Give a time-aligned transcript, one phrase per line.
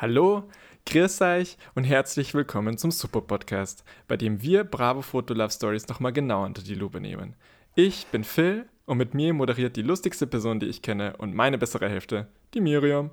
[0.00, 0.48] Hallo,
[0.86, 5.88] grüß euch und herzlich willkommen zum Super Podcast, bei dem wir Bravo Foto Love Stories
[5.88, 7.34] nochmal genau unter die Lupe nehmen.
[7.74, 11.58] Ich bin Phil und mit mir moderiert die lustigste Person, die ich kenne und meine
[11.58, 13.10] bessere Hälfte, die Miriam.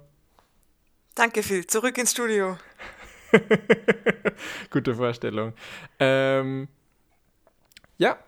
[1.16, 2.56] Danke Phil, zurück ins Studio.
[4.70, 5.54] Gute Vorstellung.
[6.00, 6.68] Ähm,
[7.98, 8.20] ja,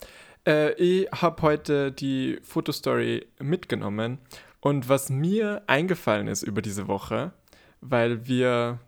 [0.48, 4.18] äh, ich habe heute die Fotostory mitgenommen
[4.62, 7.34] und was mir eingefallen ist über diese Woche,
[7.82, 8.80] weil wir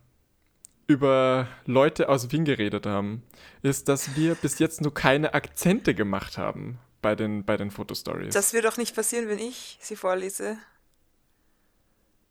[0.88, 3.24] über Leute aus Wien geredet haben,
[3.62, 8.34] ist, dass wir bis jetzt nur keine Akzente gemacht haben bei den, bei den Fotostories.
[8.34, 10.58] Das wird doch nicht passieren, wenn ich sie vorlese.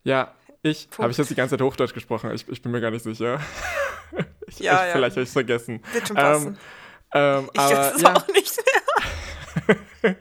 [0.02, 2.32] Ja, ich habe ich jetzt die ganze Zeit Hochdeutsch gesprochen.
[2.32, 3.40] Ich, ich bin mir gar nicht sicher.
[4.46, 4.92] ich, Ja, ich, ja.
[4.92, 5.82] Vielleicht habe ich es vergessen.
[5.92, 6.58] Wird schon Ähm, passen.
[7.14, 8.56] ähm, ich aber, es ja, auch nicht
[10.06, 10.16] mehr.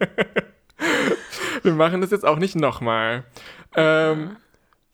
[1.64, 3.24] wir machen das jetzt auch nicht nochmal.
[3.76, 4.38] Ähm,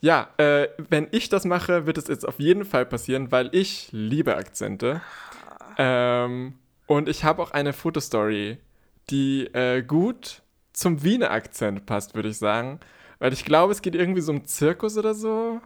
[0.04, 3.88] ja, äh, wenn ich das mache, wird es jetzt auf jeden Fall passieren, weil ich
[3.94, 5.02] liebe Akzente.
[5.78, 6.56] Ähm,
[6.88, 8.58] und ich habe auch eine Fotostory,
[9.10, 10.42] die äh, gut
[10.74, 12.82] zum Wiener Akzent passt, würde ich sagen.
[13.20, 15.62] Weil ich glaube, es geht irgendwie so um Zirkus oder so.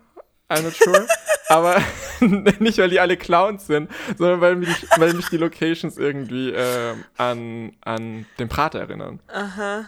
[0.49, 1.07] I'm not sure.
[1.49, 1.81] Aber
[2.59, 7.05] nicht, weil die alle Clowns sind, sondern weil mich, weil mich die Locations irgendwie ähm,
[7.17, 9.19] an, an den Prater erinnern.
[9.29, 9.85] Aha.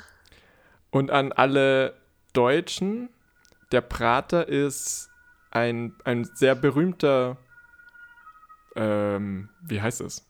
[0.89, 1.93] Und an alle
[2.33, 3.09] Deutschen,
[3.71, 5.09] der Prater ist
[5.51, 7.37] ein, ein sehr berühmter,
[8.75, 10.25] ähm, wie heißt es?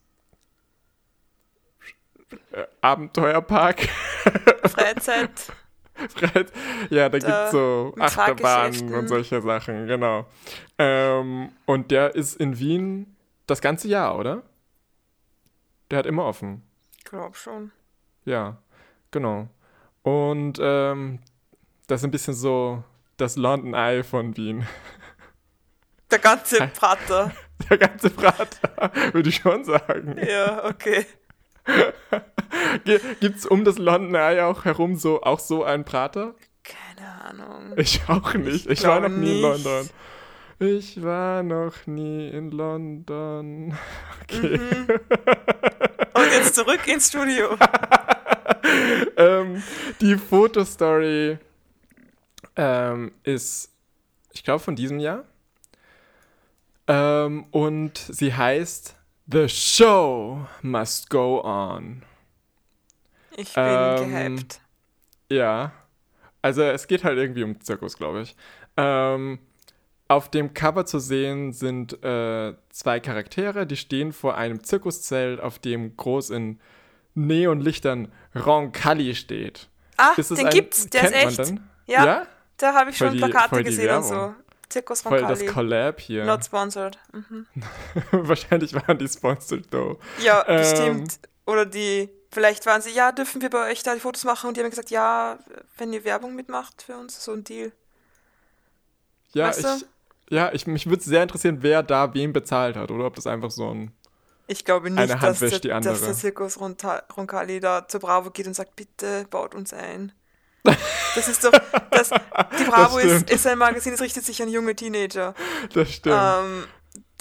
[2.51, 3.81] Äh, Abenteuerpark.
[4.65, 5.51] Freizeit.
[6.15, 6.51] Freit-
[6.89, 10.25] ja, da Da gibt's so Achterbahnen und solche Sachen, genau.
[10.77, 13.15] Ähm, und der ist in Wien
[13.47, 14.43] das ganze Jahr, oder?
[15.91, 16.61] Der hat immer offen.
[17.03, 17.71] Glaub schon.
[18.23, 18.57] Ja,
[19.11, 19.49] genau.
[20.03, 21.19] Und ähm,
[21.87, 22.83] das ist ein bisschen so
[23.19, 24.65] das London Eye von Wien.
[26.11, 27.31] Der ganze Prater.
[27.69, 30.15] Der ganze Prater, würde ich schon sagen.
[30.25, 31.05] ja, okay.
[33.19, 36.35] Gibt es um das London Eye auch herum so, auch so einen Prater?
[36.63, 37.73] Keine Ahnung.
[37.75, 38.65] Ich auch nicht.
[38.67, 39.63] Ich, Ich war noch nie in nicht.
[39.65, 39.89] London.
[40.59, 43.77] Ich war noch nie in London.
[44.31, 44.57] Okay.
[44.59, 44.87] Mhm.
[46.13, 47.57] Und jetzt zurück ins Studio.
[49.17, 49.63] ähm,
[50.01, 51.39] die Fotostory
[52.61, 53.71] ähm, ist,
[54.33, 55.23] ich glaube, von diesem Jahr.
[56.87, 58.95] Ähm, und sie heißt
[59.31, 62.03] The Show Must Go On.
[63.37, 64.59] Ich bin Ähm, gehypt.
[65.31, 65.71] Ja.
[66.41, 68.35] Also es geht halt irgendwie um Zirkus, glaube ich.
[68.75, 69.39] Ähm,
[70.07, 75.59] auf dem Cover zu sehen sind äh, zwei Charaktere, die stehen vor einem Zirkuszelt, auf
[75.59, 76.59] dem groß in
[77.13, 79.69] Neonlichtern Roncalli steht.
[79.97, 81.53] Ah, den ein- gibt's, der ist echt.
[81.85, 82.27] Ja, ja?
[82.59, 84.11] Da habe ich Voll schon die- Plakate gesehen und so.
[84.11, 84.35] Werbung.
[84.69, 85.47] Zirkus Voll das Roncalli.
[85.51, 86.25] Collab hier.
[86.25, 86.99] Not sponsored.
[87.11, 87.47] Mhm.
[88.11, 89.97] Wahrscheinlich waren die sponsored though.
[90.19, 90.57] Ja, Ähm.
[90.57, 91.19] bestimmt.
[91.47, 94.47] Oder die, vielleicht waren sie, ja, dürfen wir bei euch da die Fotos machen?
[94.49, 95.39] Und die haben gesagt, ja,
[95.79, 97.71] wenn ihr Werbung mitmacht für uns, so ein Deal.
[99.33, 100.35] Ja, Weißt ich, du?
[100.35, 103.49] ja ich, mich würde sehr interessieren, wer da wem bezahlt hat oder ob das einfach
[103.49, 103.91] so ein.
[104.45, 105.93] Ich glaube nicht, dass, der, die andere.
[105.93, 110.11] dass der Zirkus Roncalli da zur Bravo geht und sagt, bitte baut uns ein.
[110.63, 111.51] Das ist doch,
[111.91, 112.09] das,
[112.59, 115.33] die Bravo ist, ist ein Magazin, das richtet sich an junge Teenager.
[115.73, 116.15] Das stimmt.
[116.19, 116.63] Ähm,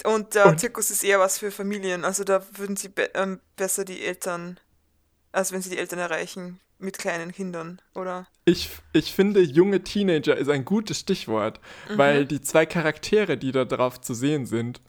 [0.05, 2.05] und der Und- Zirkus ist eher was für Familien.
[2.05, 4.59] Also da würden sie be ähm, besser die Eltern,
[5.31, 8.27] also wenn sie die Eltern erreichen mit kleinen Kindern, oder?
[8.45, 11.97] Ich, ich finde, junge Teenager ist ein gutes Stichwort, Mhm.
[11.97, 14.81] weil die zwei Charaktere, die da drauf zu sehen sind,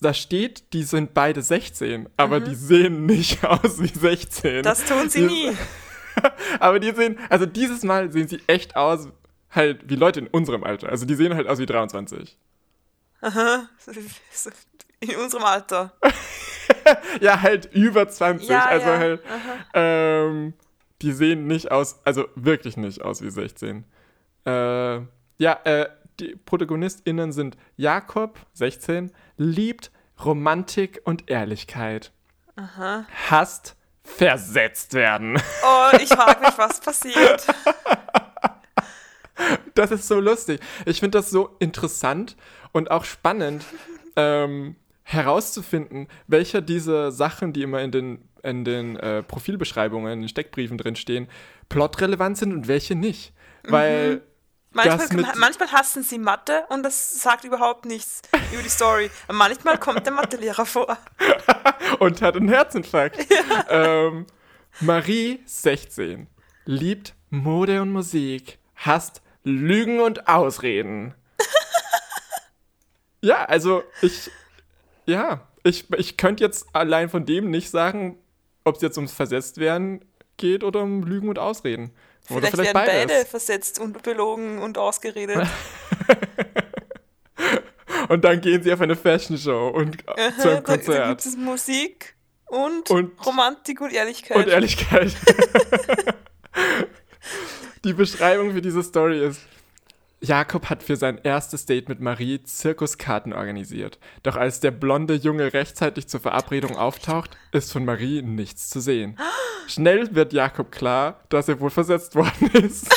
[0.00, 4.58] da steht, die sind beide 16, aber die sehen nicht aus wie 16.
[4.58, 4.62] Mhm.
[4.62, 5.56] Das tun sie Die- nie.
[6.60, 9.08] Aber die sehen, also dieses Mal sehen sie echt aus,
[9.50, 10.88] halt wie Leute in unserem Alter.
[10.88, 12.36] Also die sehen halt aus wie 23.
[13.20, 13.68] Aha.
[15.00, 15.94] In unserem Alter.
[17.20, 18.48] Ja, halt über 20.
[18.48, 18.98] Ja, also ja.
[18.98, 19.22] halt,
[19.74, 20.54] ähm,
[21.02, 23.84] die sehen nicht aus, also wirklich nicht aus wie 16.
[24.46, 25.88] Äh, ja, äh,
[26.20, 29.90] die ProtagonistInnen sind Jakob, 16, liebt
[30.24, 32.12] Romantik und Ehrlichkeit.
[32.56, 33.04] Aha.
[33.28, 33.76] Hasst
[34.16, 35.40] versetzt werden.
[35.62, 37.46] Oh, ich frage mich, was passiert.
[39.74, 40.60] Das ist so lustig.
[40.84, 42.36] Ich finde das so interessant
[42.72, 43.64] und auch spannend,
[44.16, 50.28] ähm, herauszufinden, welcher dieser Sachen, die immer in den, in den äh, Profilbeschreibungen, in den
[50.28, 51.26] Steckbriefen drin stehen,
[51.68, 53.32] plotrelevant sind und welche nicht.
[53.64, 54.22] Weil
[54.72, 58.22] Manchmal, manchmal hassen sie Mathe und das sagt überhaupt nichts
[58.52, 59.10] über die Story.
[59.30, 60.96] Manchmal kommt der Mathelehrer vor.
[61.98, 63.18] und hat einen Herzinfarkt.
[63.68, 64.26] Ähm,
[64.80, 66.28] Marie, 16,
[66.64, 71.14] liebt Mode und Musik, hasst Lügen und Ausreden.
[73.22, 74.30] Ja, also ich,
[75.04, 78.16] ja, ich, ich könnte jetzt allein von dem nicht sagen,
[78.64, 80.02] ob es jetzt ums Versetztwerden
[80.38, 81.92] geht oder um Lügen und Ausreden.
[82.28, 83.06] Oder Vielleicht, vielleicht werden beides.
[83.16, 85.46] beide versetzt und belogen und ausgeredet.
[88.08, 91.08] Und dann gehen sie auf eine Fashion Show und äh, zu einem da, da Konzert.
[91.10, 92.14] gibt es Musik
[92.46, 94.36] und, Und- Romantik und Ehrlichkeit.
[94.36, 95.12] Und Ehrlichkeit.
[97.84, 99.40] Die Beschreibung für diese Story ist,
[100.22, 103.98] Jakob hat für sein erstes Date mit Marie Zirkuskarten organisiert.
[104.22, 109.18] Doch als der blonde Junge rechtzeitig zur Verabredung auftaucht, ist von Marie nichts zu sehen.
[109.66, 112.94] Schnell wird Jakob klar, dass er wohl versetzt worden ist.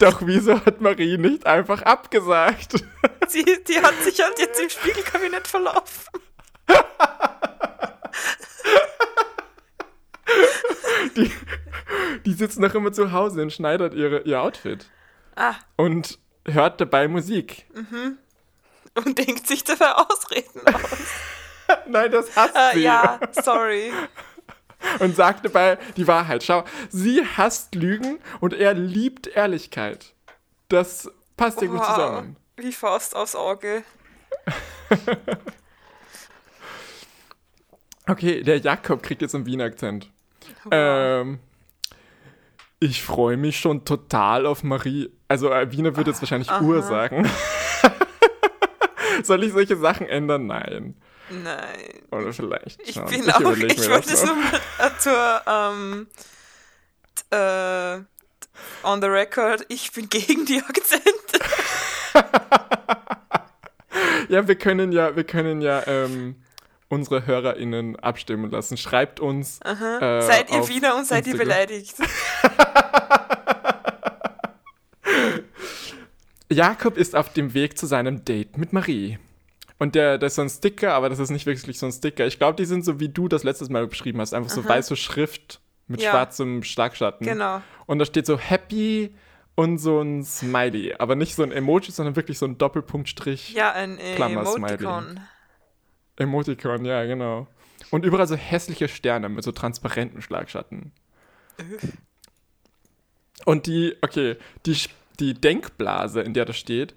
[0.00, 2.84] Doch wieso hat Marie nicht einfach abgesagt?
[3.28, 6.04] Sie, die hat sich halt jetzt im Spiegelkabinett verlaufen.
[11.16, 11.32] Die,
[12.26, 14.88] die sitzt noch immer zu Hause und schneidert ihre, ihr Outfit.
[15.40, 17.66] Ah, Und hört dabei Musik.
[18.94, 20.98] und denkt sich dabei Ausreden aus.
[21.86, 22.80] Nein, das hasst Äh, sie.
[22.82, 23.92] ja, sorry.
[25.00, 26.44] Und sagt dabei die Wahrheit.
[26.44, 30.14] Schau, sie hasst Lügen und er liebt Ehrlichkeit.
[30.68, 32.36] Das passt ja gut zusammen.
[32.56, 33.82] Wie Faust aufs Auge.
[38.06, 40.10] Okay, der Jakob kriegt jetzt einen Wiener Akzent.
[40.64, 40.70] Wow.
[40.72, 41.38] Ähm,
[42.80, 45.10] ich freue mich schon total auf Marie.
[45.28, 46.62] Also äh, Wiener würde jetzt wahrscheinlich Aha.
[46.62, 47.28] Uhr sagen.
[49.22, 50.46] Soll ich solche Sachen ändern?
[50.46, 50.96] Nein.
[51.30, 52.02] Nein.
[52.10, 52.80] Oder vielleicht.
[52.88, 53.06] Ich schon.
[53.06, 54.34] bin auch, überleg ich wollte es nur
[54.78, 56.06] äh, zur, ähm,
[57.30, 57.98] äh,
[58.82, 61.04] on the record, ich bin gegen die Akzente.
[64.28, 66.36] Ja, wir können ja, wir können ja ähm,
[66.88, 68.76] unsere HörerInnen abstimmen lassen.
[68.76, 69.58] Schreibt uns.
[69.64, 71.48] äh, seid ihr Wiener und seid ihr Instagram.
[71.48, 71.94] beleidigt?
[76.50, 79.18] Jakob ist auf dem Weg zu seinem Date mit Marie.
[79.78, 82.26] Und der, das ist so ein Sticker, aber das ist nicht wirklich so ein Sticker.
[82.26, 84.34] Ich glaube, die sind so, wie du das letztes Mal beschrieben hast.
[84.34, 86.10] Einfach so weiße Schrift mit Ja.
[86.10, 87.26] schwarzem Schlagschatten.
[87.26, 87.62] Genau.
[87.86, 89.14] Und da steht so Happy
[89.54, 90.94] und so ein Smiley.
[90.98, 93.52] Aber nicht so ein Emoji, sondern wirklich so ein Doppelpunktstrich.
[93.54, 94.84] Ja, ein äh, Klammer-Smiley.
[94.84, 95.20] Emoticon.
[96.16, 97.46] Emoticon, ja, genau.
[97.90, 100.92] Und überall so hässliche Sterne mit so transparenten Schlagschatten.
[103.44, 104.36] Und die, okay,
[104.66, 104.76] die,
[105.20, 106.94] die Denkblase, in der das steht,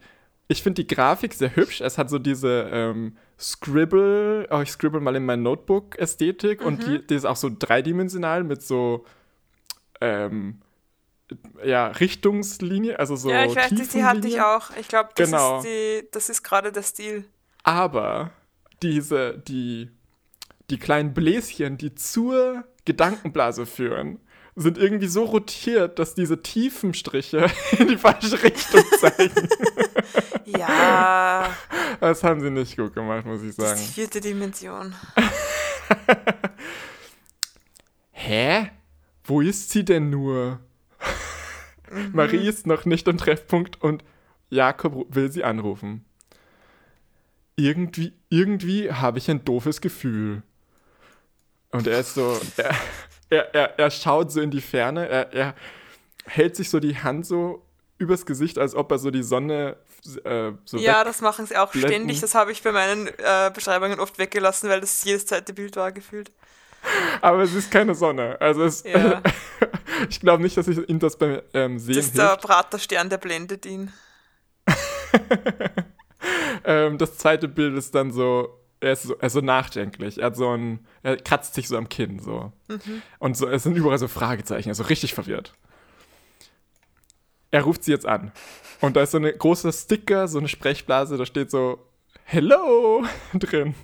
[0.48, 1.80] ich finde die Grafik sehr hübsch.
[1.82, 7.06] Es hat so diese ähm, Scribble, oh, ich scribble mal in mein Notebook-Ästhetik und die,
[7.08, 9.06] die ist auch so dreidimensional mit so,
[10.02, 10.62] ähm,
[11.64, 14.72] ja, Richtungslinie, also so ja, ich weiß, die, die hatte ich auch.
[14.78, 15.60] Ich glaube, das Genau.
[15.60, 17.26] ist die, das ist gerade der Stil.
[17.64, 18.32] Aber
[18.82, 19.90] diese, die,
[20.70, 24.20] die kleinen Bläschen, die zur Gedankenblase führen,
[24.56, 29.48] sind irgendwie so rotiert, dass diese tiefen Striche in die falsche Richtung zeigen.
[30.46, 31.56] Ja,
[32.02, 33.82] Das haben sie nicht gut gemacht, muss ich das ist sagen.
[33.88, 34.94] die vierte Dimension.
[38.12, 38.70] Hä?
[39.24, 40.60] Wo ist sie denn nur?
[42.12, 44.04] Marie ist noch nicht am Treffpunkt und
[44.50, 46.06] Jakob will sie anrufen.
[47.56, 50.42] Irgendwie, irgendwie habe ich ein doofes Gefühl.
[51.72, 52.76] Und er ist so, er,
[53.32, 55.56] er, er, er schaut so in die Ferne, er, er
[56.26, 57.66] hält sich so die Hand so
[57.98, 59.78] übers Gesicht, als ob er so die Sonne
[60.24, 61.90] äh, so Ja, das machen sie auch blenden.
[61.90, 62.22] ständig.
[62.22, 65.92] Das habe ich bei meinen äh, Beschreibungen oft weggelassen, weil das jedes zweite Bild war
[65.92, 66.32] gefühlt.
[67.22, 68.38] Aber es ist keine Sonne.
[68.42, 69.22] Also es, Ja.
[70.10, 73.18] ich glaube nicht, dass ich ihm das beim ähm, Sehen Das ist der Praterstern, der
[73.18, 73.92] blendet ihn.
[76.64, 80.18] Ähm, das zweite Bild ist dann so, er ist so, er ist so nachdenklich.
[80.18, 82.52] Er hat so ein, er kratzt sich so am Kinn so.
[83.20, 85.54] Und so, es sind überall so Fragezeichen, er ist so richtig verwirrt.
[87.52, 88.32] Er ruft sie jetzt an.
[88.82, 91.80] Und da ist so ein großer Sticker, so eine Sprechblase, da steht so
[92.24, 93.76] Hello drin.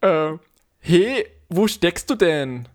[0.00, 0.32] äh,
[0.78, 2.68] hey, wo steckst du denn?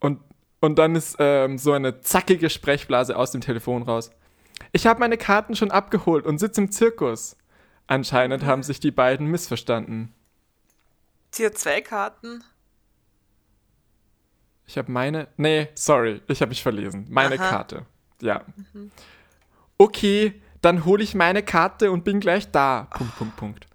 [0.00, 0.20] Und,
[0.60, 4.10] und dann ist ähm, so eine zackige Sprechblase aus dem Telefon raus.
[4.72, 7.36] Ich habe meine Karten schon abgeholt und sitze im Zirkus.
[7.90, 10.14] Anscheinend haben sich die beiden missverstanden.
[11.32, 12.44] Sie hat zwei Karten.
[14.64, 15.26] Ich habe meine.
[15.36, 17.08] Nee, sorry, ich habe mich verlesen.
[17.10, 17.50] Meine Aha.
[17.50, 17.86] Karte.
[18.22, 18.44] Ja.
[19.76, 22.86] Okay, dann hole ich meine Karte und bin gleich da.
[22.96, 23.66] Punkt, Punkt, Punkt.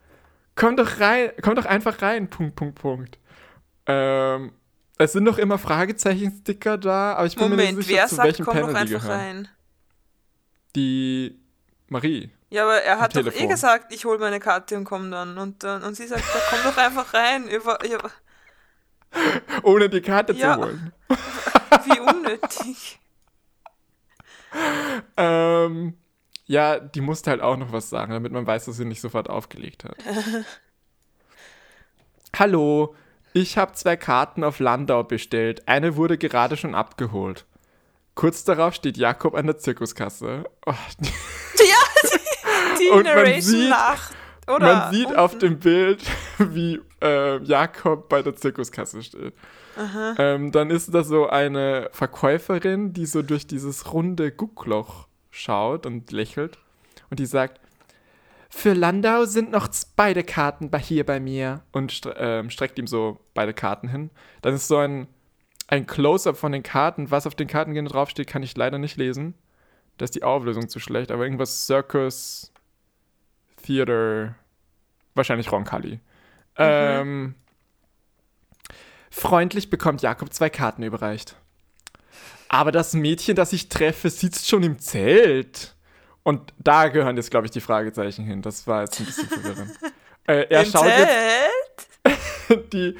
[0.55, 2.29] Komm doch rein, komm doch einfach rein.
[2.29, 3.19] Punkt, Punkt, Punkt.
[3.85, 4.53] Ähm,
[4.97, 8.15] es sind noch immer Fragezeichen-Sticker da, aber ich bin mir Moment, nicht sicher, wer zu
[8.15, 9.19] sagt, welchem komm Panel doch die einfach gehören.
[9.19, 9.47] rein?
[10.73, 11.37] Die
[11.89, 12.31] Marie.
[12.49, 15.37] Ja, aber er hat doch eh gesagt, ich hole meine Karte und komm dann.
[15.37, 15.83] Und, dann.
[15.83, 17.47] und sie sagt, ja, komm doch einfach rein.
[17.47, 17.97] Über, ja,
[19.63, 20.55] Ohne die Karte Ja.
[20.55, 20.93] zu holen.
[21.85, 22.99] wie unnötig.
[25.17, 25.97] Ähm,
[26.45, 29.29] Ja, die musste halt auch noch was sagen, damit man weiß, dass sie nicht sofort
[29.29, 29.95] aufgelegt hat.
[32.37, 32.95] Hallo,
[33.33, 35.67] ich habe zwei Karten auf Landau bestellt.
[35.67, 37.45] Eine wurde gerade schon abgeholt.
[38.13, 40.45] Kurz darauf steht Jakob an der Zirkuskasse.
[40.65, 40.73] Oh,
[41.57, 41.75] Ja,
[42.91, 44.11] Und man sieht- nach.
[44.47, 45.17] Oder man sieht unten.
[45.19, 46.03] auf dem Bild,
[46.37, 49.33] wie äh, Jakob bei der Zirkuskasse steht.
[50.17, 56.11] Ähm, dann ist da so eine Verkäuferin, die so durch dieses runde Guckloch schaut und
[56.11, 56.57] lächelt.
[57.09, 57.59] Und die sagt,
[58.49, 59.67] für Landau sind noch
[59.97, 61.61] beide Karten bei, hier bei mir.
[61.73, 64.11] Und stre ähm, streckt ihm so beide Karten hin.
[64.41, 65.07] Dann ist so ein,
[65.67, 67.11] ein Close-up von den Karten.
[67.11, 69.33] Was auf den Karten genau draufsteht, kann ich leider nicht lesen.
[69.97, 71.11] Da ist die Auflösung zu schlecht.
[71.11, 72.53] Aber irgendwas Circus,
[73.65, 74.35] Theater,
[75.15, 75.99] wahrscheinlich Roncalli.
[76.57, 77.35] Ähm,
[79.09, 81.35] freundlich bekommt Jakob zwei Karten überreicht.
[82.47, 85.75] Aber das Mädchen, das ich treffe, sitzt schon im Zelt.
[86.23, 88.41] Und da gehören jetzt, glaube ich, die Fragezeichen hin.
[88.41, 89.71] Das war jetzt ein bisschen verwirrend.
[90.27, 92.73] äh, er Im schaut jetzt Zelt?
[92.73, 92.95] die,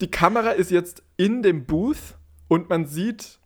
[0.00, 2.16] die Kamera ist jetzt in dem Booth
[2.48, 3.38] und man sieht,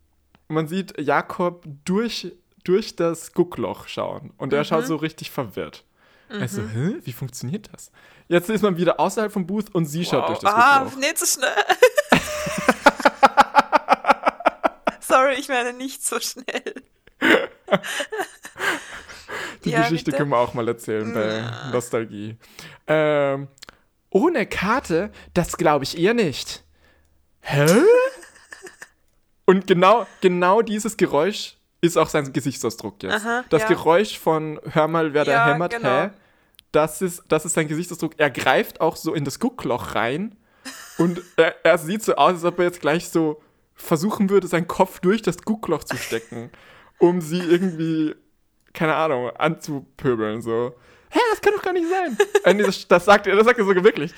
[0.48, 2.32] man sieht Jakob durch,
[2.64, 4.32] durch das Guckloch schauen.
[4.36, 5.84] Und er schaut so richtig verwirrt.
[6.40, 6.96] Also, hä?
[7.04, 7.90] Wie funktioniert das?
[8.28, 10.26] Jetzt ist man wieder außerhalb vom Booth und sie schaut Wow.
[10.28, 10.98] durch das Ah, Guckloch.
[11.00, 11.52] nicht so schnell.
[15.00, 16.74] Sorry, ich meine nicht so schnell.
[19.64, 20.16] Die Ja, Geschichte bitte.
[20.18, 22.36] können wir auch mal erzählen bei Nostalgie.
[22.86, 23.48] Ähm,
[24.10, 26.64] ohne Karte, das glaube ich eher nicht.
[27.40, 27.66] Hä?
[29.44, 33.14] Und genau, genau dieses Geräusch ist auch sein Gesichtsausdruck jetzt.
[33.24, 33.68] Aha, das ja.
[33.68, 35.88] Geräusch von Hör mal, wer da Ja, hämmert, genau.
[35.88, 36.10] hä?
[36.72, 38.14] Das ist, das ist sein Gesichtsausdruck.
[38.16, 40.36] Er greift auch so in das Guckloch rein
[40.98, 43.42] und er, er sieht so aus, als ob er jetzt gleich so
[43.74, 46.50] versuchen würde, seinen Kopf durch das Guckloch zu stecken,
[46.98, 48.14] um sie irgendwie,
[48.72, 50.40] keine Ahnung, anzupöbeln.
[50.40, 50.74] So,
[51.10, 52.16] hä, das kann doch gar nicht sein.
[52.44, 54.12] Äh, das, das, sagt er, das sagt er sogar wirklich.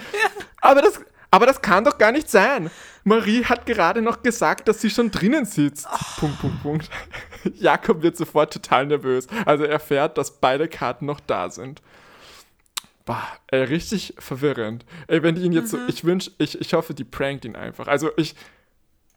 [0.60, 2.70] Aber, das, aber das kann doch gar nicht sein.
[3.04, 5.86] Marie hat gerade noch gesagt, dass sie schon drinnen sitzt.
[6.18, 6.90] Punkt, Punkt, Punkt.
[7.54, 9.26] Jakob wird sofort total nervös.
[9.44, 11.82] Also er erfährt, dass beide Karten noch da sind.
[13.04, 14.86] Bah, ey, richtig verwirrend.
[15.08, 17.86] Ey, wenn die ihn jetzt so, ich wünsche, ich, ich hoffe, die prankt ihn einfach.
[17.86, 18.34] Also ich,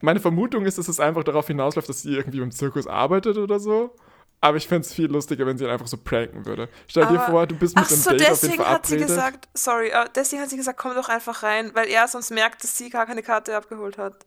[0.01, 3.59] meine Vermutung ist, dass es einfach darauf hinausläuft, dass sie irgendwie im Zirkus arbeitet oder
[3.59, 3.95] so.
[4.39, 6.69] Aber ich fände es viel lustiger, wenn sie ihn einfach so pranken würde.
[6.87, 8.97] Stell dir Aber- vor, du bist mit einem so, Date auf jeden deswegen hat sie
[8.97, 12.63] gesagt, sorry, äh, deswegen hat sie gesagt, komm doch einfach rein, weil er sonst merkt,
[12.63, 14.25] dass sie gar keine Karte abgeholt hat.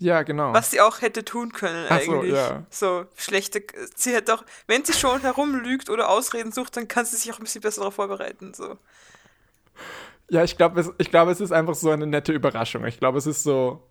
[0.00, 0.54] Ja, genau.
[0.54, 2.32] Was sie auch hätte tun können Ach so, eigentlich.
[2.32, 2.64] ja.
[2.70, 3.62] So schlechte,
[3.94, 7.38] sie hätte auch, wenn sie schon herumlügt oder Ausreden sucht, dann kann sie sich auch
[7.38, 8.54] ein bisschen besser darauf vorbereiten.
[8.54, 8.78] So.
[10.30, 12.86] Ja, ich glaube, es, ich glaub, es ist einfach so eine nette Überraschung.
[12.86, 13.82] Ich glaube, es ist so,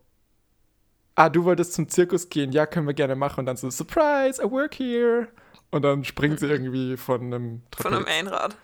[1.13, 3.41] ah, du wolltest zum Zirkus gehen, ja, können wir gerne machen.
[3.41, 5.27] Und dann so, Surprise, I work here.
[5.69, 8.19] Und dann springt sie irgendwie von einem Von einem Trapez.
[8.19, 8.57] Einrad.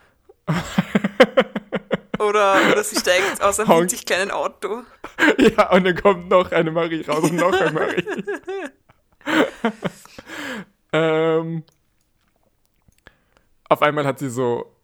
[2.20, 4.82] oder, oder sie steigt aus einem winzig kleinen Auto.
[5.38, 8.26] Ja, und dann kommt noch eine Marie raus und noch eine Marie.
[10.94, 11.64] ähm,
[13.70, 14.76] auf einmal hat sie so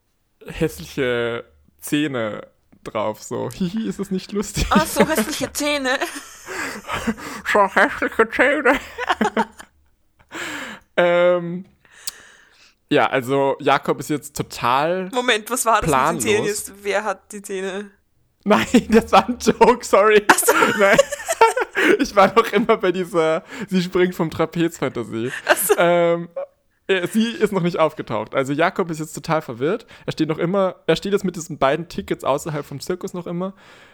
[0.45, 1.45] hässliche
[1.79, 2.47] Zähne
[2.83, 4.65] drauf, so, hihi, ist es nicht lustig?
[4.71, 5.99] Ah, so hässliche Zähne.
[7.51, 8.79] so hässliche Zähne.
[10.97, 11.65] ähm,
[12.89, 15.09] ja, also Jakob ist jetzt total.
[15.13, 16.23] Moment, was war das mit Planlos.
[16.23, 16.73] den Zähnen jetzt?
[16.81, 17.91] Wer hat die Zähne?
[18.43, 20.25] Nein, das war ein Joke, sorry.
[20.79, 20.97] Nein.
[21.99, 25.31] Ich war noch immer bei dieser, sie springt vom Trapez-Fantasie.
[25.77, 26.29] Ähm,
[26.87, 28.35] äh, sie ist noch nicht aufgetaucht.
[28.35, 29.87] Also Jakob ist jetzt total verwirrt.
[30.05, 33.25] Er steht noch immer, er steht jetzt mit diesen beiden Tickets außerhalb vom Zirkus noch
[33.25, 33.53] immer.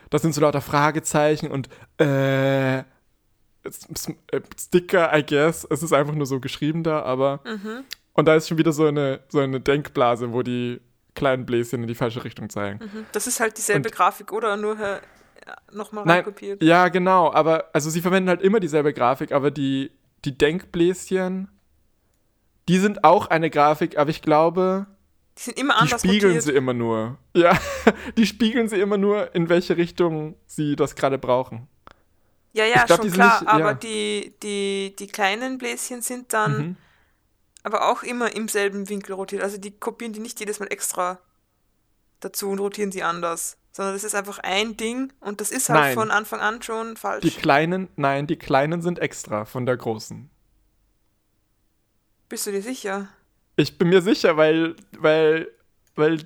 [0.10, 2.84] Das sind so lauter Fragezeichen und äh, äh,
[4.60, 5.66] Sticker, I guess.
[5.70, 7.42] Es ist einfach nur so geschrieben da, aber.
[8.14, 10.82] Und da ist schon wieder so eine, so eine Denkblase, wo die
[11.18, 12.80] kleinen Bläschen in die falsche Richtung zeigen.
[13.12, 14.56] Das ist halt dieselbe Und- Grafik, oder?
[14.56, 15.02] Nur äh,
[15.74, 16.64] nochmal Nein, kopiert.
[16.64, 19.92] ja, genau, aber also sie verwenden halt immer dieselbe Grafik, aber die,
[20.24, 21.50] die Denkbläschen,
[22.70, 24.88] die sind auch eine Grafik, aber ich glaube,
[25.38, 26.44] Die sind immer die anders spiegeln montiert.
[26.44, 27.18] sie immer nur.
[27.36, 27.58] Ja,
[28.18, 31.68] die spiegeln sie immer nur, in welche Richtung sie das gerade brauchen.
[32.54, 33.74] Ja, ja, glaub, die schon klar, nicht- aber ja.
[33.76, 36.76] die, die, die kleinen Bläschen sind dann Mhm.
[37.68, 39.44] Aber auch immer im selben Winkel rotiert.
[39.44, 41.20] Also die kopieren die nicht jedes Mal extra
[42.22, 43.58] dazu und rotieren sie anders.
[43.74, 45.94] Sondern das ist einfach ein Ding und das ist halt Nein.
[45.94, 47.22] von Anfang an schon falsch.
[47.22, 50.30] Die kleinen, nein, die kleinen sind extra von der großen.
[52.30, 53.10] Bist du dir sicher?
[53.56, 55.48] Ich bin mir sicher, weil, weil,
[55.96, 56.20] weil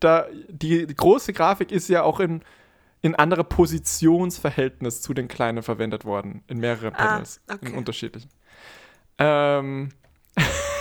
[0.00, 2.42] da die, die große Grafik ist ja auch in,
[3.02, 6.42] in andere Positionsverhältnis zu den kleinen verwendet worden.
[6.46, 7.40] In mehreren Ah, Panels.
[7.50, 7.66] okay.
[7.66, 8.30] In unterschiedlichen.
[9.18, 9.90] Ähm,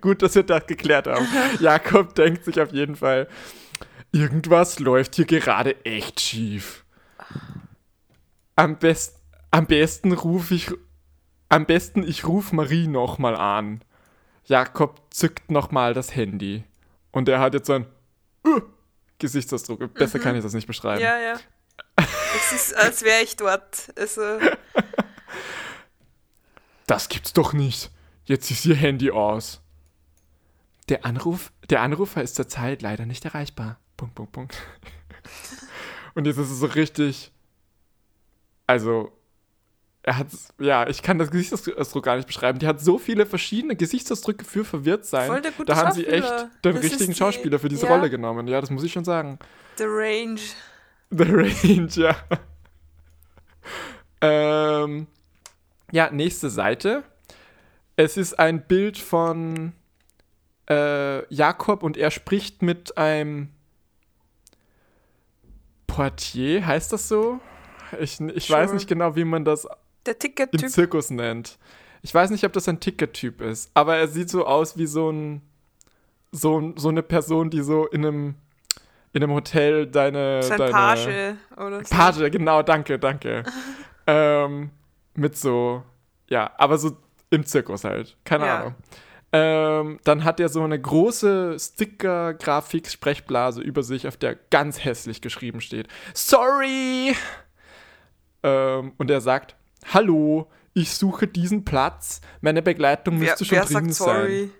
[0.00, 1.26] Gut, dass wir das geklärt haben.
[1.60, 3.28] Jakob denkt sich auf jeden Fall,
[4.12, 6.84] irgendwas läuft hier gerade echt schief.
[8.56, 9.16] Am, best,
[9.50, 10.70] am besten rufe ich,
[11.48, 13.82] am besten ich rufe Marie nochmal an.
[14.44, 16.64] Jakob zückt nochmal das Handy.
[17.12, 17.86] Und er hat jetzt so ein
[18.46, 18.60] uh,
[19.18, 19.94] Gesichtsausdruck.
[19.94, 20.22] Besser mhm.
[20.22, 21.02] kann ich das nicht beschreiben.
[21.02, 21.38] Ja, ja.
[22.36, 23.92] Es ist, als wäre ich dort.
[23.96, 24.22] Also.
[26.86, 27.90] Das gibt's doch nicht.
[28.24, 29.60] Jetzt ist ihr Handy aus.
[30.88, 33.78] Der, Anruf, der Anrufer ist zurzeit leider nicht erreichbar.
[33.96, 34.56] Punkt, Punkt, Punkt.
[36.14, 37.30] Und jetzt ist es so richtig.
[38.66, 39.12] Also,
[40.02, 40.28] er hat,
[40.58, 42.58] ja, ich kann das Gesichtsausdruck gar nicht beschreiben.
[42.58, 45.28] Die hat so viele verschiedene Gesichtsausdrücke für verwirrt sein.
[45.28, 46.28] Voll der gute da haben sie echt
[46.64, 47.94] den das richtigen Schauspieler für diese ja.
[47.94, 48.48] Rolle genommen.
[48.48, 49.38] Ja, das muss ich schon sagen.
[49.76, 50.40] The Range.
[51.10, 52.16] The Range, ja.
[54.20, 55.06] ähm,
[55.92, 57.02] ja, nächste Seite.
[57.96, 59.72] Es ist ein Bild von
[60.68, 63.50] äh, Jakob und er spricht mit einem
[65.86, 67.40] Portier, heißt das so?
[68.00, 68.58] Ich, ich sure.
[68.60, 69.66] weiß nicht genau, wie man das.
[70.52, 71.58] Im Zirkus nennt.
[72.02, 75.10] Ich weiß nicht, ob das ein Ticket-Typ ist, aber er sieht so aus wie so
[75.10, 75.42] ein
[76.30, 78.34] so, so eine Person, die so in einem
[79.12, 81.94] in einem Hotel deine, Sein deine Page oder so.
[81.94, 83.42] Page, genau, danke, danke.
[84.06, 84.70] ähm,
[85.14, 85.82] mit so,
[86.28, 86.96] ja, aber so
[87.30, 88.58] im Zirkus halt, keine ja.
[88.60, 88.74] Ahnung.
[89.30, 95.60] Ähm, dann hat er so eine große Sticker-Grafik-Sprechblase über sich, auf der ganz hässlich geschrieben
[95.60, 97.14] steht: Sorry!
[98.42, 99.54] Ähm, und er sagt:
[99.92, 102.22] Hallo, ich suche diesen Platz.
[102.40, 104.40] Meine Begleitung müsste wer, schon wer drin sagt sorry?
[104.40, 104.50] sein.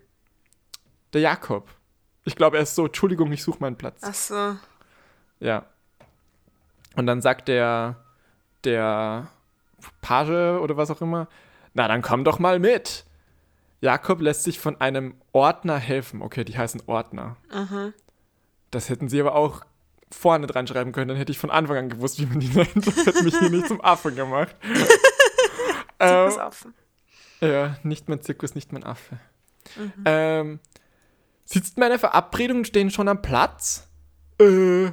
[1.14, 1.70] Der Jakob.
[2.25, 4.02] Ich glaube, er ist so, Entschuldigung, ich suche meinen Platz.
[4.02, 4.56] Ach so.
[5.40, 5.64] Ja.
[6.96, 7.96] Und dann sagt der,
[8.64, 9.28] der
[10.02, 11.28] Page oder was auch immer,
[11.72, 13.06] na dann komm doch mal mit.
[13.80, 16.23] Jakob lässt sich von einem Ordner helfen.
[16.23, 17.37] Okay, die heißen Ordner.
[17.52, 17.94] Mhm.
[18.70, 19.64] Das hätten sie aber auch
[20.11, 22.87] vorne dran schreiben können, dann hätte ich von Anfang an gewusst, wie man die nennt.
[22.87, 24.55] Das hätte mich hier nicht zum Affen gemacht.
[26.00, 26.74] Zirkusaffen.
[27.40, 29.18] Ähm, ja, nicht mein Zirkus, nicht mein Affe.
[29.76, 29.92] Mhm.
[30.05, 30.61] Ähm,
[31.44, 33.88] sitzt meine Verabredungen stehen schon am Platz?
[34.40, 34.90] Äh.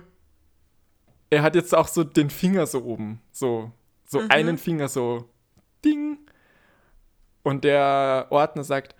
[1.29, 3.21] Er hat jetzt auch so den Finger so oben.
[3.31, 3.71] So,
[4.05, 4.31] so mhm.
[4.31, 5.29] einen Finger so.
[7.45, 8.95] Und der Ordner sagt,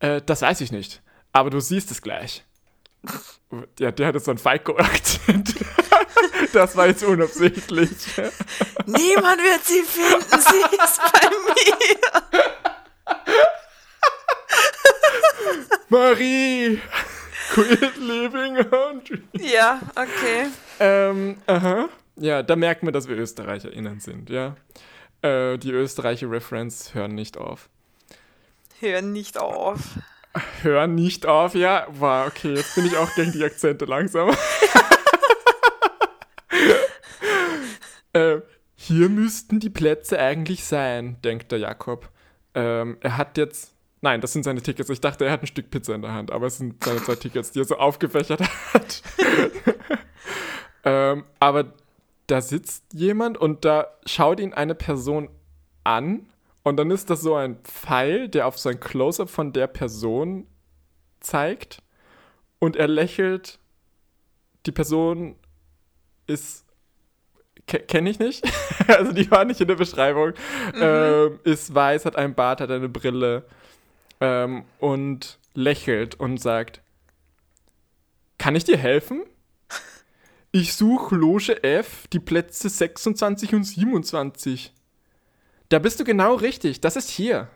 [0.00, 1.02] äh, das weiß ich nicht.
[1.32, 2.44] Aber du siehst es gleich.
[3.78, 5.54] Ja, der hatte so einen Falco-Akzent.
[6.52, 7.90] das war jetzt unabsichtlich.
[8.86, 11.96] Niemand wird sie finden, sie ist bei mir.
[15.88, 16.80] Marie,
[17.52, 19.22] quit living country.
[19.34, 20.48] Ja, okay.
[20.80, 21.88] Ähm, aha.
[22.16, 24.56] Ja, da merkt man, dass wir ÖsterreicherInnen sind, ja.
[25.22, 27.68] Äh, die österreichische Reference hören nicht auf.
[28.80, 29.80] Hören nicht auf.
[30.62, 31.86] Hör nicht auf, ja.
[31.90, 34.30] War okay, jetzt bin ich auch gegen die Akzente langsam.
[38.12, 38.40] äh,
[38.74, 42.10] hier müssten die Plätze eigentlich sein, denkt der Jakob.
[42.54, 43.72] Ähm, er hat jetzt.
[44.02, 44.90] Nein, das sind seine Tickets.
[44.90, 47.14] Ich dachte, er hat ein Stück Pizza in der Hand, aber es sind seine zwei
[47.14, 48.42] Tickets, die er so aufgefächert
[48.74, 49.02] hat.
[50.84, 51.72] ähm, aber
[52.26, 55.30] da sitzt jemand und da schaut ihn eine Person
[55.82, 56.26] an
[56.66, 60.48] und dann ist das so ein Pfeil, der auf so ein Close-up von der Person
[61.20, 61.80] zeigt.
[62.58, 63.60] Und er lächelt.
[64.66, 65.36] Die Person
[66.26, 66.64] ist.
[67.68, 68.44] Kenne ich nicht.
[68.88, 70.30] also die war nicht in der Beschreibung.
[70.74, 70.80] Mhm.
[70.80, 73.46] Ähm, ist weiß, hat einen Bart, hat eine Brille.
[74.20, 76.80] Ähm, und lächelt und sagt:
[78.38, 79.22] Kann ich dir helfen?
[80.50, 84.72] Ich suche Loge F, die Plätze 26 und 27.
[85.68, 86.80] Da bist du genau richtig.
[86.80, 87.48] Das ist hier.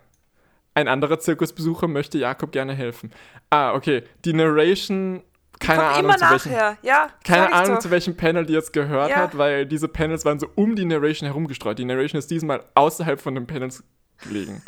[0.74, 3.12] Ein anderer Zirkusbesucher möchte Jakob gerne helfen.
[3.50, 4.04] Ah, okay.
[4.24, 5.22] Die Narration,
[5.58, 9.16] keine Ahnung, zu welchem, ja, keine Ahnung zu welchem Panel die jetzt gehört ja.
[9.16, 11.78] hat, weil diese Panels waren so um die Narration herumgestreut.
[11.78, 13.82] Die Narration ist diesmal außerhalb von den Panels
[14.22, 14.62] gelegen.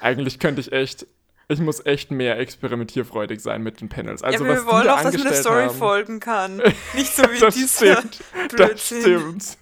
[0.00, 1.06] Eigentlich könnte ich echt
[1.52, 4.22] ich muss echt mehr experimentierfreudig sein mit den Panels.
[4.22, 6.56] Also, ja, wir wollen auch, dass man der Story haben, folgen kann.
[6.94, 8.20] Nicht so wie das dieser stimmt,
[8.56, 9.58] Das stimmt.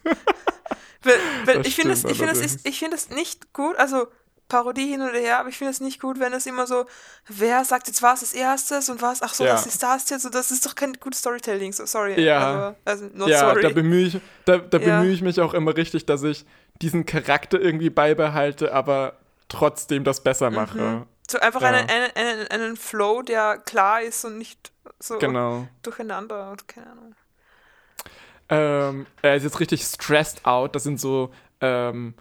[1.02, 4.08] Weil, ich finde es find das, find das nicht gut, also
[4.50, 6.84] Parodie hin oder her, aber ich finde es nicht gut, wenn es immer so,
[7.28, 9.54] wer sagt jetzt was als erstes und was, ach so, ja.
[9.54, 10.22] was ist das jetzt?
[10.22, 12.20] So, das ist doch kein gutes Storytelling, so sorry.
[12.20, 13.62] Ja, aber, also, ja sorry.
[13.62, 14.98] da bemühe ich, da, da ja.
[14.98, 16.44] bemühe ich mich auch immer richtig, dass ich
[16.82, 19.14] diesen Charakter irgendwie beibehalte, aber
[19.48, 20.78] trotzdem das besser mache.
[20.78, 21.06] Mhm.
[21.30, 21.68] So einfach ja.
[21.68, 25.68] einen, einen, einen, einen Flow, der klar ist und nicht so genau.
[25.82, 27.14] durcheinander, keine Ahnung.
[28.50, 30.74] Ähm, er ist jetzt richtig stressed out.
[30.74, 32.14] Das sind so ähm,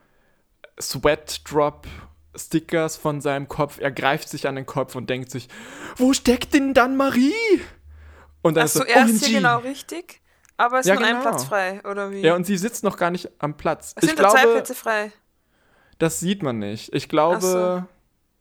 [0.80, 1.88] Sweat Drop
[2.36, 3.80] Stickers von seinem Kopf.
[3.80, 5.50] Er greift sich an den Kopf und denkt sich,
[5.98, 7.34] wo steckt denn dann Marie?
[8.42, 10.22] Und dann ist so, er ist hier genau richtig,
[10.56, 11.18] aber es ist ja, nur genau.
[11.18, 12.22] ein Platz frei, oder wie?
[12.22, 13.94] Ja, und sie sitzt noch gar nicht am Platz.
[13.96, 15.12] Es sind glaube, zwei Plätze frei.
[15.98, 16.94] Das sieht man nicht.
[16.94, 17.42] Ich glaube.
[17.42, 17.84] So.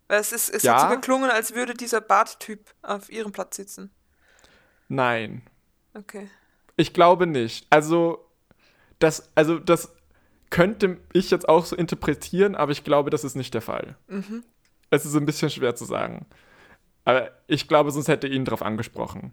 [0.06, 0.74] Es, ist, es ja.
[0.74, 3.90] hat so geklungen, als würde dieser Barttyp auf ihrem Platz sitzen.
[4.88, 5.42] Nein.
[5.94, 6.30] Okay.
[6.78, 7.66] Ich glaube nicht.
[7.70, 8.24] Also,
[9.00, 9.92] das, also das
[10.48, 13.96] könnte ich jetzt auch so interpretieren, aber ich glaube, das ist nicht der Fall.
[14.06, 14.44] Mhm.
[14.88, 16.24] Es ist ein bisschen schwer zu sagen.
[17.04, 19.32] Aber ich glaube, sonst hätte er ihn drauf angesprochen.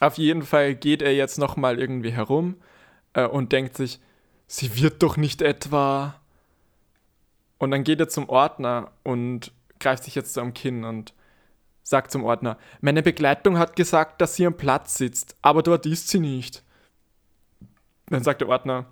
[0.00, 2.56] Auf jeden Fall geht er jetzt nochmal irgendwie herum
[3.14, 3.98] äh, und denkt sich,
[4.46, 6.20] sie wird doch nicht etwa.
[7.56, 11.14] Und dann geht er zum Ordner und greift sich jetzt so am Kinn und
[11.88, 16.08] sagt zum Ordner, meine Begleitung hat gesagt, dass sie am Platz sitzt, aber dort ist
[16.08, 16.62] sie nicht.
[18.06, 18.86] Dann sagt der Ordner,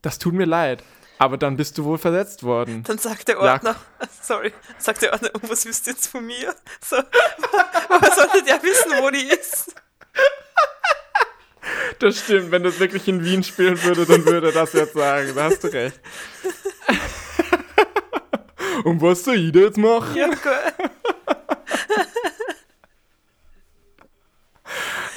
[0.00, 0.82] das tut mir leid,
[1.18, 2.82] aber dann bist du wohl versetzt worden.
[2.82, 4.08] Dann sagt der Ordner, ja.
[4.22, 6.54] sorry, sagt der Ordner, was wisst ihr jetzt von mir?
[6.84, 9.76] So, woher solltet ihr wissen, wo die ist?
[12.00, 15.32] Das stimmt, wenn das wirklich in Wien spielen würde, dann würde er das jetzt sagen.
[15.36, 16.00] Da hast du recht.
[18.84, 20.16] Und was soll ich da jetzt machen?
[20.16, 20.90] Ja, cool.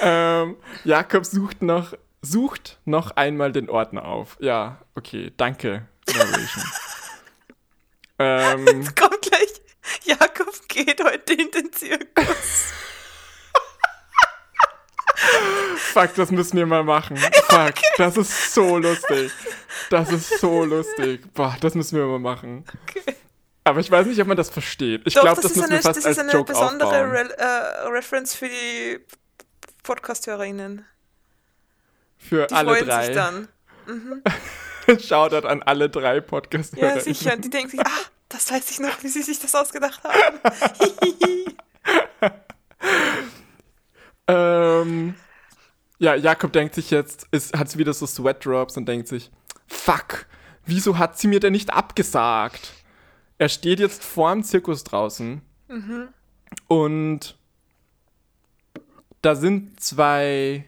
[0.00, 4.36] Ähm, Jakob sucht noch, sucht noch einmal den Ordner auf.
[4.40, 5.88] Ja, okay, danke,
[8.18, 9.60] ähm, Jetzt kommt gleich,
[10.04, 12.72] Jakob geht heute in den Zirkus.
[15.76, 17.16] Fuck, das müssen wir mal machen.
[17.16, 19.32] Fuck, das ist so lustig.
[19.90, 21.32] Das ist so lustig.
[21.32, 22.64] Boah, das müssen wir mal machen.
[22.82, 23.16] Okay.
[23.64, 25.02] Aber ich weiß nicht, ob man das versteht.
[25.06, 26.52] Ich glaube, das, das müssen eine, wir fast als Joke.
[26.52, 29.00] Das ist eine besondere Re äh, Reference für die
[29.86, 30.84] Podcast-HörerInnen.
[32.18, 33.06] Für die alle freuen drei.
[33.06, 33.48] Sich dann.
[33.86, 34.22] Mhm.
[35.00, 37.36] Shoutout an alle drei podcast Ja, sicher.
[37.36, 40.40] Die denken sich, ah, das weiß ich noch, wie sie sich das ausgedacht haben.
[44.28, 45.14] ähm,
[45.98, 49.30] ja, Jakob denkt sich jetzt, hat wieder so Sweat-Drops und denkt sich,
[49.66, 50.26] fuck,
[50.64, 52.72] wieso hat sie mir denn nicht abgesagt?
[53.38, 56.08] Er steht jetzt vorm Zirkus draußen mhm.
[56.68, 57.36] und
[59.26, 60.64] da sind zwei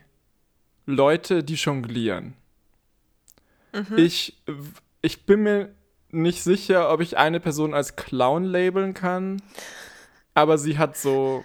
[0.85, 2.35] Leute, die jonglieren.
[3.73, 3.97] Mhm.
[3.97, 4.37] Ich,
[5.01, 5.73] ich bin mir
[6.11, 9.40] nicht sicher, ob ich eine Person als Clown labeln kann,
[10.35, 11.44] aber sie hat so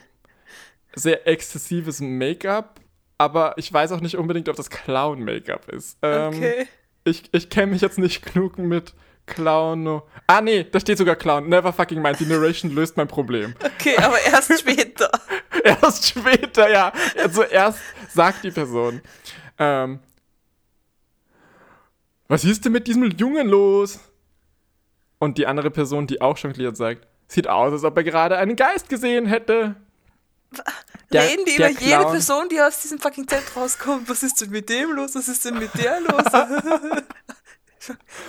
[0.95, 2.79] sehr exzessives Make-up,
[3.19, 5.99] aber ich weiß auch nicht unbedingt, ob das Clown-Make-up ist.
[6.01, 6.67] Ähm, okay.
[7.03, 10.01] Ich, ich kenne mich jetzt nicht genug mit Clown.
[10.27, 11.47] Ah, nee, da steht sogar Clown.
[11.47, 12.19] Never fucking mind.
[12.19, 13.55] Die Narration löst mein Problem.
[13.79, 15.09] Okay, aber erst später.
[15.63, 16.91] erst später, ja.
[17.21, 17.79] Also erst
[18.13, 19.01] sagt die Person.
[19.59, 19.99] Ähm,
[22.27, 23.99] was ist denn mit diesem Jungen los?
[25.19, 28.55] Und die andere Person, die auch jongliert, sagt, sieht aus, als ob er gerade einen
[28.55, 29.75] Geist gesehen hätte.
[31.11, 31.89] Der, Reden die über Clown.
[31.89, 34.09] jede Person, die aus diesem fucking Zelt rauskommt.
[34.09, 35.15] Was ist denn mit dem los?
[35.15, 36.23] Was ist denn mit der los?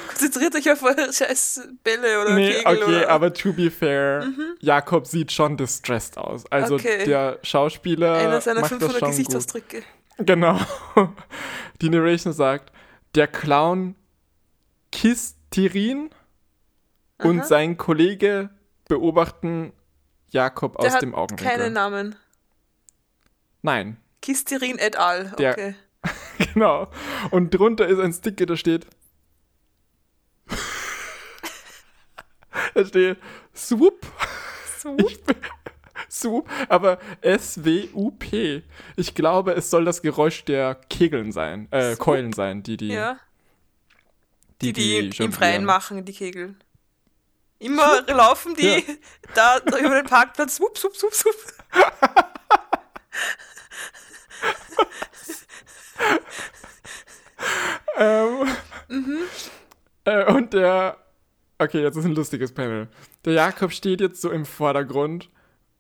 [0.09, 3.11] Konzentriert euch auf eure scheiß Bälle oder nee, Kegel okay, oder?
[3.11, 4.57] aber to be fair, mhm.
[4.61, 6.45] Jakob sieht schon distressed aus.
[6.51, 7.05] Also okay.
[7.05, 9.77] der Schauspieler Einer seiner macht 500 das schon Gesichtsausdrücke.
[10.17, 10.27] Gut.
[10.27, 10.59] Genau.
[11.81, 12.73] Die Narration sagt,
[13.15, 13.97] der Clown
[14.93, 16.11] Kistirin
[17.19, 18.51] und sein Kollege
[18.89, 19.73] beobachten
[20.31, 21.47] Jakob der aus dem Augenwinkel.
[21.47, 22.17] keine Namen.
[23.63, 23.97] Nein.
[24.21, 25.33] Kistirin et al.
[25.33, 25.55] Okay.
[25.55, 25.75] Der,
[26.55, 26.89] genau.
[27.31, 28.87] Und drunter ist ein Sticker, da steht
[32.75, 33.19] Da steht
[33.55, 34.07] Swoop.
[34.79, 35.37] Swoop?
[36.11, 38.63] Swoop, aber S-W-U-P.
[38.97, 42.89] Ich glaube, es soll das Geräusch der Kegeln sein, äh, Keulen sein, die die.
[42.89, 43.19] Ja.
[44.61, 46.55] Die, die, die im Freien machen, die Kegel.
[47.59, 48.11] Immer swoop.
[48.11, 48.81] laufen die ja.
[49.35, 50.57] da, da über den Parkplatz.
[50.57, 51.37] Swoop, swoop, swoop, swoop.
[57.97, 58.49] ähm,
[58.89, 59.19] mhm.
[60.05, 61.04] äh, und der
[61.59, 62.89] Okay, jetzt ist ein lustiges Panel.
[63.25, 65.31] Der Jakob steht jetzt so im Vordergrund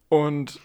[0.09, 0.61] und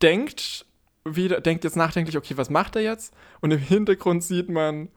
[0.00, 0.66] denkt
[1.04, 3.12] wieder, denkt jetzt nachdenklich, okay, was macht er jetzt?
[3.40, 4.88] Und im Hintergrund sieht man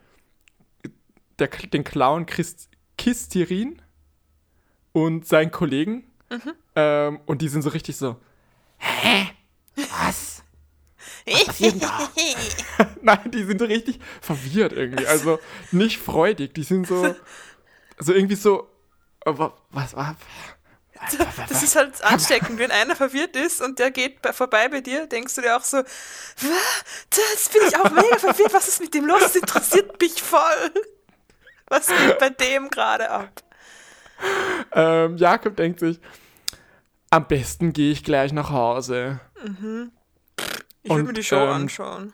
[1.39, 3.81] der, den Clown Christ, Kistirin
[4.93, 6.05] und seinen Kollegen.
[6.29, 6.53] Mhm.
[6.75, 8.17] Ähm, und die sind so richtig so,
[8.77, 9.29] hä?
[9.75, 10.43] Was?
[11.25, 12.09] Was passiert da?
[13.01, 15.07] Nein, die sind so richtig verwirrt irgendwie.
[15.07, 15.39] Also
[15.71, 16.53] nicht freudig.
[16.53, 17.15] Die sind so,
[17.99, 18.69] so irgendwie so,
[19.25, 20.15] was war.
[21.49, 22.57] Das ist halt ansteckend.
[22.57, 25.63] Wenn einer verwirrt ist und der geht bei, vorbei bei dir, denkst du dir auch
[25.63, 29.19] so, das bin ich auch mega verwirrt, was ist mit dem los?
[29.19, 30.71] Das interessiert mich voll.
[31.67, 33.43] Was geht bei dem gerade ab?
[34.71, 35.99] ähm, Jakob denkt sich,
[37.09, 39.19] am besten gehe ich gleich nach Hause.
[39.43, 39.91] Mhm.
[40.83, 42.13] Ich will mir die Show ähm, anschauen.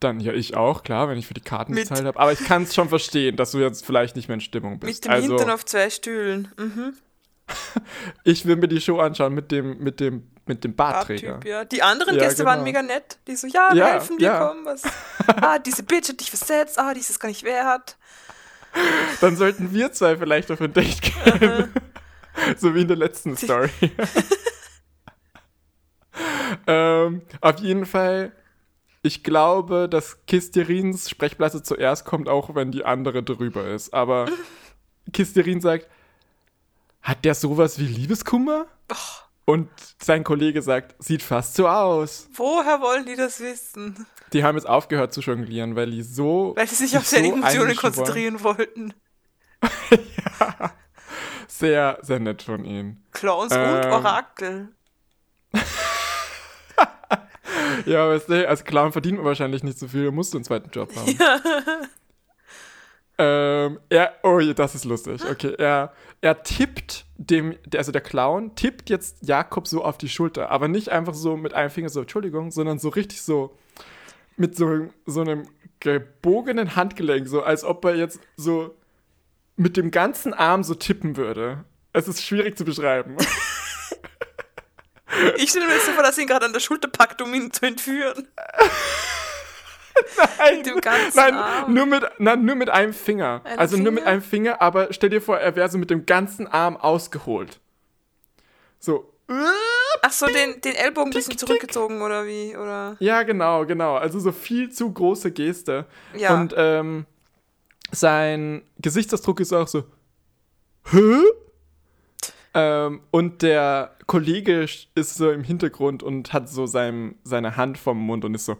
[0.00, 2.18] Dann ja, ich auch, klar, wenn ich für die Karten mit, bezahlt habe.
[2.18, 4.94] Aber ich kann es schon verstehen, dass du jetzt vielleicht nicht mehr in Stimmung bist.
[4.94, 6.48] Mit dem also, Hintern auf zwei Stühlen.
[6.56, 6.94] Mhm.
[8.24, 11.32] ich will mir die Show anschauen mit dem, mit dem, mit dem Bartträger.
[11.32, 11.64] Barttyp, ja.
[11.64, 12.50] Die anderen ja, Gäste genau.
[12.50, 13.18] waren mega nett.
[13.26, 14.46] Die so, ja, wir ja, helfen dir, ja.
[14.46, 14.82] komm, was.
[15.26, 17.96] ah, diese Bitch hat dich versetzt, ah, die ist es gar nicht wert.
[19.20, 21.72] Dann sollten wir zwei vielleicht auf ein Date gehen.
[22.56, 23.70] so wie in der letzten Story.
[26.66, 28.32] ähm, auf jeden Fall,
[29.08, 33.94] ich glaube, dass Kisterins Sprechblase zuerst kommt, auch wenn die andere drüber ist.
[33.94, 34.26] Aber
[35.14, 35.88] Kisterin sagt,
[37.00, 38.66] hat der sowas wie Liebeskummer?
[38.92, 38.96] Oh.
[39.46, 42.28] Und sein Kollege sagt, sieht fast so aus.
[42.34, 44.06] Woher wollen die das wissen?
[44.34, 46.52] Die haben jetzt aufgehört zu jonglieren, weil die so.
[46.54, 48.92] Weil sie sich auf seine so Emotionen konzentrieren wollten.
[49.90, 50.72] ja.
[51.46, 53.02] Sehr, sehr nett von ihnen.
[53.12, 54.68] Clowns ähm, und Orakel.
[57.86, 60.70] Ja, weißt du, als Clown verdient man wahrscheinlich nicht so viel, du musst einen zweiten
[60.70, 61.16] Job haben.
[61.18, 61.40] Ja.
[63.20, 65.20] Ähm, er, oh, das ist lustig.
[65.28, 70.50] Okay, er, er tippt dem, also der Clown tippt jetzt Jakob so auf die Schulter,
[70.50, 73.56] aber nicht einfach so mit einem Finger so, Entschuldigung, sondern so richtig so
[74.36, 75.48] mit so, so einem
[75.80, 78.76] gebogenen Handgelenk, so als ob er jetzt so
[79.56, 81.64] mit dem ganzen Arm so tippen würde.
[81.92, 83.16] Es ist schwierig zu beschreiben.
[85.36, 87.52] ich stelle mir jetzt so vor, dass ihn gerade an der Schulter packt, um ihn
[87.52, 88.28] zu entführen.
[90.42, 90.62] nein,
[91.14, 93.40] nein nur, mit, nein, nur mit einem Finger.
[93.44, 93.90] Ein also Finger?
[93.90, 96.76] nur mit einem Finger, aber stell dir vor, er wäre so mit dem ganzen Arm
[96.76, 97.60] ausgeholt.
[98.78, 99.12] So.
[100.02, 102.56] Ach so, den, den Ellbogen ein bisschen zurückgezogen oder wie?
[102.56, 102.96] Oder?
[102.98, 103.96] Ja, genau, genau.
[103.96, 105.86] Also so viel zu große Geste.
[106.16, 106.34] Ja.
[106.34, 107.06] Und ähm,
[107.90, 109.84] sein Gesichtsausdruck ist auch so,
[110.90, 111.22] hä?
[112.54, 117.98] Ähm, und der Kollege ist so im Hintergrund und hat so sein, seine Hand vom
[117.98, 118.56] Mund und ist so,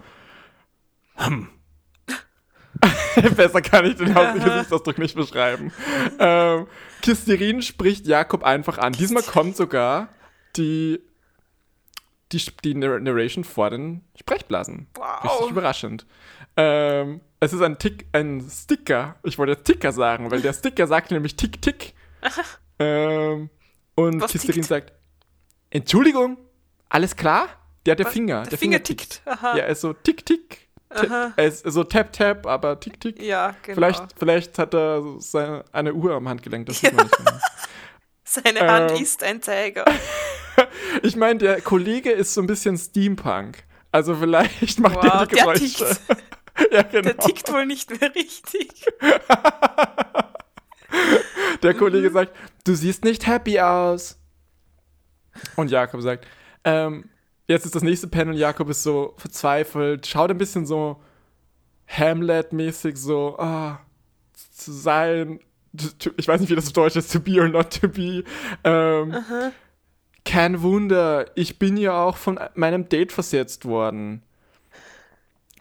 [1.16, 1.48] hm.
[3.36, 5.72] Besser kann ich den Gesichtsausdruck nicht beschreiben.
[6.18, 6.66] ähm,
[7.02, 8.92] Kisterin spricht Jakob einfach an.
[8.92, 10.08] Diesmal kommt sogar
[10.56, 11.00] die,
[12.32, 14.86] die, die Narration vor den Sprechblasen.
[14.94, 15.24] Wow.
[15.24, 16.06] Richtig überraschend.
[16.56, 19.16] Ähm, es ist ein Tick, ein Sticker.
[19.22, 21.94] Ich wollte Ticker sagen, weil der Sticker sagt nämlich Tick, Tick.
[22.78, 23.50] ähm,
[23.98, 24.68] und Was Kisterin tickt?
[24.68, 24.92] sagt,
[25.70, 26.38] Entschuldigung,
[26.88, 27.48] alles klar?
[27.84, 28.42] Der hat der Finger.
[28.42, 29.24] Der, der Finger, Finger tickt.
[29.24, 29.42] tickt.
[29.42, 30.68] Ja, er ist so Tick, Tick.
[30.90, 33.20] Er ist so Tap, Tap, aber Tick, Tick.
[33.20, 33.74] Ja, genau.
[33.74, 36.90] Vielleicht, vielleicht hat er seine, eine Uhr am Handgelenk, das ja.
[36.90, 37.40] sieht man nicht mehr.
[38.24, 39.86] Seine Hand ähm, ist ein Zeiger.
[41.02, 43.64] ich meine, der Kollege ist so ein bisschen Steampunk.
[43.90, 45.96] Also vielleicht macht wow, er die Geräusche.
[46.58, 47.02] Der ja, genau.
[47.04, 48.84] Der tickt wohl nicht mehr richtig.
[51.62, 52.14] Der Kollege mhm.
[52.14, 54.18] sagt, du siehst nicht happy aus.
[55.56, 56.26] Und Jakob sagt,
[56.64, 57.08] ähm,
[57.46, 61.00] jetzt ist das nächste Panel, Jakob ist so verzweifelt, schaut ein bisschen so
[61.86, 63.80] Hamlet-mäßig so, ah,
[64.52, 65.40] zu sein,
[66.16, 68.24] ich weiß nicht, wie das auf Deutsch ist, to be or not to be.
[68.64, 69.14] Ähm,
[70.24, 74.22] kein Wunder, ich bin ja auch von meinem Date versetzt worden.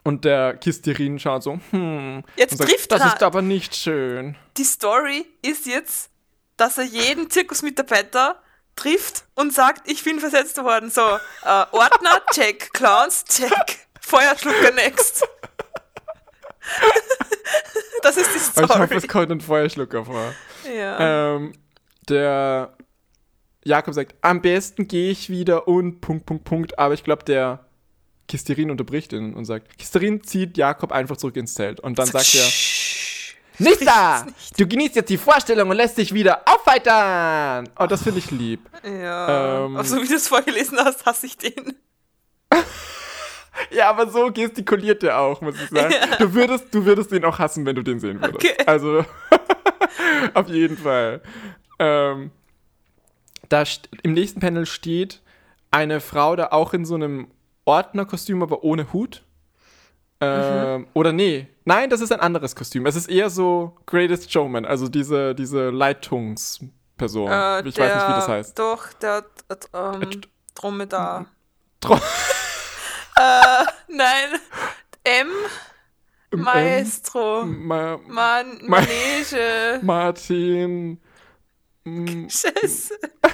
[0.07, 2.23] Und der Kisterin schaut so, hm.
[2.37, 4.37] Jetzt sagt, trifft Das ist aber nicht schön.
[4.55, 6.09] Die Story ist jetzt,
[6.55, 8.41] dass er jeden Zirkusmitarbeiter
[8.77, 10.89] trifft und sagt, ich bin versetzt worden.
[10.89, 12.71] So, äh, Ordner, check.
[12.71, 13.79] Clowns, check.
[13.99, 15.27] Feuerschlucker, next.
[18.01, 18.65] das ist die Story.
[18.65, 20.33] Ich hoffe, es kommt ein Feuerschlucker vor.
[20.73, 21.35] Ja.
[21.35, 21.51] Ähm,
[22.07, 22.77] der
[23.65, 26.79] Jakob sagt, am besten gehe ich wieder und Punkt, Punkt, Punkt.
[26.79, 27.66] Aber ich glaube, der
[28.27, 31.79] Kisterin unterbricht ihn und sagt, Kisterin zieht Jakob einfach zurück ins Zelt.
[31.79, 32.47] Und dann sagt er,
[33.59, 34.23] nicht da!
[34.23, 34.59] Nicht.
[34.59, 37.69] Du genießt jetzt die Vorstellung und lässt dich wieder aufheitern!
[37.79, 38.59] Oh, das finde ich lieb.
[38.83, 39.65] Ja.
[39.65, 41.75] Ähm, so wie du es vorgelesen hast, hasse ich den.
[43.71, 45.91] ja, aber so gestikuliert er auch, muss ich sagen.
[45.91, 46.17] Ja.
[46.17, 48.35] Du, würdest, du würdest den auch hassen, wenn du den sehen würdest.
[48.35, 48.55] Okay.
[48.65, 49.03] Also,
[50.33, 51.21] auf jeden Fall.
[51.79, 52.31] Ähm,
[53.49, 53.63] da
[54.03, 55.21] im nächsten Panel steht
[55.71, 57.27] eine Frau da auch in so einem
[57.67, 59.23] Ordnerkostüm, aber ohne Hut.
[60.19, 60.87] Ähm, mhm.
[60.93, 62.85] Oder nee, nein, das ist ein anderes Kostüm.
[62.87, 67.29] Es ist eher so Greatest Showman, also diese, diese Leitungsperson.
[67.29, 68.57] Äh, ich der, weiß nicht, wie das heißt.
[68.57, 69.25] Doch, der
[69.73, 70.17] ähm, äh,
[70.55, 71.27] Dromedar.
[71.79, 71.93] Dro
[73.15, 74.29] äh, nein,
[75.03, 75.27] M.
[76.31, 77.45] Maestro.
[77.45, 79.79] Ma Man Manege.
[79.83, 80.99] Martin.
[81.85, 82.97] Scheiße.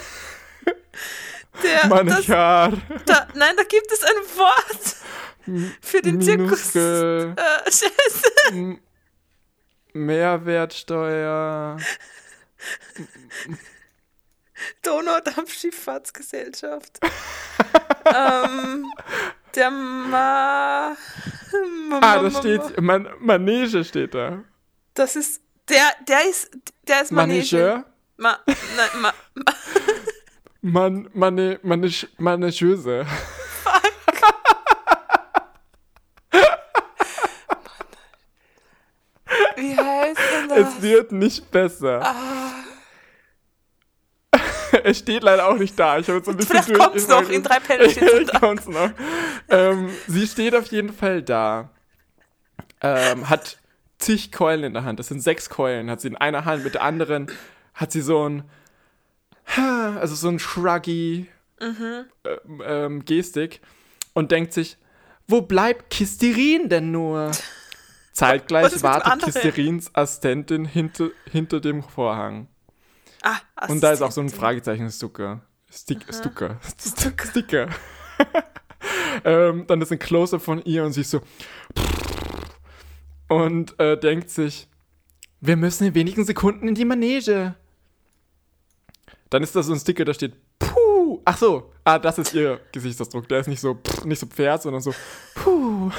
[1.62, 2.72] Der, Manchar.
[2.72, 4.96] Das, da, nein, da gibt es ein Wort
[5.82, 6.76] für den Zirkus.
[6.76, 7.36] Äh,
[7.66, 8.80] Scheiße.
[9.94, 11.78] Mehrwertsteuer.
[14.82, 17.00] Donaudampfschifffahrtsgesellschaft.
[18.06, 18.92] ähm,
[19.56, 20.96] der Ma.
[22.02, 22.82] ah, da steht.
[22.82, 24.44] Man Manege steht da.
[24.94, 25.42] Das ist.
[25.70, 26.52] Der, der ist.
[26.88, 27.58] Der ist Manege.
[27.58, 27.86] Manageur?
[28.18, 29.44] Ma, nein, ma, ma.
[30.65, 33.06] Man, mane, mane, Manageuse.
[39.58, 40.58] Wie heißt denn das?
[40.58, 42.02] Es wird nicht besser.
[42.02, 42.54] Ah.
[44.86, 45.97] es steht leider auch nicht da.
[45.97, 48.91] Ich habe jetzt ein bisschen Vielleicht kommt es noch, in drei steht es kommt's noch.
[49.49, 51.71] ähm, sie steht auf jeden Fall da.
[52.80, 53.58] Ähm, hat
[53.97, 54.99] zig Keulen in der Hand.
[54.99, 55.91] Das sind sechs Keulen.
[55.91, 57.28] Hat sie in einer Hand, mit der anderen
[57.73, 58.43] hat sie so ein,
[59.56, 61.28] also so ein shruggy
[61.60, 62.06] mhm.
[62.24, 63.62] ähm, ähm, Gestik
[64.14, 64.78] und denkt sich,
[65.28, 67.32] wo bleibt Kisterin denn nur?
[68.14, 72.48] Zeitgleich wartet Kisterins Assistentin hinter, hinter dem Vorhang.
[73.24, 75.42] Ah, Und da ist auch so ein Fragezeichen Stucker.
[75.72, 76.14] Stick, Aha.
[76.14, 76.60] Stucker.
[76.78, 77.26] Stucker.
[77.26, 77.70] Sticker.
[79.26, 81.22] ähm, dann ist ein Close-up von ihr und sie ist so.
[83.30, 84.68] Und äh, denkt sich,
[85.42, 87.56] wir müssen in wenigen Sekunden in die Manege.
[89.34, 91.19] Dann ist da so ein Sticker, da steht Puh.
[91.26, 93.28] Ach so, ah, das ist ihr Gesichtsausdruck.
[93.30, 94.93] Der ist nicht so, nicht so Pferd, sondern so
[95.34, 95.89] Puh.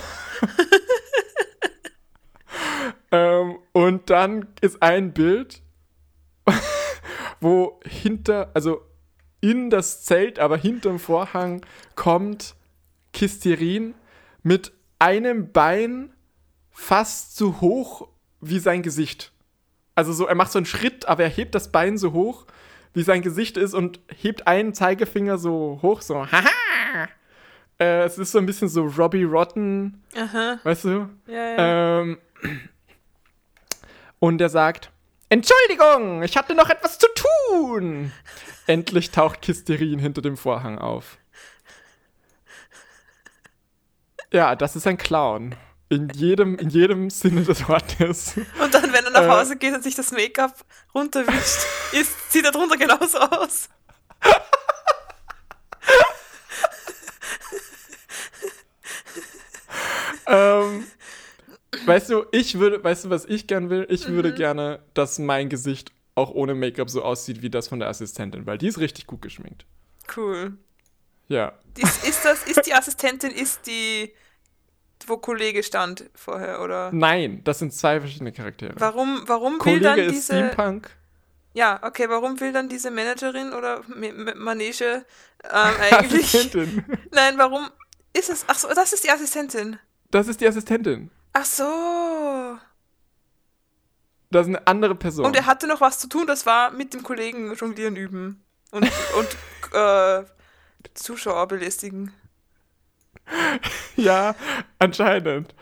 [3.11, 5.63] ähm, und dann ist ein Bild,
[7.41, 8.83] wo hinter, also
[9.41, 11.67] in das Zelt, aber hinterm Vorhang
[11.97, 12.55] kommt
[13.13, 13.97] Kisterin
[14.45, 14.71] mit
[15.01, 16.15] einem Bein
[16.71, 18.07] fast so hoch
[18.41, 19.33] wie sein Gesicht.
[19.97, 22.47] Also so, er macht so einen Schritt, aber er hebt das Bein so hoch,
[22.95, 27.09] wie sein Gesicht ist und hebt einen Zeigefinger so hoch, so, haha!
[27.79, 30.61] Äh, es ist so ein bisschen so Robbie Rotten, Aha.
[30.63, 31.11] weißt du?
[31.27, 32.01] Ja, ja.
[32.01, 32.19] Ähm,
[34.21, 34.91] und er sagt,
[35.29, 38.13] Entschuldigung, ich hatte noch etwas zu tun.
[38.67, 41.19] Endlich taucht Kisterin hinter dem Vorhang auf.
[44.33, 45.55] Ja, das ist ein Clown.
[45.91, 48.37] In jedem, in jedem Sinne des Wortes.
[48.63, 49.29] Und dann, nach äh.
[49.29, 53.69] Hause geht und sich das Make-up runterwischt, ist, sieht er drunter genauso aus.
[60.27, 60.87] ähm,
[61.87, 63.87] Weißt du, ich würde, weißt du, was ich gern will?
[63.91, 64.15] Ich mhm.
[64.15, 68.47] würde gerne, dass mein Gesicht auch ohne Make-up so aussieht wie das von der Assistentin,
[68.47, 69.67] weil die ist richtig gut geschminkt.
[70.17, 70.57] Cool.
[71.29, 71.53] Ja.
[71.77, 74.13] Ist, ist das, ist die Assistentin, ist die,
[75.09, 76.91] wo Kollege stand vorher, oder?
[76.93, 78.75] Nein, das sind zwei verschiedene Charaktere.
[78.77, 80.33] Warum, warum Kollege will dann ist diese...
[80.33, 80.91] Steampunk.
[81.53, 85.05] Ja, okay, warum will dann diese Managerin oder Manege
[85.45, 85.51] ähm,
[85.91, 86.25] eigentlich...
[86.25, 86.85] Assistentin.
[87.13, 87.69] Nein, warum
[88.13, 88.45] ist es...
[88.49, 89.79] Ach so, das ist die Assistentin.
[90.11, 91.11] Das ist die Assistentin.
[91.33, 92.59] Ach so.
[94.31, 95.27] Das ist eine andere Person.
[95.27, 98.45] Und er hatte noch was zu tun, das war mit dem Kollegen jonglieren üben.
[98.73, 100.25] Und, und äh,
[100.95, 102.13] Zuschauer belästigen.
[103.97, 104.35] ja,
[104.79, 105.55] anscheinend.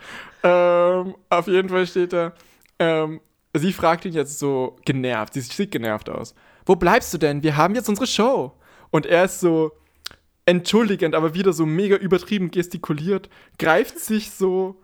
[0.43, 2.33] Ähm, auf jeden Fall steht da,
[2.79, 3.21] ähm,
[3.53, 6.35] sie fragt ihn jetzt so genervt, sie sieht genervt aus.
[6.65, 7.43] Wo bleibst du denn?
[7.43, 8.53] Wir haben jetzt unsere Show.
[8.89, 9.71] Und er ist so
[10.45, 14.81] entschuldigend, aber wieder so mega übertrieben gestikuliert, greift sich so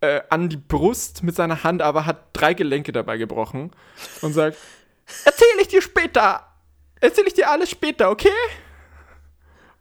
[0.00, 3.70] äh, an die Brust mit seiner Hand, aber hat drei Gelenke dabei gebrochen
[4.22, 4.56] und sagt:
[5.24, 6.46] Erzähle ich dir später.
[7.00, 8.28] Erzähle ich dir alles später, okay?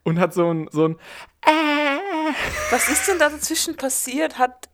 [0.04, 0.96] Und hat so ein, so ein
[1.42, 2.34] äh.
[2.72, 4.38] Was ist denn da dazwischen passiert?
[4.38, 4.70] Hat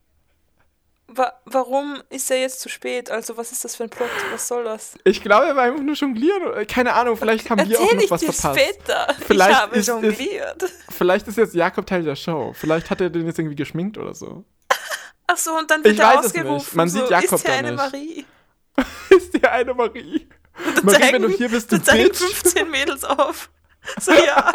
[1.08, 3.10] Wa warum ist er jetzt zu spät?
[3.10, 4.10] Also, was ist das für ein Plot?
[4.32, 4.98] Was soll das?
[5.04, 6.66] Ich glaube, er war einfach nur jonglieren.
[6.66, 8.60] Keine Ahnung, vielleicht haben wir auch noch was verpasst.
[8.60, 9.14] Später.
[9.24, 10.62] Vielleicht ich habe ist, jongliert.
[10.64, 12.52] Ist, vielleicht ist jetzt Jakob Teil der Show.
[12.54, 14.44] Vielleicht hat er den jetzt irgendwie geschminkt oder so.
[15.28, 16.56] Ach so, und dann wird ich er weiß ausgerufen.
[16.56, 16.74] Es nicht.
[16.74, 17.76] Man so, sieht Jakob ist hier eine nicht.
[17.76, 18.24] Marie?
[19.10, 20.28] ist hier eine Marie?
[20.82, 23.50] Marie, zeigen, wenn du hier bist, du zeigen 15 Mädels auf.
[24.00, 24.52] So, ja.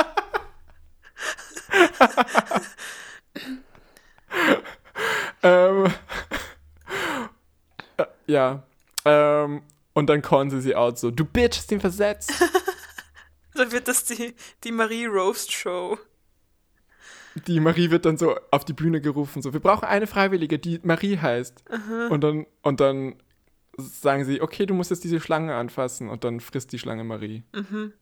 [5.43, 5.93] Ähm,
[7.97, 8.63] äh, ja.
[9.05, 12.31] Ähm, und dann callen sie sie out so, du Bitch, hast ihn versetzt.
[13.55, 15.97] dann wird das die, die Marie Roast Show
[17.47, 20.79] die Marie wird dann so auf die Bühne gerufen, so, wir brauchen eine Freiwillige, die
[20.83, 21.63] Marie heißt.
[22.09, 23.15] Und dann, und dann
[23.77, 27.43] sagen sie, okay, du musst jetzt diese Schlange anfassen und dann frisst die Schlange Marie.
[27.53, 27.93] Mhm.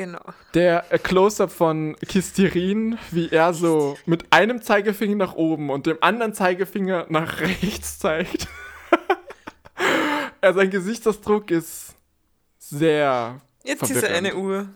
[0.00, 0.24] Genau.
[0.54, 6.32] Der Close-up von Kistirin, wie er so mit einem Zeigefinger nach oben und dem anderen
[6.32, 8.48] Zeigefinger nach rechts zeigt.
[10.40, 11.96] er, sein Gesichtsausdruck ist
[12.58, 13.42] sehr.
[13.62, 14.70] Jetzt ist er eine Uhr.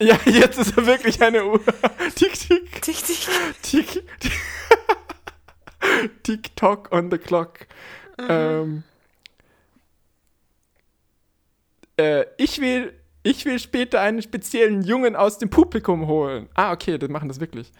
[0.00, 1.60] Ja, jetzt ist er wirklich eine Uhr.
[2.16, 2.82] tick, tick.
[2.82, 3.28] Tick, tick.
[3.62, 4.32] Tick, tick.
[6.24, 7.68] Tick, tock on the clock.
[8.18, 8.26] Mhm.
[8.28, 8.82] Ähm,
[11.96, 16.48] äh, ich will, ich will später einen speziellen Jungen aus dem Publikum holen.
[16.54, 17.72] Ah, okay, die machen das wirklich.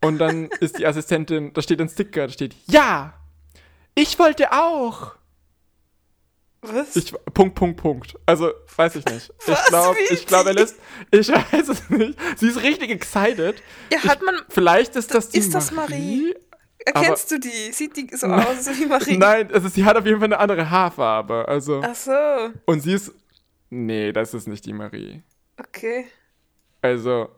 [0.00, 3.14] Und dann ist die Assistentin, da steht ein Sticker, da steht, ja,
[3.94, 5.14] ich wollte auch.
[6.62, 6.94] Was?
[6.94, 8.14] Ich, Punkt, Punkt, Punkt.
[8.24, 9.32] Also, weiß ich nicht.
[9.46, 9.60] Was?
[9.60, 10.76] Ich glaube, ich glaube, er lässt.
[11.10, 12.16] Ich weiß es nicht.
[12.36, 13.60] Sie ist richtig excited.
[13.92, 14.36] Ja, hat man.
[14.36, 16.32] Ich, vielleicht ist das die Ist das Marie?
[16.32, 16.34] Marie?
[16.84, 17.72] Erkennst aber, du die?
[17.72, 19.16] Sieht die so aus wie Marie?
[19.16, 21.46] Nein, also sie hat auf jeden Fall eine andere Haarfarbe.
[21.48, 21.80] Also.
[21.84, 22.12] Ach so.
[22.66, 23.12] Und sie ist.
[23.74, 25.22] Nee, das ist nicht die Marie.
[25.56, 26.06] Okay.
[26.82, 27.30] Also,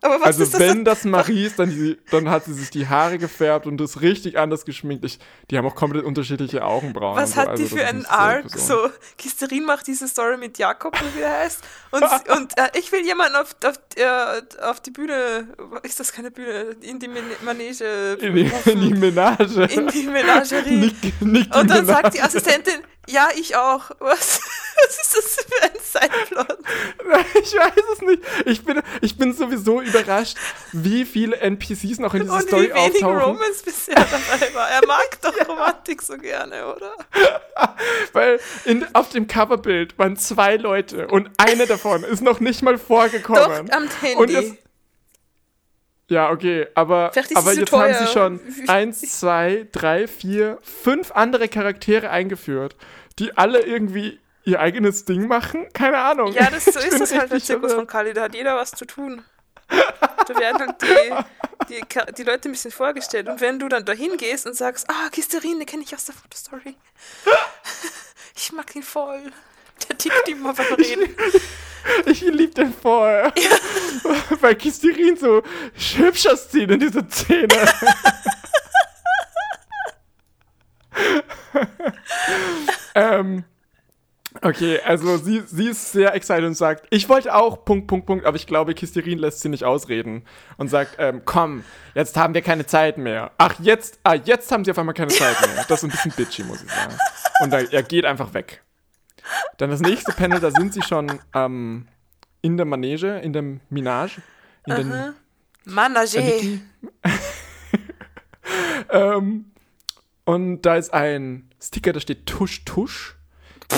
[0.00, 2.70] aber was also ist das wenn das Marie ist, dann, die, dann hat sie sich
[2.70, 5.04] die Haare gefärbt und ist richtig anders geschminkt.
[5.04, 5.18] Ich,
[5.50, 7.16] die haben auch komplett unterschiedliche Augenbrauen.
[7.16, 8.48] Was hat also, die für einen Arc?
[8.48, 11.64] So, Kisterin macht diese Story mit Jakob, wie er heißt.
[11.90, 12.02] Und,
[12.36, 15.48] und äh, ich will jemanden auf, auf, äh, auf die Bühne,
[15.82, 17.10] ist das keine Bühne, in die
[17.42, 18.18] Manege.
[18.20, 19.64] In die, in die Menage.
[19.64, 20.76] In die Menagerie.
[20.78, 22.02] Nicht, nicht und dann Menage.
[22.02, 23.90] sagt die Assistentin, ja, ich auch.
[23.98, 24.40] Was,
[24.86, 26.58] was ist das für ein Sideplot?
[27.42, 28.22] Ich weiß es nicht.
[28.46, 30.36] Ich bin, ich bin sowieso überrascht,
[30.72, 32.94] wie viele NPCs noch in dieser Und Story auftauchen.
[32.94, 34.68] Wie wenig Romance bisher dabei war.
[34.70, 36.92] Er mag doch Romantik so gerne, oder?
[38.12, 42.78] Weil in, auf dem Coverbild waren zwei Leute und eine davon ist noch nicht mal
[42.78, 43.66] vorgekommen.
[43.66, 44.32] Doch, am Handy.
[44.32, 44.44] Das,
[46.10, 47.94] ja, okay, aber, aber jetzt teuer.
[47.94, 52.76] haben sie schon eins, zwei, drei, vier, fünf andere Charaktere eingeführt,
[53.18, 54.18] die alle irgendwie
[54.48, 55.68] ihr eigenes Ding machen?
[55.72, 56.32] Keine Ahnung.
[56.32, 58.84] Ja, das, so ist das halt der Zirkus von Kali, da hat jeder was zu
[58.84, 59.22] tun.
[59.68, 61.82] Da werden halt die, die,
[62.16, 63.28] die, Leute ein bisschen vorgestellt.
[63.28, 66.14] Und wenn du dann dahin gehst und sagst, ah, Kisterin, den kenne ich aus der
[66.14, 66.76] Fotostory.
[68.40, 69.32] Ich mag ihn voll.
[69.88, 71.12] Der tickt immer beim Reden.
[72.06, 73.32] Ich liebe den voll.
[73.36, 73.50] Ja.
[74.40, 75.42] Weil Kisterin so
[75.96, 77.48] hübsch aussieht in dieser Szene.
[82.94, 83.42] ähm,
[84.42, 88.24] Okay, also sie, sie ist sehr excited und sagt, ich wollte auch, Punkt, Punkt, Punkt,
[88.24, 90.24] aber ich glaube, Kisterin lässt sie nicht ausreden
[90.56, 91.64] und sagt, ähm, komm,
[91.94, 93.32] jetzt haben wir keine Zeit mehr.
[93.38, 95.64] Ach, jetzt, ah, jetzt haben sie auf einmal keine Zeit mehr.
[95.68, 96.94] Das ist ein bisschen bitchy, muss ich sagen.
[97.40, 98.62] Und da, er geht einfach weg.
[99.56, 101.88] Dann das nächste Panel, da sind sie schon ähm,
[102.40, 104.22] in der Manege, in der Minage.
[104.66, 105.14] In uh -huh.
[105.64, 106.60] Manage.
[108.90, 109.50] ähm,
[110.24, 113.17] und da ist ein Sticker, da steht Tusch Tusch.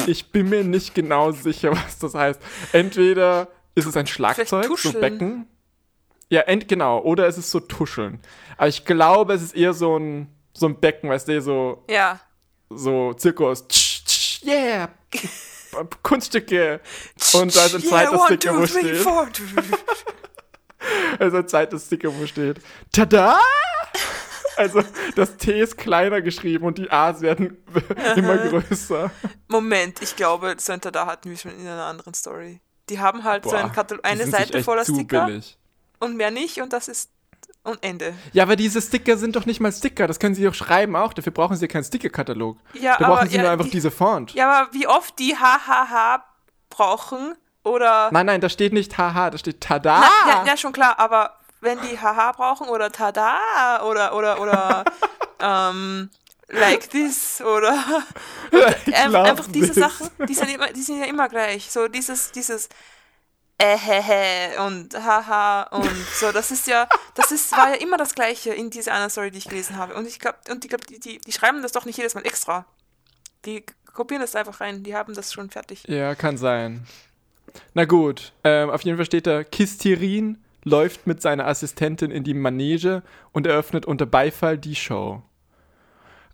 [0.07, 2.41] Ich bin mir nicht genau sicher, was das heißt.
[2.73, 5.47] Entweder ist es ein Schlagzeug, so ein Becken.
[6.29, 7.01] Ja, ent, genau.
[7.01, 8.21] Oder es ist so Tuscheln.
[8.57, 11.85] Aber ich glaube, es ist eher so ein, so ein Becken, weißt du, so.
[11.89, 12.21] Ja.
[12.69, 13.65] So Zirkus.
[14.45, 14.91] Yeah!
[16.03, 16.81] Kunststücke.
[17.35, 19.07] Und da ist ein zweites yeah, Sticker, wo steht.
[21.19, 22.61] also ein zweites Sticker, wo steht.
[22.93, 23.39] Tada!
[24.61, 24.83] Also
[25.17, 27.57] das T ist kleiner geschrieben und die A's werden
[28.17, 29.11] immer größer.
[29.49, 32.61] Moment, ich glaube, Center da hatten wir schon in einer anderen Story.
[32.91, 35.57] Die haben halt Boah, so ein Katalog, eine Seite voller Sticker billig.
[35.99, 37.11] und mehr nicht und das ist
[37.63, 38.15] und Ende.
[38.33, 40.07] Ja, aber diese Sticker sind doch nicht mal Sticker.
[40.07, 41.13] Das können Sie doch schreiben auch.
[41.13, 42.59] Dafür brauchen Sie keinen Sticker-Katalog.
[42.75, 44.35] Ja, da aber, brauchen Sie ja, nur einfach die, diese Font.
[44.35, 46.25] Ja, aber wie oft die HHH
[46.71, 47.35] brauchen
[47.65, 48.11] oder.
[48.13, 50.01] Nein, nein, da steht nicht HH, da steht Tada.
[50.01, 54.85] Na, ja, ja, schon klar, aber wenn die Haha brauchen oder Tada oder oder oder
[55.41, 56.11] ähm,
[56.51, 58.03] like this oder
[58.87, 59.75] ähm, einfach diese.
[59.75, 61.71] Sachen, die sind, immer, die sind ja immer gleich.
[61.71, 62.69] So dieses, dieses
[63.59, 68.53] Ähehe und Haha und so, das ist ja, das ist, war ja immer das Gleiche
[68.53, 69.95] in dieser anderen Story, die ich gelesen habe.
[69.95, 72.27] Und ich glaube, und ich glaube, die, die, die schreiben das doch nicht jedes Mal
[72.27, 72.65] extra.
[73.45, 75.85] Die kopieren das einfach rein, die haben das schon fertig.
[75.87, 76.87] Ja, kann sein.
[77.75, 82.35] Na gut, ähm, auf jeden Fall steht da Kistirin läuft mit seiner Assistentin in die
[82.35, 83.03] Manege
[83.33, 85.23] und eröffnet unter Beifall die Show.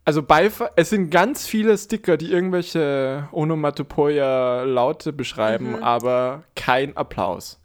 [0.05, 5.83] Also Beifall, es sind ganz viele Sticker, die irgendwelche Onomatopoeia-Laute beschreiben, mhm.
[5.83, 7.61] aber kein Applaus.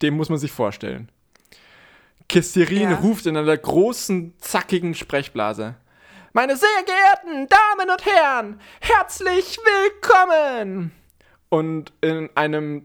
[0.00, 1.10] Dem muss man sich vorstellen.
[2.28, 2.96] Kisterin ja.
[2.98, 5.74] ruft in einer großen, zackigen Sprechblase.
[6.34, 10.92] Meine sehr geehrten Damen und Herren, herzlich willkommen!
[11.48, 12.84] Und in einem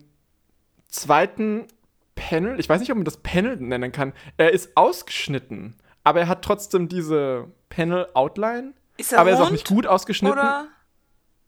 [0.88, 1.68] zweiten
[2.16, 6.28] Panel, ich weiß nicht, ob man das Panel nennen kann, er ist ausgeschnitten, aber er
[6.28, 8.74] hat trotzdem diese Panel-Outline.
[8.98, 10.38] Ist er aber er ist auch nicht gut ausgeschnitten.
[10.38, 10.68] Oder?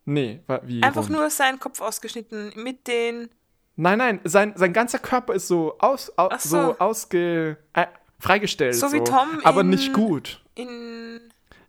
[0.05, 0.83] Nee, wie?
[0.83, 1.11] Einfach rund?
[1.11, 3.29] nur sein Kopf ausgeschnitten mit den.
[3.75, 6.49] Nein, nein, sein, sein ganzer Körper ist so, aus, au, so.
[6.49, 7.57] so ausge.
[7.73, 7.87] Äh,
[8.19, 8.75] freigestellt.
[8.75, 9.41] So, so wie Tom.
[9.43, 10.41] Aber in, nicht gut.
[10.55, 11.19] In.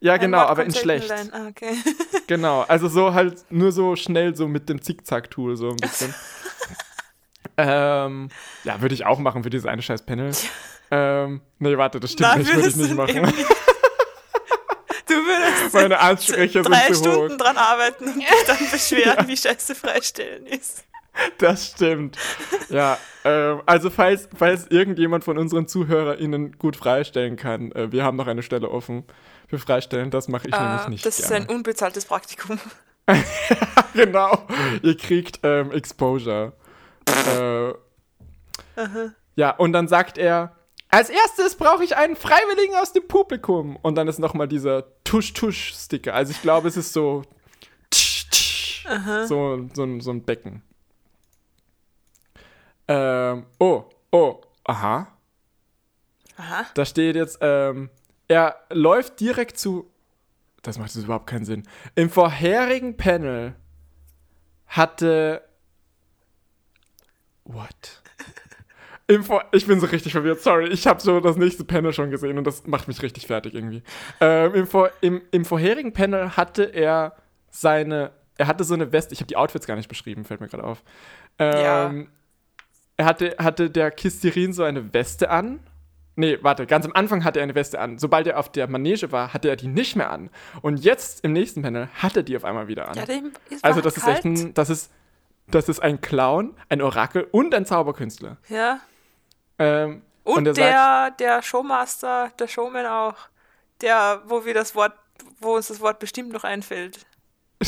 [0.01, 1.11] Ja, genau, aber in schlecht.
[1.11, 1.75] Ah, okay.
[2.27, 6.15] genau, also so halt nur so schnell so mit dem Zickzack-Tool so ein bisschen.
[7.59, 8.29] Ähm,
[8.65, 10.33] ja, würde ich auch machen für dieses eine scheiß Panel.
[10.91, 13.15] Ähm, nee, warte, das stimmt Nein, nicht, würde ich nicht machen.
[15.09, 17.39] du würdest meine Ansprüche sind drei zu Stunden hoch.
[17.39, 20.85] dran arbeiten und dich dann beschweren, wie scheiße Freistellen ist.
[21.39, 22.19] Das stimmt.
[22.69, 28.19] Ja, ähm, also falls, falls irgendjemand von unseren ZuhörerInnen gut freistellen kann, äh, wir haben
[28.19, 29.05] noch eine Stelle offen
[29.49, 31.37] für Freistellen, das mache ich äh, nämlich nicht Das gerne.
[31.37, 32.61] ist ein unbezahltes Praktikum.
[33.95, 34.47] genau,
[34.83, 36.53] ihr kriegt ähm, Exposure.
[37.07, 37.73] Äh,
[39.37, 40.57] ja, und dann sagt er,
[40.89, 43.77] als erstes brauche ich einen Freiwilligen aus dem Publikum.
[43.77, 46.15] Und dann ist nochmal dieser Tusch-Tusch-Sticker.
[46.15, 47.23] Also ich glaube, es ist so
[49.27, 50.63] so, so, so ein Becken.
[52.89, 55.09] Ähm, oh, oh, aha.
[56.37, 56.67] Aha.
[56.75, 57.91] Da steht jetzt, ähm,
[58.29, 59.91] er läuft direkt zu.
[60.63, 61.65] Das macht jetzt überhaupt keinen Sinn.
[61.95, 63.55] Im vorherigen Panel
[64.67, 65.43] hatte.
[67.47, 68.03] What?
[69.09, 70.69] Im Vor ich bin so richtig verwirrt, sorry.
[70.69, 73.83] Ich habe so das nächste Panel schon gesehen und das macht mich richtig fertig irgendwie.
[74.21, 77.15] Ähm, im, Vor im, Im vorherigen Panel hatte er
[77.51, 78.11] seine.
[78.39, 79.15] Er hatte so eine Weste.
[79.15, 80.83] Ich habe die Outfits gar nicht beschrieben, fällt mir gerade auf.
[81.39, 81.95] Ähm, ja.
[82.99, 85.61] Er hatte, hatte der Kistirin so eine Weste an
[86.19, 87.99] Nee, warte, ganz am Anfang hatte er eine Weste an.
[87.99, 90.31] Sobald er auf der Manege war, hatte er die nicht mehr an.
[90.63, 92.97] Und jetzt im nächsten Panel hat er die auf einmal wieder an.
[92.97, 94.25] Ja, dem ist also das kalt.
[94.25, 94.91] ist echt ein, das ist,
[95.49, 98.37] das ist ein Clown, ein Orakel und ein Zauberkünstler.
[98.49, 98.81] Ja.
[99.59, 103.15] Ähm, und, und der, sagt, der Showmaster, der Showman auch,
[103.81, 104.93] der, wo wir das Wort,
[105.41, 107.07] wo uns das Wort bestimmt noch einfällt.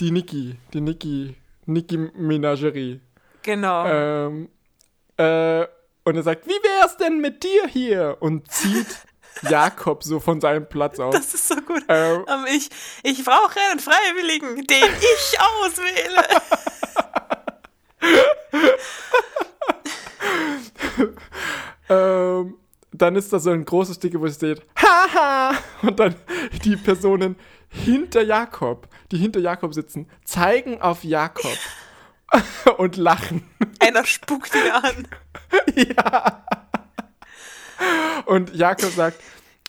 [0.00, 1.36] die Niki, die Niki,
[1.66, 3.00] Niki Menagerie.
[3.42, 3.86] Genau.
[3.86, 4.48] Ähm,
[5.16, 5.66] äh,
[6.02, 8.16] und er sagt, wie wär's denn mit dir hier?
[8.20, 9.06] Und zieht
[9.48, 11.14] Jakob so von seinem Platz aus.
[11.14, 11.82] Das ist so gut.
[11.88, 12.68] Ähm, um, ich,
[13.02, 16.24] ich brauche einen Freiwilligen, den ich auswähle.
[21.88, 22.56] ähm,
[22.92, 25.54] dann ist da so ein großes Sticker, wo es steht, haha!
[25.82, 26.14] Und dann
[26.64, 27.36] die Personen
[27.68, 31.56] hinter Jakob, die hinter Jakob sitzen, zeigen auf Jakob.
[32.78, 33.48] und lachen.
[33.80, 35.08] Einer spuckt ihn an.
[35.74, 36.44] ja.
[38.26, 39.20] Und Jakob sagt,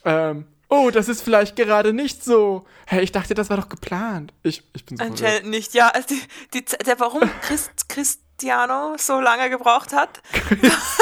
[0.05, 2.65] ähm, oh, das ist vielleicht gerade nicht so.
[2.87, 4.33] Hey, ich dachte, das war doch geplant.
[4.43, 5.89] Ich, ich bin so Anscheinend nicht, ja.
[5.89, 6.21] Also die,
[6.53, 10.21] die, der, warum Christ, Cristiano so lange gebraucht hat,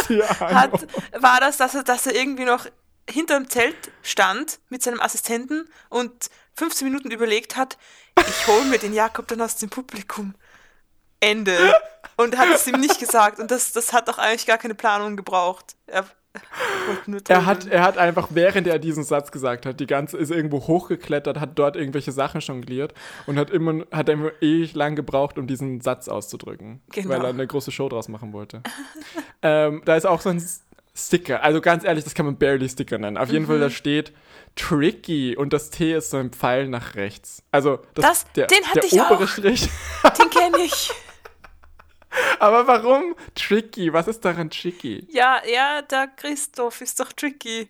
[0.39, 0.87] hat
[1.21, 2.65] war das, dass er, dass er irgendwie noch
[3.09, 7.77] hinter dem Zelt stand mit seinem Assistenten und 15 Minuten überlegt hat,
[8.19, 10.35] ich hole mir den Jakob dann aus dem Publikum.
[11.21, 11.75] Ende.
[12.17, 13.39] Und hat es ihm nicht gesagt.
[13.39, 15.75] Und das, das hat doch eigentlich gar keine Planung gebraucht.
[15.87, 16.05] Er,
[17.27, 20.67] er hat, er hat einfach, während er diesen Satz gesagt hat, die ganze ist irgendwo
[20.67, 22.93] hochgeklettert, hat dort irgendwelche Sachen jongliert
[23.27, 26.81] und hat immer, hat immer ewig lang gebraucht, um diesen Satz auszudrücken.
[26.91, 27.09] Genau.
[27.09, 28.61] Weil er eine große Show draus machen wollte.
[29.41, 30.43] ähm, da ist auch so ein
[30.95, 31.43] Sticker.
[31.43, 33.17] Also ganz ehrlich, das kann man barely Sticker nennen.
[33.17, 33.47] Auf jeden mhm.
[33.47, 34.11] Fall, da steht
[34.55, 37.43] tricky und das T ist so ein Pfeil nach rechts.
[37.51, 39.27] Also das, das der, den hatte der ich obere auch.
[39.27, 39.69] Strich.
[40.17, 40.91] Den kenne ich.
[42.39, 43.91] Aber warum tricky?
[43.93, 45.05] Was ist daran tricky?
[45.11, 47.69] Ja, ja, der Christoph ist doch tricky.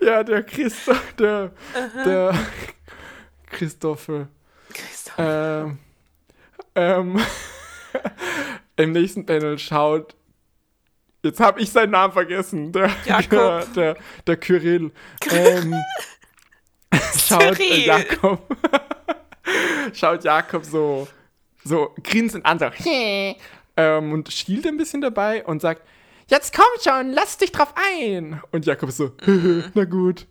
[0.00, 2.34] ja, der Christoph, der, uh der
[3.46, 4.28] Christophe.
[4.72, 5.14] Christoph.
[5.18, 5.78] Ähm,
[6.74, 7.20] ähm,
[8.76, 10.14] Im nächsten Panel schaut
[11.26, 12.70] Jetzt habe ich seinen Namen vergessen.
[12.72, 13.72] Der, Jakob.
[13.74, 13.96] Der, der,
[14.26, 14.92] der Kyrill.
[15.30, 15.74] Ähm,
[17.18, 18.56] schaut äh, Jakob.
[19.92, 21.08] schaut Jakob so,
[21.64, 22.66] so grinsend an, so,
[23.76, 25.82] ähm, und schielt ein bisschen dabei und sagt,
[26.28, 28.40] jetzt komm schon, lass dich drauf ein.
[28.52, 29.12] Und Jakob ist so,
[29.74, 30.26] na gut.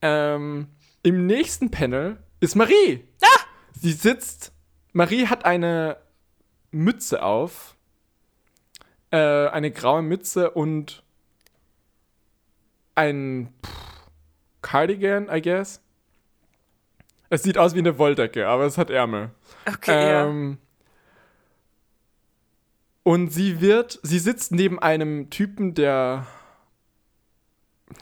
[0.00, 0.68] Ähm,
[1.02, 3.04] Im nächsten Panel ist Marie.
[3.20, 3.40] Ah!
[3.80, 4.52] Sie sitzt,
[4.92, 5.96] Marie hat eine
[6.70, 7.76] Mütze auf
[9.12, 11.04] äh, eine graue Mütze und
[12.94, 14.10] ein pff,
[14.62, 15.80] Cardigan, I guess.
[17.28, 19.30] Es sieht aus wie eine Wolldecke, aber es hat Ärmel.
[19.66, 20.26] Okay.
[20.26, 20.66] Ähm, ja.
[23.04, 26.26] Und sie wird, sie sitzt neben einem Typen, der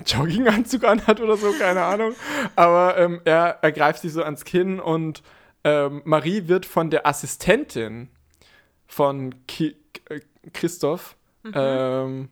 [0.07, 2.15] Jogginganzug anhat oder so, keine Ahnung.
[2.57, 5.23] Aber ähm, er ergreift sie so ans Kinn und
[5.65, 8.09] ähm, Marie wird von der Assistentin
[8.87, 9.77] von Ki
[10.53, 11.53] Christoph mhm.
[11.55, 12.29] ähm,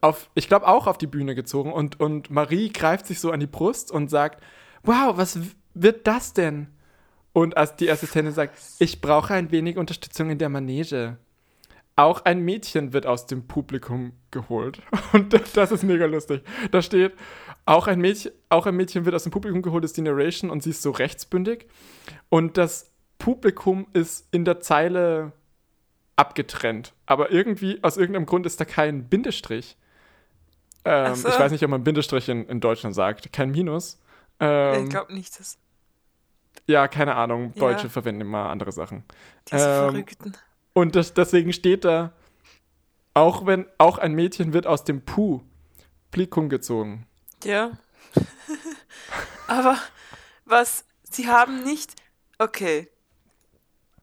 [0.00, 3.40] auf, ich glaube auch auf die Bühne gezogen und, und Marie greift sich so an
[3.40, 4.42] die Brust und sagt,
[4.82, 5.38] wow, was
[5.74, 6.68] wird das denn?
[7.32, 11.18] Und als die Assistentin sagt, ich brauche ein wenig Unterstützung in der Manege.
[11.94, 14.80] Auch ein Mädchen wird aus dem Publikum geholt.
[15.12, 16.42] Und das ist mega lustig.
[16.70, 17.12] Da steht,
[17.66, 20.62] auch ein Mädchen, auch ein Mädchen wird aus dem Publikum geholt, ist die Narration und
[20.62, 21.66] sie ist so rechtsbündig.
[22.28, 25.32] Und das Publikum ist in der Zeile
[26.16, 26.92] abgetrennt.
[27.06, 29.76] Aber irgendwie, aus irgendeinem Grund ist da kein Bindestrich.
[30.84, 31.28] Ähm, so.
[31.28, 33.32] Ich weiß nicht, ob man Bindestrich in, in Deutschland sagt.
[33.32, 34.00] Kein Minus.
[34.40, 35.38] Ähm, ich glaube nicht.
[35.38, 35.58] Das
[36.66, 37.54] ja, keine Ahnung.
[37.54, 37.88] Deutsche ja.
[37.88, 39.04] verwenden immer andere Sachen.
[39.50, 40.36] Diese ähm, Verrückten.
[40.72, 42.12] Und das, deswegen steht da,
[43.14, 45.42] auch wenn, auch ein Mädchen wird aus dem Puh
[46.16, 47.06] Publikum gezogen.
[47.44, 47.72] Ja.
[49.48, 49.76] Aber
[50.46, 51.92] was, sie haben nicht,
[52.38, 52.88] okay,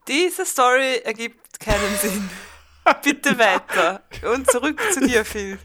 [0.06, 2.30] diese Story ergibt keinen Sinn.
[3.02, 4.02] Bitte weiter.
[4.34, 5.58] Und zurück zu dir, Phil.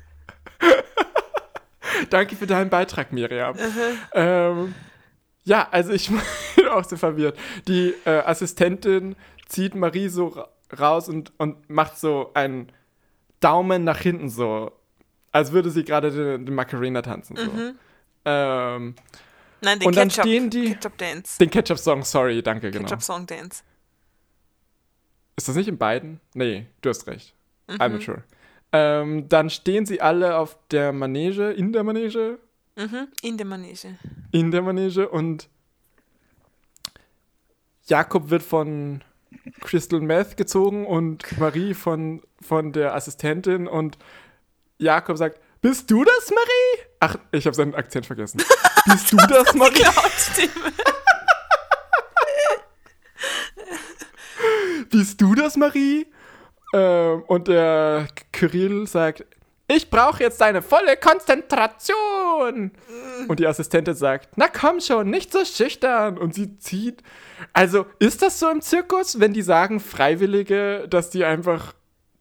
[2.10, 3.56] Danke für deinen Beitrag, Miriam.
[4.14, 4.76] Ähm,
[5.44, 6.10] ja, also ich
[6.56, 7.38] bin auch so verwirrt.
[7.68, 9.16] Die äh, Assistentin
[9.48, 10.46] zieht Marie so
[10.80, 12.72] raus und, und macht so einen
[13.40, 14.72] Daumen nach hinten so.
[15.32, 17.36] Als würde sie gerade den, den Macarena tanzen.
[17.36, 17.44] So.
[17.44, 17.76] Mhm.
[18.26, 18.96] Ähm,
[19.62, 21.38] Nein, den und Ketchup, dann stehen die, Ketchup Dance.
[21.38, 22.86] Den Ketchup-Song, sorry, danke, genau.
[22.86, 23.64] Ketchup-Song Dance.
[25.40, 26.20] Ist das nicht in beiden?
[26.34, 27.34] Nee, du hast recht.
[27.70, 27.76] Mhm.
[27.76, 28.24] I'm not sure.
[28.74, 32.40] Ähm, dann stehen sie alle auf der Manege, in der Manege.
[32.76, 33.98] Mhm, in der Manege.
[34.34, 35.48] In der Manege und
[37.86, 39.02] Jakob wird von
[39.62, 43.98] Crystal Meth gezogen und Marie von, von der Assistentin und
[44.78, 46.86] Jakob sagt, bist du das, Marie?
[47.00, 48.44] Ach, ich habe seinen Akzent vergessen.
[48.86, 49.86] Bist du das, Marie?
[54.90, 56.08] Bist du das, Marie?
[56.74, 59.26] Ähm, und der Kyrill sagt,
[59.68, 62.72] ich brauche jetzt deine volle Konzentration.
[63.28, 66.18] Und die Assistentin sagt, na komm schon, nicht so schüchtern.
[66.18, 67.04] Und sie zieht.
[67.54, 71.76] Also, ist das so im Zirkus, wenn die sagen Freiwillige, dass die einfach,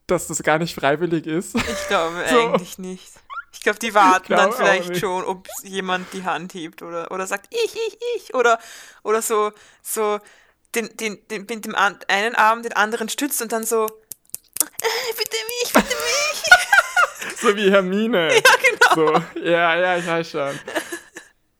[0.07, 1.55] dass das gar nicht freiwillig ist?
[1.55, 2.39] Ich glaube so.
[2.39, 3.13] eigentlich nicht.
[3.51, 7.27] Ich glaube, die warten glaub dann vielleicht schon, ob jemand die Hand hebt oder, oder
[7.27, 8.35] sagt, ich, ich, ich.
[8.35, 8.59] Oder,
[9.03, 9.53] oder so,
[9.83, 10.19] so
[10.79, 15.37] den, den, den, mit dem einen Arm den anderen stützt und dann so, äh, bitte
[15.63, 17.37] mich, bitte mich.
[17.41, 18.35] so wie Hermine.
[18.35, 18.41] Ja,
[18.95, 19.23] genau.
[19.35, 20.59] So, ja, ja, ich weiß schon.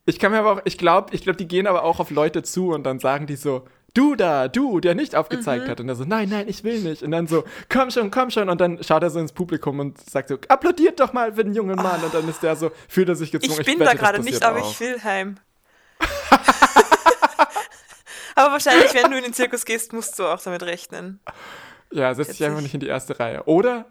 [0.05, 2.43] Ich kann mir aber auch, ich glaube, ich glaube, die gehen aber auch auf Leute
[2.43, 5.69] zu und dann sagen die so, du da, du, der nicht aufgezeigt mhm.
[5.69, 5.79] hat.
[5.79, 7.03] Und er so, nein, nein, ich will nicht.
[7.03, 8.49] Und dann so, komm schon, komm schon.
[8.49, 11.53] Und dann schaut er so ins Publikum und sagt so, applaudiert doch mal für den
[11.53, 11.99] jungen Mann.
[12.01, 12.05] Oh.
[12.05, 13.59] Und dann ist der so, fühlt er sich gezwungen.
[13.59, 14.71] Ich bin ich da gerade nicht, aber auch.
[14.71, 15.37] ich will heim.
[18.39, 21.19] Aber wahrscheinlich, wenn du in den Zirkus gehst, musst du auch damit rechnen.
[21.91, 23.43] Ja, setz dich einfach nicht in die erste Reihe.
[23.47, 23.85] Oder,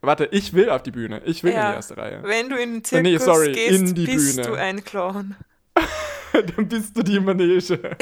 [0.00, 1.22] warte, ich will auf die Bühne.
[1.24, 2.22] Ich will ja, in die erste Reihe.
[2.22, 4.48] Wenn du in den Zirkus nee, sorry, gehst, in die bist Bühne.
[4.48, 5.34] du ein Clown.
[6.32, 7.60] dann bist du die Manege.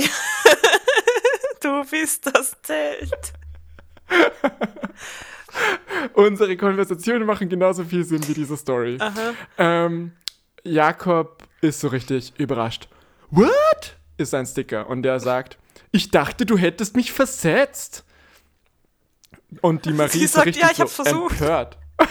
[1.62, 3.32] du bist das Zelt.
[6.12, 8.98] Unsere Konversationen machen genauso viel Sinn wie diese Story.
[9.56, 10.12] Ähm,
[10.64, 12.88] Jakob ist so richtig überrascht.
[13.30, 13.96] What?
[14.18, 14.86] Ist ein Sticker.
[14.86, 15.56] Und der sagt,
[15.92, 18.04] ich dachte, du hättest mich versetzt.
[19.62, 21.78] Und die Marie ist so richtig ja, so empört.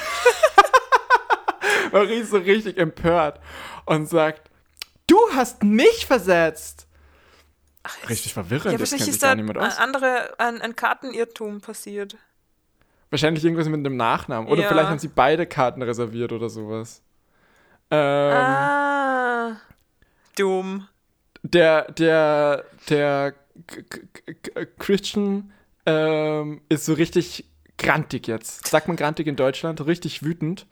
[1.92, 3.40] Marie ist so richtig empört
[3.86, 4.50] und sagt,
[5.06, 6.88] du hast mich versetzt.
[7.84, 8.74] Ach, richtig verwirrend.
[8.74, 12.18] Ja, wahrscheinlich ist da ein, andere, ein, ein Kartenirrtum passiert.
[13.10, 14.50] Wahrscheinlich irgendwas mit dem Nachnamen.
[14.50, 14.68] Oder ja.
[14.68, 17.02] vielleicht haben sie beide Karten reserviert oder sowas.
[17.90, 19.56] Ähm, ah.
[20.36, 20.88] Dumm.
[21.44, 23.34] Der, der, der
[24.80, 25.52] Christian
[25.86, 27.46] ähm, ist so richtig
[27.78, 28.68] grantig jetzt.
[28.68, 29.86] Sagt man grantig in Deutschland?
[29.86, 30.66] Richtig wütend.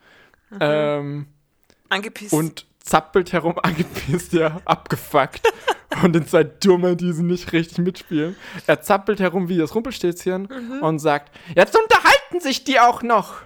[0.50, 0.58] Mhm.
[0.60, 1.28] Ähm,
[1.90, 2.34] angepisst.
[2.34, 5.42] Und zappelt herum, angepisst, ja, abgefuckt.
[6.04, 8.36] und den zwei Dumme, die sie nicht richtig mitspielen.
[8.68, 10.80] Er zappelt herum wie das Rumpelstilzchen mhm.
[10.82, 13.42] und sagt, jetzt unterhalten sich die auch noch.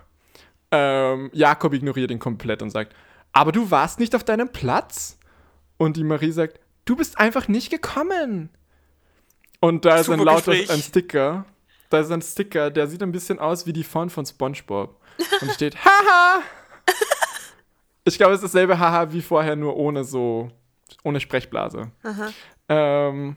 [0.71, 2.95] Ähm, Jakob ignoriert ihn komplett und sagt,
[3.31, 5.17] aber du warst nicht auf deinem Platz?
[5.77, 8.49] Und die Marie sagt, du bist einfach nicht gekommen.
[9.59, 11.45] Und da ist ein lauter ein Sticker
[11.89, 14.99] da ist ein Sticker, der sieht ein bisschen aus wie die Font von SpongeBob.
[15.41, 16.41] Und steht Haha!
[18.03, 20.49] ich glaube, es ist dasselbe Haha wie vorher, nur ohne so,
[21.03, 21.91] ohne Sprechblase.
[22.67, 23.35] Ähm,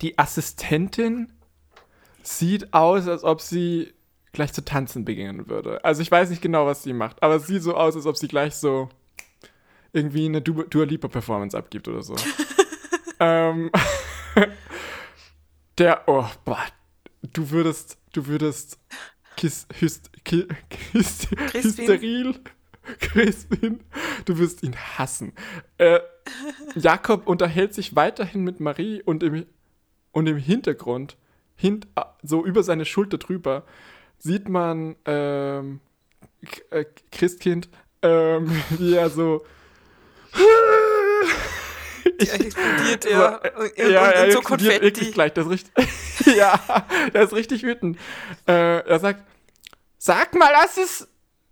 [0.00, 1.32] die Assistentin
[2.22, 3.94] sieht aus, als ob sie
[4.32, 5.84] gleich zu tanzen beginnen würde.
[5.84, 8.16] Also ich weiß nicht genau, was sie macht, aber es sieht so aus, als ob
[8.16, 8.88] sie gleich so
[9.92, 12.14] irgendwie eine Dua Lipa Performance abgibt oder so.
[13.20, 13.70] ähm,
[15.78, 16.64] der, oh, boah,
[17.32, 18.78] du würdest, du würdest
[19.36, 20.46] Kis, Hyst, Ki,
[20.92, 22.34] Hyst, Hysteril,
[23.00, 23.80] Crispin,
[24.24, 25.32] du wirst ihn hassen.
[25.78, 26.00] Äh,
[26.74, 29.46] Jakob unterhält sich weiterhin mit Marie und im,
[30.12, 31.16] und im Hintergrund,
[31.54, 31.86] hint,
[32.22, 33.64] so über seine Schulter drüber,
[34.18, 35.80] sieht man ähm,
[36.70, 37.68] äh, Christkind,
[38.02, 39.44] ähm, wie er so
[42.18, 43.40] ich, explodiert er.
[43.56, 45.32] So, und, ja, und, er so explodiert wirklich gleich.
[45.32, 45.72] Das ist richtig,
[46.36, 46.60] ja,
[47.12, 47.98] er ist richtig wütend.
[48.46, 49.22] Äh, er sagt,
[49.98, 51.08] sag mal, assist,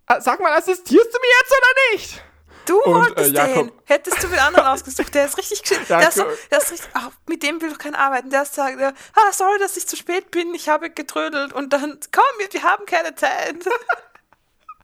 [0.07, 2.23] äh, sag mal, assistierst du mir jetzt oder nicht?
[2.67, 3.81] Du und, wolltest äh, Jakob, den.
[3.85, 5.15] Hättest du den anderen ausgesucht.
[5.15, 5.61] Der ist richtig.
[5.87, 8.29] Der, ist der ist richtig, ach, mit dem will doch keiner arbeiten.
[8.29, 10.53] Der sagt, ah, sorry, dass ich zu spät bin.
[10.53, 11.53] Ich habe getrödelt.
[11.53, 13.55] Und dann, komm, wir haben keine Zeit.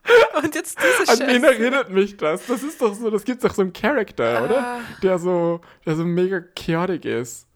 [0.44, 2.46] Und jetzt diese An wen erinnert mich das?
[2.46, 4.44] Das ist doch so, das gibt doch so einen Charakter, ah.
[4.44, 4.82] oder?
[5.02, 7.48] Der so, der so mega chaotic ist.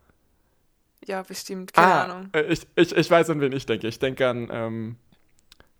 [1.05, 2.29] Ja, bestimmt, keine ah, Ahnung.
[2.33, 3.87] Äh, ich, ich, ich weiß, an wen ich denke.
[3.87, 4.95] Ich denke an, ähm,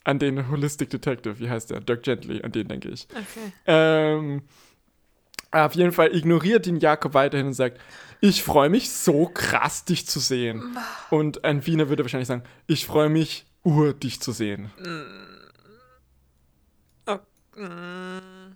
[0.04, 1.82] an den Holistic Detective, wie heißt der?
[1.82, 3.08] Dirk Gently, an den denke ich.
[3.12, 3.52] Okay.
[3.66, 4.44] Ähm,
[5.52, 7.80] auf jeden Fall ignoriert ihn Jakob weiterhin und sagt,
[8.22, 10.78] ich freue mich so krass, dich zu sehen.
[11.10, 14.72] Und ein Wiener würde wahrscheinlich sagen, ich freue mich, ur dich zu sehen.
[14.80, 15.37] Mm.
[17.58, 18.56] Mm.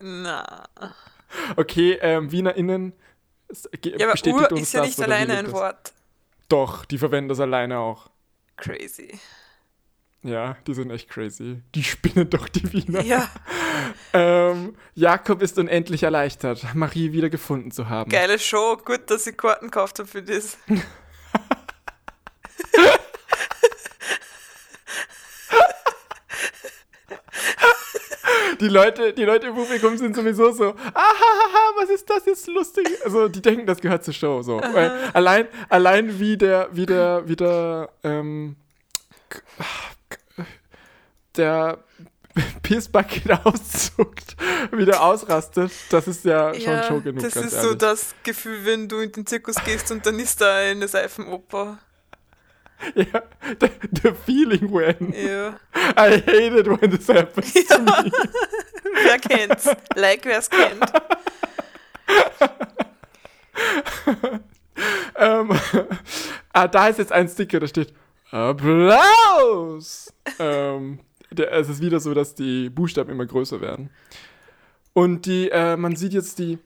[0.28, 0.68] Na.
[1.56, 2.92] Okay, ähm, WienerInnen
[3.84, 5.92] ja, aber Ur uns ist ja nicht alleine ein Wort.
[6.48, 8.10] Doch, die verwenden das alleine auch.
[8.56, 9.18] Crazy.
[10.22, 11.62] Ja, die sind echt crazy.
[11.74, 13.02] Die spinnen doch die Wiener.
[13.02, 13.30] Ja.
[14.12, 18.10] ähm, Jakob ist unendlich erleichtert, Marie wieder gefunden zu haben.
[18.10, 20.58] Geile Show, gut, dass ich Karten gekauft habe für das.
[28.60, 32.86] die Leute, die Leute im Publikum sind sowieso so, ahaha, was ist das jetzt lustig?
[33.04, 34.42] Also die denken, das gehört zur Show.
[34.42, 34.60] So.
[34.60, 38.56] Weil allein, allein wie der, wie der, wie der, ähm,
[41.36, 41.78] der
[42.62, 44.36] Pissbucket auszuckt,
[44.72, 47.22] wieder ausrastet, das ist ja, ja schon Show genug.
[47.22, 47.68] Das ist ehrlich.
[47.70, 51.78] so das Gefühl, wenn du in den Zirkus gehst und dann ist da eine Seifenoper.
[52.94, 53.22] Ja,
[53.60, 53.70] the,
[54.02, 55.12] the, feeling when.
[55.12, 55.58] Ja.
[55.96, 57.76] I hate it when this happens ja.
[57.76, 58.12] to me.
[59.04, 59.68] Wer kennt's?
[59.94, 60.84] Like, wer's kennt.
[65.16, 65.50] ähm,
[66.52, 67.92] ah, da ist jetzt ein Sticker, da steht
[68.30, 70.12] Applaus!
[70.38, 71.00] ähm,
[71.30, 73.90] der, es ist wieder so, dass die Buchstaben immer größer werden.
[74.92, 76.58] Und die, äh, man sieht jetzt die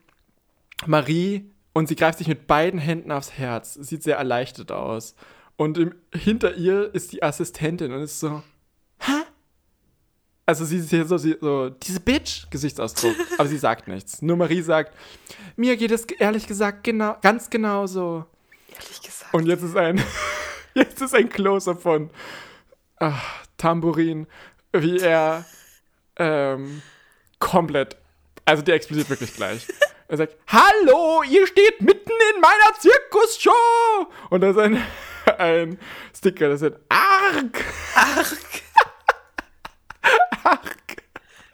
[0.86, 3.74] Marie und sie greift sich mit beiden Händen aufs Herz.
[3.74, 5.14] Sieht sehr erleichtert aus.
[5.60, 8.42] Und im, hinter ihr ist die Assistentin und ist so,
[8.98, 9.12] hä?
[10.46, 13.14] Also sie ist hier so, sie, so diese Bitch, Gesichtsausdruck.
[13.38, 14.22] aber sie sagt nichts.
[14.22, 14.96] Nur Marie sagt,
[15.56, 18.24] mir geht es ehrlich gesagt genau, ganz genau so.
[18.72, 19.34] Ehrlich gesagt.
[19.34, 20.02] Und jetzt ist ein,
[20.74, 22.08] jetzt ist ein Closer von
[22.96, 24.28] ach, Tambourin,
[24.72, 25.44] wie er
[26.16, 26.80] ähm,
[27.38, 27.98] komplett,
[28.46, 29.66] also der explodiert wirklich gleich.
[30.08, 34.10] Er sagt, hallo, ihr steht mitten in meiner Zirkusshow!
[34.30, 34.82] Und da ist ein
[35.38, 35.78] ein
[36.16, 37.64] Sticker, das ist Arg!
[37.94, 38.36] Arg!
[40.44, 41.02] Arg!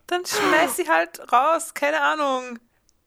[0.06, 2.58] Dann schmeiß sie halt raus, keine Ahnung.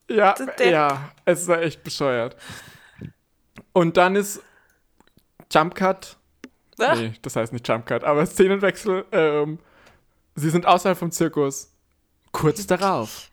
[0.09, 2.35] Ja, ja, es war echt bescheuert.
[3.73, 4.41] Und dann ist
[5.51, 6.17] Jump Cut.
[6.79, 6.95] Ah.
[6.95, 9.05] Nee, das heißt nicht Jump Cut, aber Szenenwechsel.
[9.11, 9.59] Ähm,
[10.35, 11.71] sie sind außerhalb vom Zirkus.
[12.31, 13.29] Kurz darauf.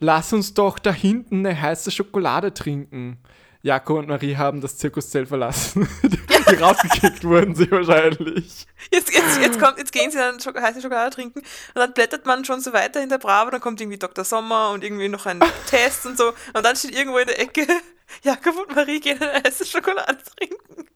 [0.00, 3.18] Lass uns doch da hinten eine heiße Schokolade trinken.
[3.64, 5.88] Jakob und Marie haben das Zirkuszelt verlassen.
[6.02, 8.66] die rausgekickt wurden sie wahrscheinlich.
[8.92, 12.26] Jetzt, jetzt, jetzt, kommt, jetzt gehen sie dann Schok heiße Schokolade trinken und dann blättert
[12.26, 14.22] man schon so weiter in der Bravo, dann kommt irgendwie Dr.
[14.22, 17.66] Sommer und irgendwie noch ein Test und so und dann steht irgendwo in der Ecke,
[18.22, 20.86] Jakob und Marie gehen eine heiße Schokolade trinken.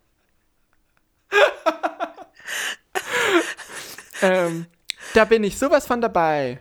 [4.20, 4.66] ähm,
[5.14, 6.60] da bin ich sowas von dabei.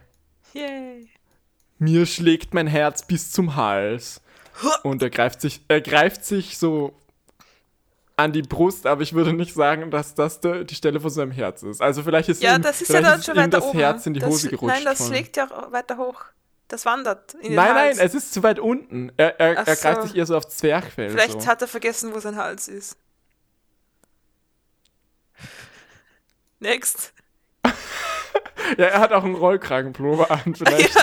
[0.54, 1.10] Yay.
[1.80, 4.22] Mir schlägt mein Herz bis zum Hals.
[4.84, 6.96] Und er greift sich, er greift sich so
[8.16, 11.32] an die Brust, aber ich würde nicht sagen, dass das de, die Stelle von seinem
[11.32, 11.82] Herz ist.
[11.82, 13.74] Also vielleicht ist ja, ihm, das ist ja schon weiter das.
[13.74, 14.74] Herz in die das, Hose gerutscht.
[14.74, 16.26] Nein, das schlägt ja weiter hoch.
[16.68, 17.98] Das wandert in den Nein, Hals.
[17.98, 19.12] nein, es ist zu weit unten.
[19.16, 21.12] Er, er, er greift sich eher so aufs Zwerchfell.
[21.12, 21.48] Vielleicht so.
[21.48, 22.98] hat er vergessen, wo sein Hals ist.
[26.60, 27.14] Next.
[28.78, 30.98] ja, er hat auch einen Rollkragenpullover an, vielleicht.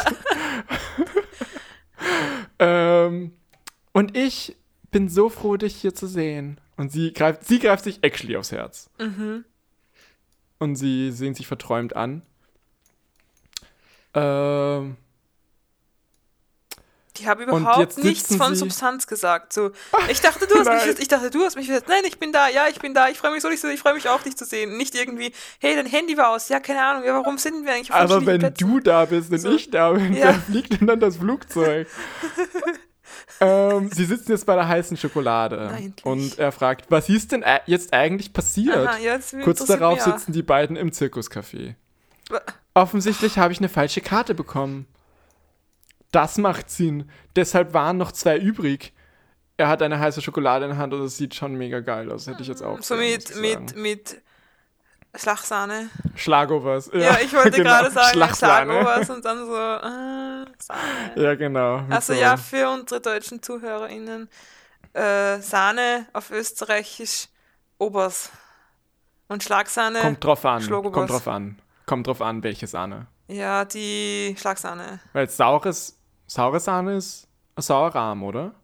[2.59, 3.37] Ähm,
[3.95, 4.57] und ich
[4.91, 6.61] bin so froh, dich hier zu sehen.
[6.77, 8.91] Und sie greift, sie greift sich actually aufs Herz.
[8.99, 9.45] Mhm.
[10.59, 12.23] Und sie sehen sich verträumt an.
[14.13, 14.97] Ähm.
[17.17, 19.53] Die haben überhaupt nichts von Substanz gesagt.
[19.53, 19.71] So,
[20.09, 22.67] ich dachte, du hast mich, ich dachte, du hast mich Nein, ich bin da, ja,
[22.69, 24.77] ich bin da, ich freue mich so, ich freue mich auch, dich zu sehen.
[24.77, 27.93] Nicht irgendwie, hey, dein Handy war aus, ja, keine Ahnung, ja, warum sind wir eigentlich
[27.93, 28.69] auf Aber wenn Plätzen?
[28.69, 29.53] du da bist und so.
[29.53, 30.27] ich da bin, ja.
[30.27, 31.87] wer fliegt denn dann das Flugzeug?
[33.41, 35.69] ähm, sie sitzen jetzt bei der heißen Schokolade.
[35.69, 36.05] Eigentlich.
[36.05, 38.87] Und er fragt, was ist denn jetzt eigentlich passiert?
[38.89, 41.75] Aha, jetzt Kurz darauf sitzen die beiden im Zirkuscafé.
[42.75, 44.87] Offensichtlich habe ich eine falsche Karte bekommen.
[46.11, 47.11] das macht Sinn.
[47.35, 48.93] Deshalb waren noch zwei übrig.
[49.57, 52.27] Er hat eine heiße Schokolade in der Hand und es sieht schon mega geil aus.
[52.27, 52.81] Hätte ich jetzt auch.
[52.83, 54.23] So mit, mit, mit
[55.15, 55.91] Schlagsahne.
[56.17, 56.91] Schlagovers.
[56.93, 57.71] Ja, ja ich wollte genau.
[57.71, 61.13] gerade sagen Schlagovers und dann so äh, Sahne.
[61.17, 61.83] Ja, genau.
[61.89, 62.21] Also so.
[62.21, 64.29] ja, für unsere deutschen ZuhörerInnen,
[64.93, 67.29] äh, Sahne auf Österreichisch
[67.79, 68.31] Obers.
[69.29, 70.01] Und Schlagsahne.
[70.01, 70.63] Kommt drauf an.
[70.63, 70.93] Schlagobers.
[70.93, 71.59] Kommt drauf an.
[71.87, 73.07] Kommt drauf an, welche Sahne.
[73.29, 75.01] Ja, die Schlagsahne.
[75.13, 78.55] Weil saures, saure Sahne ist Sauerrahm, oder?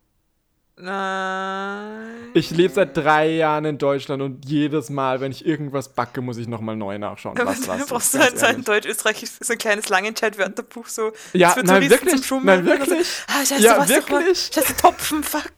[0.83, 2.31] Nein.
[2.35, 6.39] Ich lebe seit drei Jahren in Deutschland und jedes Mal, wenn ich irgendwas backe, muss
[6.39, 7.37] ich nochmal neu nachschauen.
[7.39, 11.13] Was was du brauchst halt so ein Deutsch-Österreichisch, so ein kleines Langenscheid-Wörterbuch, so.
[11.33, 12.23] Ja, nein, wirklich.
[12.23, 13.07] Zum nein, wirklich.
[13.07, 14.51] So, ah, scheiße, ja, wirklich.
[14.53, 15.53] Scheiße, Topfen, fuck.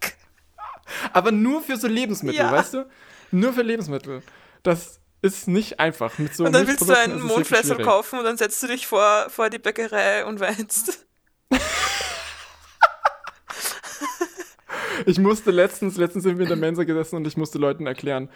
[1.12, 2.52] Aber nur für so Lebensmittel, ja.
[2.52, 2.86] weißt du?
[3.30, 4.22] Nur für Lebensmittel.
[4.62, 6.18] Das ist nicht einfach.
[6.18, 9.26] Mit so und dann willst du einen Mondflessel kaufen und dann setzt du dich vor,
[9.30, 11.06] vor die Bäckerei und weinst.
[15.06, 18.28] ich musste letztens, letztens sind wir in der Mensa gesessen und ich musste Leuten erklären,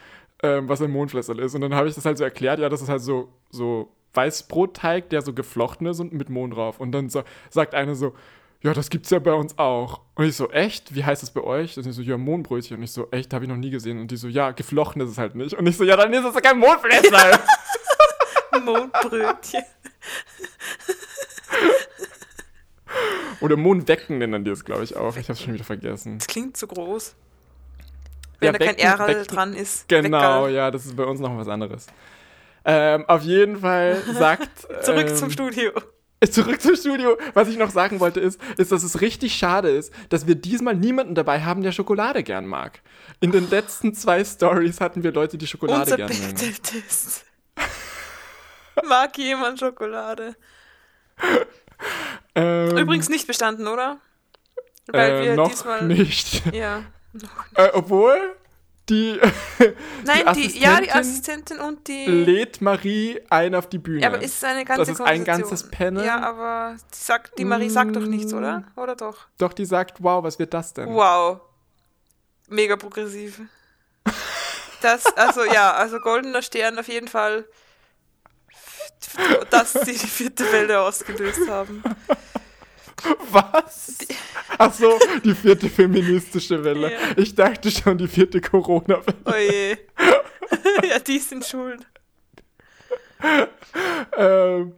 [0.42, 1.54] ähm, was ein Mondflessel ist.
[1.54, 5.10] Und dann habe ich das halt so erklärt, ja, das ist halt so, so Weißbrotteig,
[5.10, 6.80] der so geflochten ist und mit Mohn drauf.
[6.80, 8.14] Und dann so, sagt eine so,
[8.62, 10.00] ja, das gibt's ja bei uns auch.
[10.14, 10.94] Und ich so, echt?
[10.94, 11.74] Wie heißt das bei euch?
[11.74, 12.78] Das ist so, ja, Mohnbrötchen.
[12.78, 14.00] Und ich so, echt, habe ich noch nie gesehen.
[14.00, 15.54] Und die so, ja, geflochten ist es halt nicht.
[15.54, 17.12] Und ich so, ja, dann ist es ja kein Mondflessel.
[18.64, 19.62] Mondbrötchen.
[23.40, 25.16] Oder Mondwecken nennen die es, glaube ich, auch.
[25.16, 26.18] Ich habe es schon wieder vergessen.
[26.18, 27.14] Das klingt zu groß.
[28.38, 29.88] Wenn ja, da kein R dran ist.
[29.88, 30.48] Genau, Wecker.
[30.50, 31.86] ja, das ist bei uns noch was anderes.
[32.64, 34.66] Ähm, auf jeden Fall sagt.
[34.82, 35.70] Zurück ähm, zum Studio.
[36.30, 37.16] Zurück zum Studio.
[37.34, 40.74] Was ich noch sagen wollte, ist, ist, dass es richtig schade ist, dass wir diesmal
[40.74, 42.80] niemanden dabei haben, der Schokolade gern mag.
[43.20, 46.54] In den letzten zwei Stories hatten wir Leute, die Schokolade Unser gern mögen.
[48.88, 50.34] mag jemand Schokolade?
[52.36, 53.98] Ähm, Übrigens nicht bestanden, oder?
[54.86, 55.82] Weil äh, wir noch diesmal.
[55.84, 56.42] Nicht.
[56.52, 56.82] Ja.
[57.54, 58.36] Äh, obwohl
[58.90, 59.18] die.
[60.04, 62.04] Nein, die, die, ja, die Assistentin und die.
[62.04, 64.02] Lädt Marie ein auf die Bühne.
[64.02, 66.04] Ja, aber ist es eine ganze Das ist ein ganzes Panel.
[66.04, 68.60] Ja, aber die, sagt, die Marie sagt doch nichts, oder?
[68.60, 68.78] Mm.
[68.80, 69.16] Oder doch?
[69.38, 70.90] Doch, die sagt, wow, was wird das denn?
[70.90, 71.40] Wow.
[72.48, 73.40] Mega progressiv.
[74.82, 77.46] Das, also ja, also goldener Stern auf jeden Fall
[79.50, 81.82] dass sie die vierte Welle ausgelöst haben.
[83.30, 83.98] Was?
[84.58, 86.92] Ach so, die vierte feministische Welle.
[86.92, 86.98] Ja.
[87.16, 89.18] Ich dachte schon, die vierte Corona-Welle.
[89.24, 89.76] Oh je.
[90.88, 91.86] ja, die sind schuld.
[94.16, 94.72] ähm,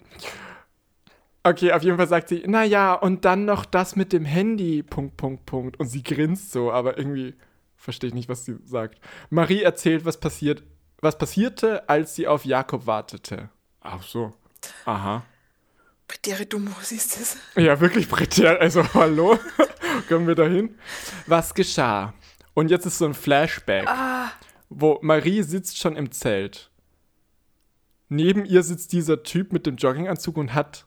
[1.42, 5.16] okay, auf jeden Fall sagt sie, naja, und dann noch das mit dem Handy, Punkt,
[5.16, 5.80] Punkt, Punkt.
[5.80, 7.34] Und sie grinst so, aber irgendwie
[7.76, 9.00] verstehe ich nicht, was sie sagt.
[9.30, 10.62] Marie erzählt, was passiert,
[11.00, 13.50] was passierte, als sie auf Jakob wartete.
[13.80, 14.32] Ach so.
[14.84, 15.24] Aha.
[16.06, 17.36] Pretere Dumos ist es.
[17.54, 18.58] Ja, wirklich pretere.
[18.60, 19.38] Also, hallo?
[20.08, 20.74] Kommen wir da hin?
[21.26, 22.14] Was geschah?
[22.54, 24.30] Und jetzt ist so ein Flashback, ah.
[24.68, 26.70] wo Marie sitzt schon im Zelt.
[28.08, 30.86] Neben ihr sitzt dieser Typ mit dem Jogginganzug und hat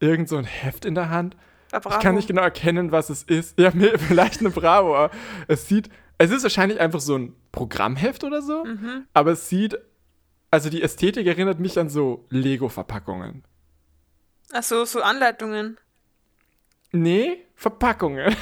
[0.00, 1.36] irgend so ein Heft in der Hand.
[1.72, 3.58] Ich kann nicht genau erkennen, was es ist.
[3.58, 3.70] Ja,
[4.08, 5.10] vielleicht eine Bravo.
[5.48, 9.06] Es sieht, es ist wahrscheinlich einfach so ein Programmheft oder so, mhm.
[9.12, 9.78] aber es sieht
[10.54, 13.42] also die Ästhetik erinnert mich an so Lego-Verpackungen.
[14.52, 15.78] Ach so, so Anleitungen.
[16.92, 18.28] Nee, Verpackungen.
[18.28, 18.36] Okay.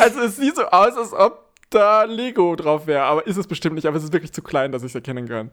[0.00, 3.76] Also es sieht so aus, als ob da Lego drauf wäre, aber ist es bestimmt
[3.76, 5.50] nicht, aber es ist wirklich zu klein, dass ich es erkennen kann.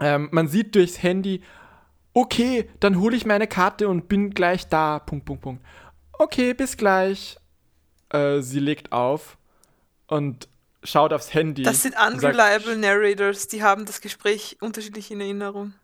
[0.00, 1.42] Ähm, man sieht durchs Handy,
[2.12, 4.98] okay, dann hole ich meine Karte und bin gleich da.
[4.98, 5.64] Punkt, Punkt, Punkt.
[6.12, 7.36] Okay, bis gleich.
[8.08, 9.38] Äh, sie legt auf
[10.08, 10.48] und
[10.82, 11.62] schaut aufs Handy.
[11.62, 15.74] Das sind unreliable Narrators, die haben das Gespräch unterschiedlich in Erinnerung.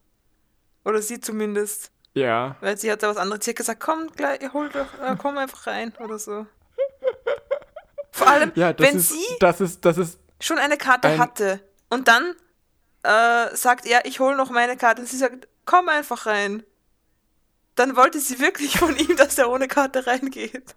[0.84, 1.90] Oder sie zumindest.
[2.14, 2.56] Ja.
[2.60, 3.44] Weil sie hat da was anderes.
[3.44, 6.46] Sie hat gesagt, komm gleich, hol doch, äh, komm einfach rein oder so.
[8.10, 11.60] Vor allem, ja, wenn ist, sie das ist, das ist schon eine Karte ein hatte
[11.88, 12.34] und dann
[13.04, 16.64] äh, sagt er, ich hole noch meine Karte und sie sagt, komm einfach rein.
[17.76, 20.74] Dann wollte sie wirklich von ihm, dass er ohne Karte reingeht.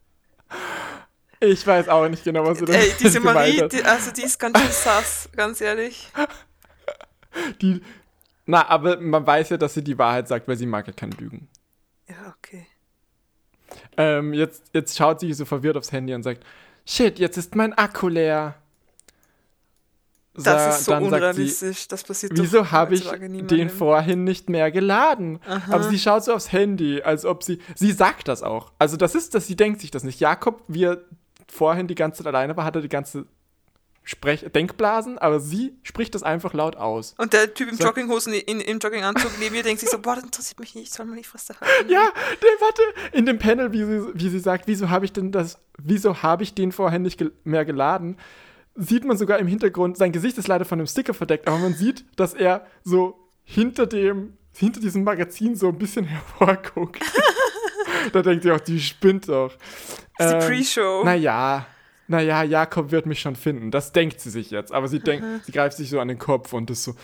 [1.43, 4.39] Ich weiß auch nicht genau, was du da Ey, diese Marie, die, also die ist
[4.39, 6.07] ganz schön sass, ganz ehrlich.
[7.61, 7.81] Die,
[8.45, 11.11] na, aber man weiß ja, dass sie die Wahrheit sagt, weil sie mag ja kein
[11.11, 11.47] Lügen.
[12.07, 12.67] Ja, okay.
[13.97, 16.43] Ähm, jetzt, jetzt schaut sie so verwirrt aufs Handy und sagt,
[16.85, 18.55] shit, jetzt ist mein Akku leer.
[20.33, 25.39] Das ist so unrealistisch, sie, das passiert Wieso habe ich den vorhin nicht mehr geladen?
[25.45, 25.73] Aha.
[25.73, 28.71] Aber sie schaut so aufs Handy, als ob sie, sie sagt das auch.
[28.79, 30.21] Also das ist, dass sie denkt sich das nicht.
[30.21, 31.01] Jakob, wie er
[31.51, 33.25] vorhin die ganze Zeit alleine war, hat er die ganze
[34.03, 37.13] Sprech Denkblasen, aber sie spricht das einfach laut aus.
[37.19, 37.83] Und der Typ im so.
[37.83, 41.05] Jogginghosen, in, im Jogginganzug neben mir denkt sich so, boah, das interessiert mich nicht, soll
[41.05, 41.87] man nicht was da haben.
[41.87, 42.81] Ja, der, warte,
[43.11, 46.41] in dem Panel, wie sie, wie sie sagt, wieso habe ich denn das, wieso habe
[46.41, 48.17] ich den vorher nicht gel mehr geladen,
[48.73, 51.75] sieht man sogar im Hintergrund, sein Gesicht ist leider von einem Sticker verdeckt, aber man
[51.75, 57.03] sieht, dass er so hinter dem, hinter diesem Magazin so ein bisschen hervorguckt.
[58.11, 59.53] Da denkt ihr auch, die spinnt doch.
[60.17, 61.03] Das ist ähm, die Pre-Show.
[61.03, 61.65] Naja,
[62.07, 63.71] naja, Jakob wird mich schon finden.
[63.71, 64.73] Das denkt sie sich jetzt.
[64.73, 66.95] Aber sie denkt, sie greift sich so an den Kopf und ist so.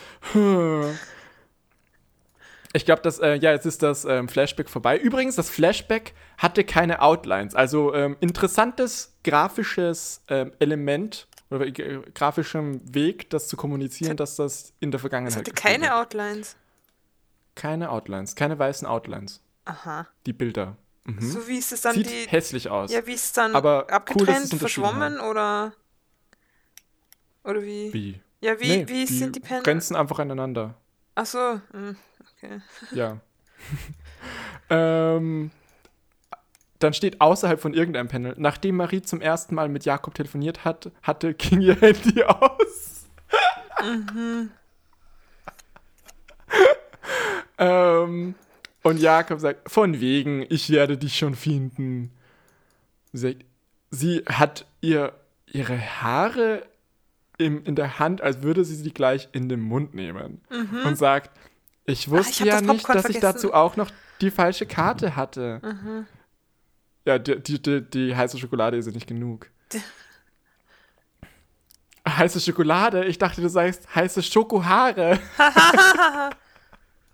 [2.73, 4.97] Ich glaube, dass, äh, ja, jetzt ist das ähm, Flashback vorbei.
[4.97, 7.55] Übrigens, das Flashback hatte keine Outlines.
[7.55, 14.73] Also ähm, interessantes grafisches ähm, Element oder äh, grafischem Weg, das zu kommunizieren, dass das
[14.79, 15.33] in der Vergangenheit.
[15.33, 16.57] Es hatte keine Outlines.
[17.55, 19.41] Keine Outlines, keine weißen Outlines.
[19.65, 20.07] Aha.
[20.25, 20.77] Die Bilder.
[21.07, 21.21] Mhm.
[21.21, 22.27] So wie ist es dann Sieht die.
[22.29, 22.91] hässlich aus.
[22.91, 25.71] Ja, wie ist es dann aber abgetrennt, cool, verschwommen oder.
[27.45, 27.93] Oder wie?
[27.93, 28.21] Wie?
[28.41, 29.63] Ja, wie, nee, wie die sind die Panel?
[29.63, 30.75] Grenzen einfach aneinander.
[31.15, 31.95] Ach so, hm,
[32.35, 32.61] okay.
[32.91, 33.17] Ja.
[34.69, 35.49] ähm,
[36.79, 40.91] dann steht außerhalb von irgendeinem Panel, nachdem Marie zum ersten Mal mit Jakob telefoniert hat,
[41.01, 43.07] hatte, ging ihr Handy aus.
[43.81, 44.51] mhm.
[47.57, 48.35] ähm,
[48.88, 52.11] und Jakob sagt, von wegen, ich werde dich schon finden.
[53.11, 53.45] Sie, sagt,
[53.91, 55.13] sie hat ihr,
[55.45, 56.65] ihre Haare
[57.38, 60.41] im, in der Hand, als würde sie sie gleich in den Mund nehmen.
[60.49, 60.85] Mhm.
[60.85, 61.31] Und sagt,
[61.85, 63.11] ich wusste Ach, ich ja das nicht, dass vergessen.
[63.11, 65.61] ich dazu auch noch die falsche Karte hatte.
[65.63, 66.07] Mhm.
[67.05, 69.49] Ja, die, die, die, die, heiße Schokolade ist ja nicht genug.
[72.07, 73.05] heiße Schokolade?
[73.05, 75.19] Ich dachte, du sagst heiße Schokohaare.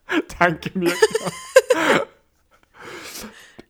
[0.39, 0.93] Danke mir.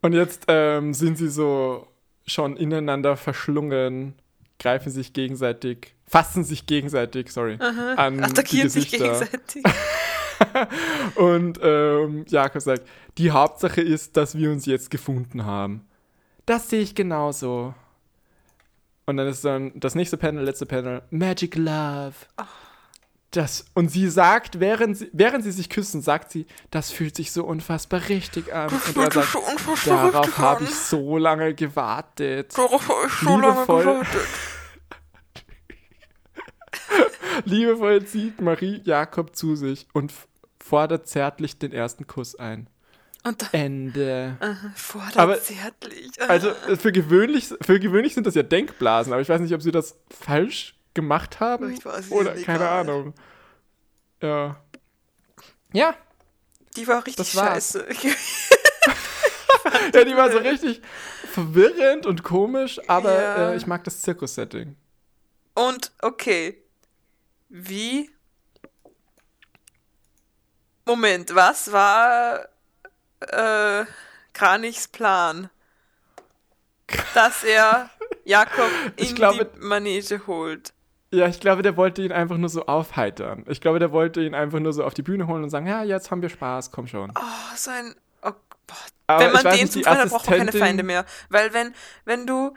[0.01, 1.88] Und jetzt ähm, sind sie so
[2.26, 4.16] schon ineinander verschlungen,
[4.60, 7.93] greifen sich gegenseitig, fassen sich gegenseitig, sorry, Aha.
[7.95, 9.64] an Attackieren sich gegenseitig.
[11.16, 12.88] Und ähm, Jakob sagt,
[13.18, 15.86] die Hauptsache ist, dass wir uns jetzt gefunden haben.
[16.45, 17.74] Das sehe ich genauso.
[19.06, 22.14] Und dann ist dann das nächste Panel, letzte Panel, Magic Love.
[22.38, 22.62] Oh.
[23.34, 27.32] Das, und sie sagt, während sie, während sie sich küssen, sagt sie, das fühlt sich
[27.32, 28.70] so unfassbar richtig an.
[28.70, 32.56] Das und er sagt, so darauf habe ich so lange gewartet.
[32.56, 34.28] Darauf habe ich so Liebevoll, lange gewartet.
[37.46, 40.14] Liebevoll zieht Marie Jakob zu sich und
[40.64, 42.70] fordert zärtlich den ersten Kuss ein.
[43.24, 44.38] Und Ende.
[44.42, 46.12] Aha, fordert aber, zärtlich.
[46.28, 49.72] Also für gewöhnlich, für gewöhnlich sind das ja Denkblasen, aber ich weiß nicht, ob sie
[49.72, 51.78] das falsch gemacht haben.
[52.10, 53.14] Oder keine Ahnung.
[54.22, 54.62] Ja.
[55.74, 55.96] Ja.
[56.76, 57.88] Die war richtig scheiße.
[59.94, 60.82] ja, die war so richtig
[61.32, 63.52] verwirrend und komisch, aber ja.
[63.52, 64.76] äh, ich mag das Zirkus-Setting.
[65.56, 66.64] Und okay.
[67.50, 68.10] Wie?
[70.86, 72.48] Moment, was war
[73.20, 73.86] äh,
[74.34, 75.50] Kranichs Plan?
[77.14, 77.89] Dass er
[78.26, 80.74] Jakob in glaube, die Manege holt.
[81.14, 83.45] Ja, ich glaube, der wollte ihn einfach nur so aufheitern.
[83.47, 85.84] Ich glaube, der wollte ihn einfach nur so auf die Bühne holen und sagen, ja,
[85.84, 87.11] jetzt haben wir Spaß, komm schon.
[87.16, 87.93] Oh, so ein...
[88.24, 88.32] Oh,
[88.66, 89.20] boah.
[89.20, 91.05] wenn man den zum Freund braucht man keine Feinde mehr.
[91.30, 92.55] Weil wenn, wenn du...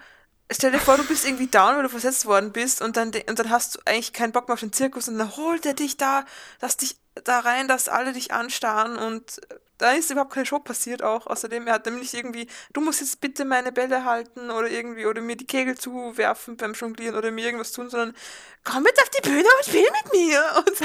[0.51, 3.39] Stell dir vor, du bist irgendwie down, weil du versetzt worden bist und dann, und
[3.39, 5.99] dann hast du eigentlich keinen Bock mehr auf den Zirkus und dann holt er dich
[5.99, 6.25] da,
[6.59, 9.41] dass dich da rein, dass alle dich anstarren und
[9.79, 11.27] da ist überhaupt keine Show passiert auch.
[11.27, 15.21] Außerdem, er hat nämlich irgendwie, du musst jetzt bitte meine Bälle halten oder irgendwie, oder
[15.21, 18.15] mir die Kegel zuwerfen beim Jonglieren oder mir irgendwas tun, sondern
[18.65, 20.43] komm mit auf die Bühne und spiel mit mir.
[20.57, 20.81] Und,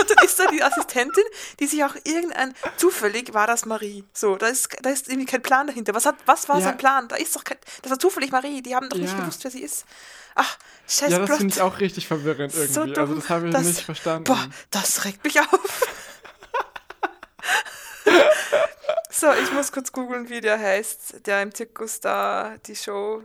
[0.00, 1.24] und dann ist da die Assistentin,
[1.60, 4.04] die sich auch irgendein, zufällig war das Marie.
[4.12, 5.94] So, da ist, da ist irgendwie kein Plan dahinter.
[5.94, 6.64] Was, hat, was war ja.
[6.64, 7.08] sein Plan?
[7.08, 9.04] Da ist doch kein, das war zufällig Marie, die haben doch ja.
[9.04, 9.86] nicht gewusst, wer sie ist.
[10.34, 10.56] Ach,
[10.86, 11.12] scheiße.
[11.12, 12.72] Ja, das finde ich auch richtig verwirrend irgendwie.
[12.72, 14.24] So also das habe ich das, nicht verstanden.
[14.24, 15.48] Boah, das regt mich auf.
[19.10, 23.22] so, ich muss kurz googeln, wie der heißt, der im Zirkus da die Show.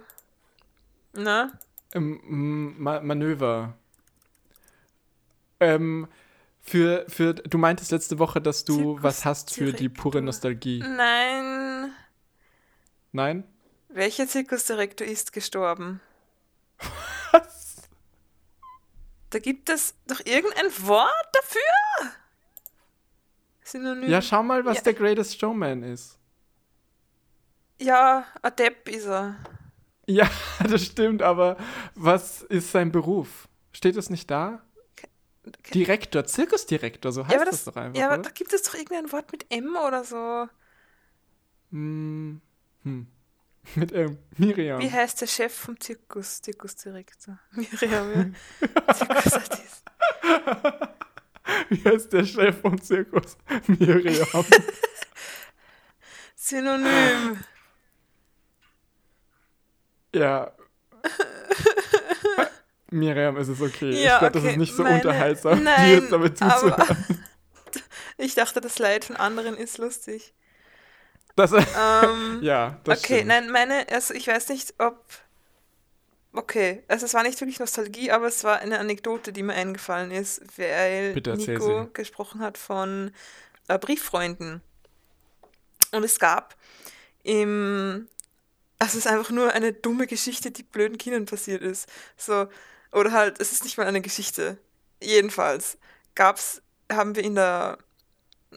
[1.14, 1.52] Na?
[1.94, 3.76] Ähm, Ma Manöver.
[5.60, 6.08] Ähm,
[6.62, 10.80] für, für, du meintest letzte Woche, dass du Zirkus was hast für die pure Nostalgie.
[10.80, 11.94] Nein.
[13.12, 13.44] Nein?
[13.90, 16.02] Welcher Zirkusdirektor ist gestorben?
[17.32, 17.76] Was?
[19.30, 22.12] Da gibt es doch irgendein Wort dafür?
[23.64, 24.10] Synonym.
[24.10, 24.84] Ja, schau mal, was ja.
[24.84, 26.18] der Greatest Showman ist.
[27.82, 29.36] Ja, Adept ist er.
[30.08, 30.30] Ja,
[30.70, 31.58] das stimmt, aber
[31.96, 33.48] was ist sein Beruf?
[33.72, 34.62] Steht das nicht da?
[35.74, 38.00] Direktor, Zirkusdirektor, so heißt ja, das, das, doch einfach.
[38.00, 38.24] Ja, aber oder?
[38.24, 40.48] da gibt es doch irgendein Wort mit M oder so.
[41.72, 42.42] Hm.
[42.84, 43.08] hm.
[43.76, 44.18] Mit M.
[44.38, 44.82] Miriam.
[44.82, 46.42] Wie heißt der Chef vom Zirkus?
[46.42, 47.40] Zirkusdirektor.
[47.52, 48.94] Miriam, ja.
[48.94, 49.84] Zirkusartist.
[51.70, 53.38] Wie heißt der Chef vom Zirkus?
[53.68, 54.46] Miriam.
[56.36, 57.44] Synonym.
[60.14, 60.52] Ja.
[62.92, 63.92] Miriam, ist es okay.
[63.92, 64.34] Ja, ich glaube, okay.
[64.34, 67.06] das ist nicht so Meine, unterhaltsam, nein, dir jetzt damit zuzuhören.
[68.18, 70.36] Ich dachte, das Leid von anderen ist lustig.
[71.36, 73.28] Das, ähm, ja, das Okay, stimmt.
[73.30, 75.04] nein, meine, also ich weiß nicht, ob.
[76.36, 80.10] Okay, also es war nicht wirklich Nostalgie, aber es war eine Anekdote, die mir eingefallen
[80.10, 83.12] ist, weil Nico gesprochen hat von
[83.68, 84.62] äh, Brieffreunden.
[85.92, 86.56] Und es gab
[87.24, 88.08] im.
[88.80, 91.88] Also es ist einfach nur eine dumme Geschichte, die blöden Kindern passiert ist.
[92.18, 92.48] So,
[92.92, 94.58] oder halt, es ist nicht mal eine Geschichte.
[95.02, 95.78] Jedenfalls
[96.16, 96.62] gab's,
[96.92, 97.78] haben wir in der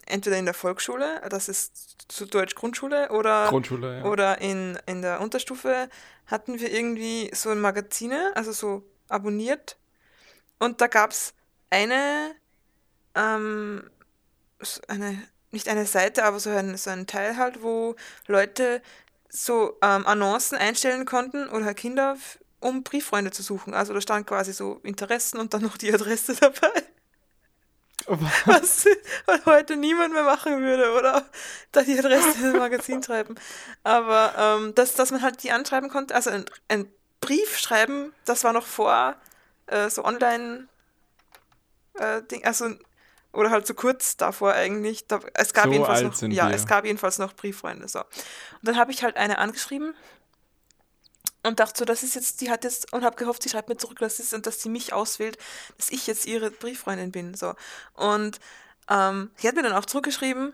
[0.05, 4.05] entweder in der Volksschule, das ist zu Deutsch Grundschule, oder, Grundschule, ja.
[4.05, 5.89] oder in, in der Unterstufe
[6.27, 9.77] hatten wir irgendwie so ein Magazine, also so abonniert.
[10.59, 11.33] Und da gab es
[11.69, 12.35] eine,
[13.15, 13.89] ähm,
[14.87, 17.95] eine, nicht eine Seite, aber so ein, so Teil halt, wo
[18.27, 18.81] Leute
[19.29, 22.17] so ähm, Annoncen einstellen konnten oder Kinder,
[22.59, 23.73] um Brieffreunde zu suchen.
[23.73, 26.71] Also da stand quasi so Interessen und dann noch die Adresse dabei.
[28.45, 28.85] Was,
[29.25, 31.25] was heute niemand mehr machen würde, oder
[31.71, 33.35] da die Adresse ins Magazin schreiben.
[33.83, 36.87] Aber ähm, dass, dass man halt die anschreiben konnte, also ein, ein
[37.19, 39.15] Brief schreiben, das war noch vor
[39.65, 40.67] äh, so online
[41.95, 42.69] äh, Ding, also
[43.33, 45.07] oder halt so kurz davor eigentlich.
[45.07, 46.55] Da, es gab so jedenfalls noch, ja, wir.
[46.55, 47.87] es gab jedenfalls noch Brieffreunde.
[47.87, 47.99] So.
[47.99, 48.07] Und
[48.63, 49.93] dann habe ich halt eine angeschrieben
[51.43, 53.77] und dachte so, das ist jetzt, die hat jetzt, und habe gehofft, sie schreibt mir
[53.77, 55.37] zurück, dass, ist, dass sie mich auswählt,
[55.77, 57.35] dass ich jetzt ihre Brieffreundin bin.
[57.35, 57.53] So.
[57.93, 58.39] Und
[58.89, 60.53] ähm, sie hat mir dann auch zurückgeschrieben,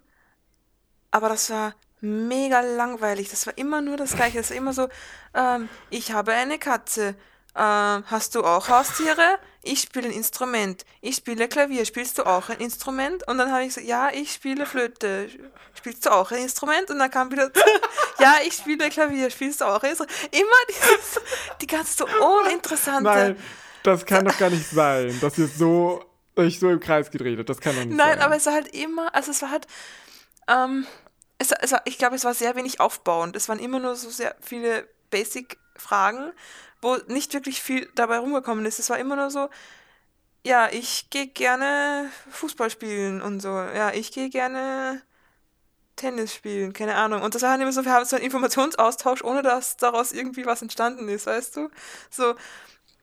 [1.11, 3.29] aber das war mega langweilig.
[3.29, 4.37] Das war immer nur das Gleiche.
[4.37, 4.89] Das war immer so,
[5.33, 7.15] ähm, ich habe eine Katze.
[7.55, 9.39] Ähm, hast du auch Haustiere?
[9.65, 10.85] Ich spiele ein Instrument.
[10.99, 11.85] Ich spiele Klavier.
[11.85, 13.25] Spielst du auch ein Instrument?
[13.27, 15.29] Und dann habe ich gesagt, ja, ich spiele Flöte.
[15.73, 16.89] Spielst du auch ein Instrument?
[16.89, 17.49] Und dann kam wieder,
[18.19, 19.29] ja, ich spiele Klavier.
[19.29, 20.13] Spielst du auch ein Instrument?
[20.31, 21.21] Immer dieses,
[21.61, 23.03] die ganze so uninteressante.
[23.03, 23.37] Nein,
[23.83, 26.03] das kann doch gar nicht sein, dass ihr so,
[26.35, 27.49] euch so im Kreis gedreht habt.
[27.49, 28.21] Das kann doch nicht Nein, sein.
[28.21, 29.67] aber es war halt immer, also es war halt,
[30.49, 30.85] ähm,
[31.37, 33.37] es, es war, ich glaube, es war sehr wenig aufbauend.
[33.37, 36.33] Es waren immer nur so sehr viele Basic-Fragen
[36.83, 38.79] wo nicht wirklich viel dabei rumgekommen ist.
[38.79, 39.49] Es war immer nur so,
[40.45, 43.49] ja, ich gehe gerne Fußball spielen und so.
[43.49, 45.01] Ja, ich gehe gerne
[45.95, 47.21] Tennis spielen, keine Ahnung.
[47.21, 50.45] Und das war halt immer so, wir haben so einen Informationsaustausch, ohne dass daraus irgendwie
[50.45, 51.69] was entstanden ist, weißt du?
[52.09, 52.35] So.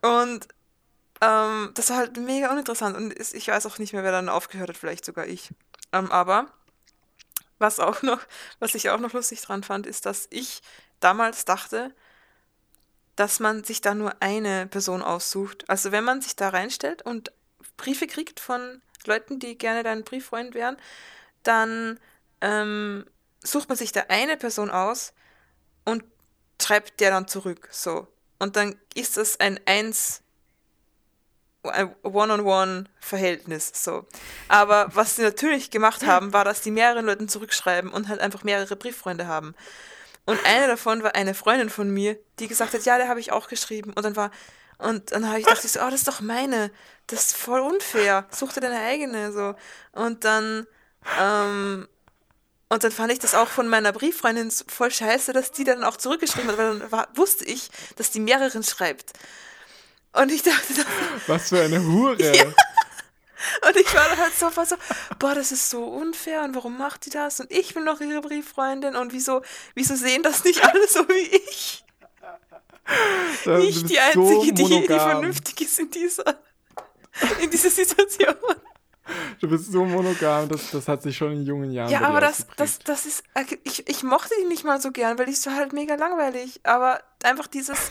[0.03, 0.49] Und
[1.21, 2.97] ähm, das war halt mega uninteressant.
[2.97, 5.51] Und ich weiß auch nicht mehr, wer dann aufgehört hat, vielleicht sogar ich.
[5.93, 6.47] Ähm, aber
[7.59, 8.21] was auch noch,
[8.59, 10.63] was ich auch noch lustig dran fand, ist, dass ich
[11.01, 11.95] damals dachte,
[13.17, 15.69] dass man sich da nur eine Person aussucht.
[15.69, 17.33] Also wenn man sich da reinstellt und
[17.77, 20.77] Briefe kriegt von Leuten, die gerne dein Brieffreund wären,
[21.43, 21.99] dann
[22.41, 23.05] ähm,
[23.43, 25.13] sucht man sich da eine Person aus
[25.85, 26.05] und
[26.61, 27.69] schreibt der dann zurück.
[27.71, 28.07] So.
[28.39, 30.23] Und dann ist das ein Eins,
[31.63, 33.73] ein One-on-One-Verhältnis.
[33.75, 34.07] So.
[34.49, 38.45] Aber was sie natürlich gemacht haben, war, dass die mehreren Leuten zurückschreiben und halt einfach
[38.45, 39.55] mehrere Brieffreunde haben.
[40.27, 43.33] Und eine davon war eine Freundin von mir, die gesagt hat, ja, der habe ich
[43.33, 43.93] auch geschrieben.
[43.95, 44.31] Und dann war,
[44.79, 46.71] und dann habe ich gedacht, so, oh, das ist doch meine.
[47.07, 48.27] Das ist voll unfair.
[48.31, 49.33] Such dir deine eigene.
[49.33, 49.55] So.
[49.93, 50.67] Und dann,
[51.21, 51.89] ähm,
[52.69, 55.97] und dann fand ich das auch von meiner Brieffreundin voll scheiße, dass die dann auch
[55.97, 59.13] zurückgeschrieben hat, weil dann war, wusste ich, dass die mehreren schreibt.
[60.13, 60.87] Und ich dachte, dann,
[61.27, 62.17] was für eine Hure.
[62.35, 62.45] Ja.
[63.67, 64.77] Und ich war dann halt so, so,
[65.19, 67.41] boah, das ist so unfair und warum macht die das?
[67.41, 69.43] Und ich bin noch ihre Brieffreundin und wieso,
[69.75, 71.85] wieso sehen das nicht alle so wie ich?
[73.45, 76.25] Das ich die Einzige, so die, die vernünftig ist in dieser,
[77.41, 78.35] in dieser Situation.
[79.41, 81.91] Du bist so monogam, das, das hat sich schon in jungen Jahren.
[81.91, 83.25] Ja, aber das, das, das ist.
[83.35, 86.61] Äh, ich, ich mochte die nicht mal so gern, weil ich so halt mega langweilig.
[86.65, 87.91] Aber einfach dieses.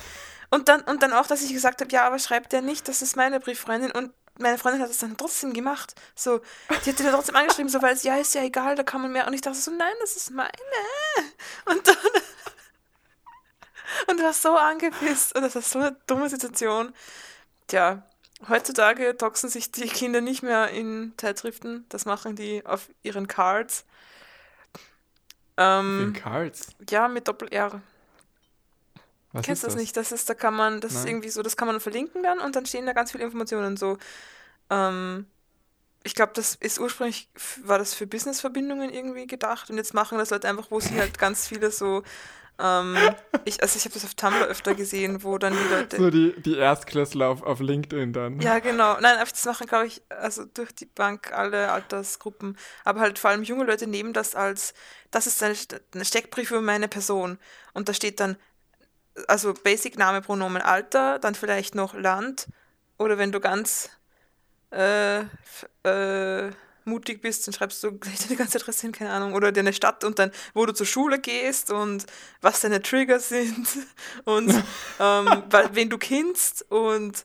[0.52, 3.02] Und dann, und dann auch, dass ich gesagt habe, ja, aber schreibt der nicht, das
[3.02, 3.92] ist meine Brieffreundin.
[3.92, 5.96] Und meine Freundin hat es dann trotzdem gemacht.
[6.16, 6.42] So,
[6.86, 9.12] die hat dir trotzdem angeschrieben, so, weil es, ja, ist ja egal, da kann man
[9.12, 9.28] mehr.
[9.28, 10.52] Und ich dachte so, nein, das ist meine.
[11.66, 11.96] Und dann.
[14.08, 15.36] Und du warst so angepisst.
[15.36, 16.94] Und das war so eine dumme Situation.
[17.68, 18.04] Tja,
[18.48, 21.86] heutzutage doxen sich die Kinder nicht mehr in Zeitschriften.
[21.90, 23.86] Das machen die auf ihren Cards.
[25.58, 26.68] Ähm, den Cards?
[26.90, 27.82] Ja, mit Doppel-R.
[29.32, 29.96] Was Kennst du das, nicht?
[29.98, 31.04] Das ist, da kann man, das Nein.
[31.04, 33.78] ist irgendwie so, das kann man verlinken dann und dann stehen da ganz viele Informationen
[33.78, 33.98] so.
[34.70, 35.28] Ähm,
[36.04, 37.30] ich glaube, das ist ursprünglich,
[37.64, 41.18] war das für Business-Verbindungen irgendwie gedacht und jetzt machen das Leute einfach, wo sie halt
[41.20, 42.04] ganz viele so
[42.60, 43.16] Ähm,
[43.46, 45.98] ich, also ich habe das auf Tumblr öfter gesehen, wo dann die Leute.
[45.98, 48.42] So die, die Erstklässler auf, auf LinkedIn dann.
[48.42, 49.00] Ja, genau.
[49.00, 52.58] Nein, das machen, glaube ich, also durch die Bank alle Altersgruppen.
[52.84, 54.74] Aber halt vor allem junge Leute nehmen das als,
[55.12, 55.56] das ist ein,
[55.96, 57.40] ein Steckbrief für meine Person.
[57.74, 58.38] Und da steht dann,
[59.28, 62.48] also Basic Name, Pronomen, Alter, dann vielleicht noch Land.
[62.98, 63.90] Oder wenn du ganz
[64.72, 65.22] äh,
[65.84, 66.52] äh,
[66.86, 70.04] mutig bist, dann schreibst du gleich deine ganze Adresse hin, keine Ahnung, oder deine Stadt
[70.04, 72.06] und dann, wo du zur Schule gehst und
[72.42, 73.68] was deine Trigger sind
[74.26, 74.50] und
[75.00, 77.24] ähm, wen du kennst und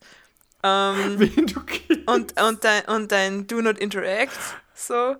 [0.62, 2.08] ähm, wen du kennst.
[2.08, 4.38] Und, und, dein, und dein Do Not Interact,
[4.74, 5.16] so.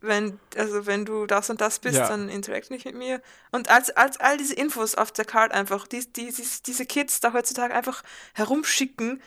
[0.00, 2.08] Wenn, also wenn du das und das bist, ja.
[2.08, 3.20] dann interact nicht mit mir.
[3.52, 7.20] Und als, als all diese Infos auf der Card einfach, die, die, die, diese Kids
[7.20, 8.02] da heutzutage einfach
[8.32, 9.22] herumschicken,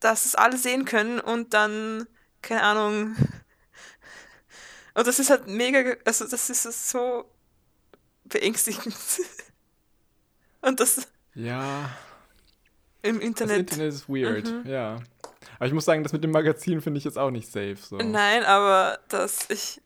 [0.00, 2.06] dass es alle sehen können und dann,
[2.40, 3.14] keine Ahnung,
[4.94, 7.24] und das ist halt mega, also das ist so
[8.24, 8.94] beängstigend.
[10.62, 11.08] Und das.
[11.34, 11.90] Ja.
[13.02, 13.70] Im Internet.
[13.70, 14.70] Das Internet ist weird, mhm.
[14.70, 14.98] ja.
[15.56, 17.76] Aber ich muss sagen, das mit dem Magazin finde ich jetzt auch nicht safe.
[17.76, 17.96] So.
[17.96, 19.80] Nein, aber das, ich.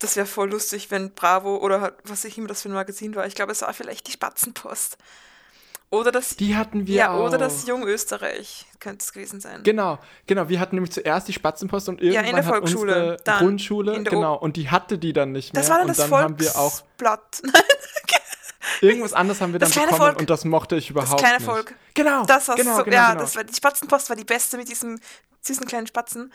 [0.00, 3.26] Das wäre voll lustig, wenn Bravo oder was ich immer das für ein Magazin war.
[3.26, 4.96] Ich glaube, es war vielleicht die Spatzenpost.
[5.90, 7.26] Oder das, die hatten wir ja, auch.
[7.26, 9.64] oder das Jung Österreich könnte es gewesen sein.
[9.64, 10.48] Genau, genau.
[10.48, 14.02] Wir hatten nämlich zuerst die Spatzenpost und irgendwann ja, in der Volksschule, hat unsere Grundschule,
[14.04, 15.60] genau, und die hatte die dann nicht mehr.
[15.60, 17.42] Das war dann und das dann haben wir auch Blatt.
[18.80, 20.20] Irgendwas anderes haben wir dann bekommen Volk.
[20.20, 21.46] und das mochte ich überhaupt das kleine nicht.
[21.46, 21.74] Volk.
[21.94, 22.24] Genau.
[22.24, 23.22] Das war genau, so, genau, ja, genau.
[23.22, 25.00] Das war, die Spatzenpost war die beste mit diesen
[25.42, 26.32] süßen kleinen Spatzen.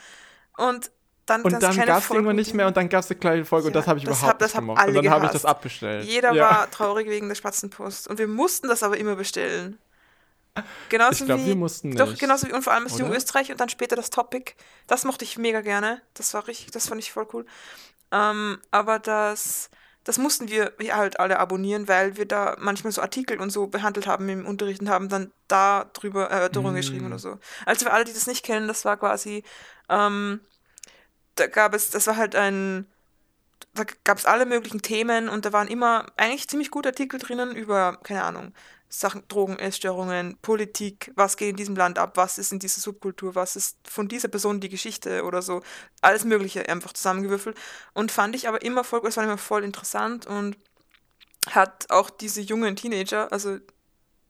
[0.57, 0.91] Und
[1.25, 3.65] dann und dann gab es irgendwann nicht mehr und dann gab es eine kleine Folge
[3.65, 4.87] ja, und das habe ich das überhaupt hab, nicht gemocht.
[4.87, 6.05] Und dann habe ich das abbestellt.
[6.05, 6.49] Jeder ja.
[6.49, 8.07] war traurig wegen der Spatzenpost.
[8.07, 9.79] Und wir mussten das aber immer bestellen.
[10.89, 11.99] Genauso ich glaube, wir mussten nicht.
[11.99, 14.53] Doch, genauso wie und vor allem das Jung Österreich und dann später das Topic.
[14.87, 16.01] Das mochte ich mega gerne.
[16.13, 17.45] Das war richtig, das fand ich voll cool.
[18.11, 19.69] Ähm, aber das,
[20.03, 24.07] das mussten wir halt alle abonnieren, weil wir da manchmal so Artikel und so behandelt
[24.07, 26.77] haben im Unterricht und haben dann da drüber Erörterungen mm.
[26.77, 27.37] geschrieben oder so.
[27.65, 29.43] Also für alle, die das nicht kennen, das war quasi,
[29.89, 30.39] ähm,
[31.35, 32.87] da gab es, das war halt ein,
[33.73, 37.55] da gab es alle möglichen Themen und da waren immer eigentlich ziemlich gute Artikel drinnen
[37.55, 38.53] über, keine Ahnung,
[38.87, 43.55] Sachen, Drogenessstörungen, Politik, was geht in diesem Land ab, was ist in dieser Subkultur, was
[43.55, 45.61] ist von dieser Person die Geschichte oder so.
[46.01, 47.57] Alles Mögliche einfach zusammengewürfelt.
[47.93, 50.55] Und fand ich aber immer voll, es war immer voll interessant und
[51.49, 53.57] hat auch diese jungen Teenager, also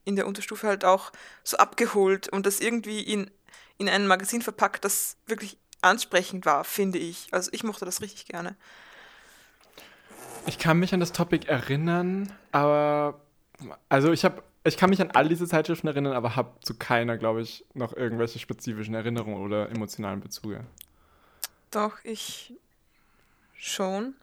[0.04, 1.12] in der Unterstufe halt auch
[1.44, 3.30] so abgeholt und das irgendwie in,
[3.78, 7.28] in ein Magazin verpackt, das wirklich ansprechend war, finde ich.
[7.32, 8.56] Also ich mochte das richtig gerne.
[10.48, 13.20] Ich kann mich an das Topic erinnern, aber
[13.90, 17.18] also ich habe ich kann mich an all diese Zeitschriften erinnern, aber habe zu keiner,
[17.18, 20.66] glaube ich, noch irgendwelche spezifischen Erinnerungen oder emotionalen Bezüge.
[21.70, 22.54] Doch, ich
[23.54, 24.16] schon.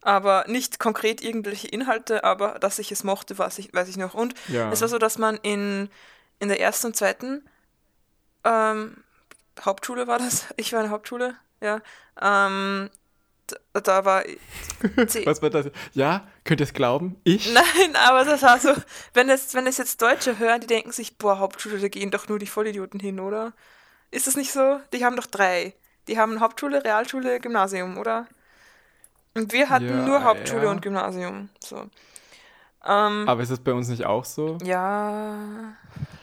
[0.00, 4.14] Aber nicht konkret irgendwelche Inhalte, aber dass ich es mochte, weiß ich, weiß ich noch.
[4.14, 4.70] Und ja.
[4.70, 5.88] es war so, dass man in,
[6.38, 7.42] in der ersten und zweiten
[8.44, 8.96] ähm,
[9.60, 11.80] Hauptschule war das, ich war in der Hauptschule, ja,
[12.20, 12.90] ähm,
[13.72, 14.22] da war.
[15.24, 15.66] Was war das?
[15.92, 17.16] Ja, könnt ihr es glauben?
[17.24, 17.52] Ich?
[17.52, 18.72] Nein, aber das war so,
[19.14, 22.28] wenn es, wenn es jetzt Deutsche hören, die denken sich, boah, Hauptschule, da gehen doch
[22.28, 23.52] nur die Vollidioten hin, oder?
[24.10, 24.80] Ist das nicht so?
[24.92, 25.74] Die haben doch drei.
[26.08, 28.26] Die haben Hauptschule, Realschule, Gymnasium, oder?
[29.34, 30.70] Und wir hatten ja, nur Hauptschule ja.
[30.70, 31.48] und Gymnasium.
[31.58, 31.88] So.
[32.84, 34.58] Ähm, aber ist das bei uns nicht auch so?
[34.62, 35.74] Ja.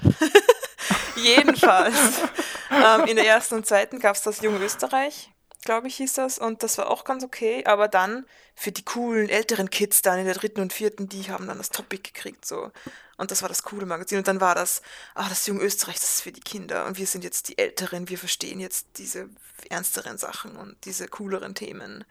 [1.15, 2.22] Jedenfalls.
[2.71, 5.31] Ähm, in der ersten und zweiten gab es das Junge Österreich
[5.63, 6.37] glaube ich, hieß das.
[6.39, 7.63] Und das war auch ganz okay.
[7.65, 8.25] Aber dann
[8.55, 11.69] für die coolen älteren Kids dann in der dritten und vierten, die haben dann das
[11.69, 12.45] Topic gekriegt.
[12.45, 12.71] so
[13.17, 14.17] Und das war das coole Magazin.
[14.17, 14.81] Und dann war das,
[15.15, 16.85] ah, das Jung Österreich, das ist für die Kinder.
[16.85, 19.29] Und wir sind jetzt die Älteren, wir verstehen jetzt diese
[19.69, 22.05] ernsteren Sachen und diese cooleren Themen.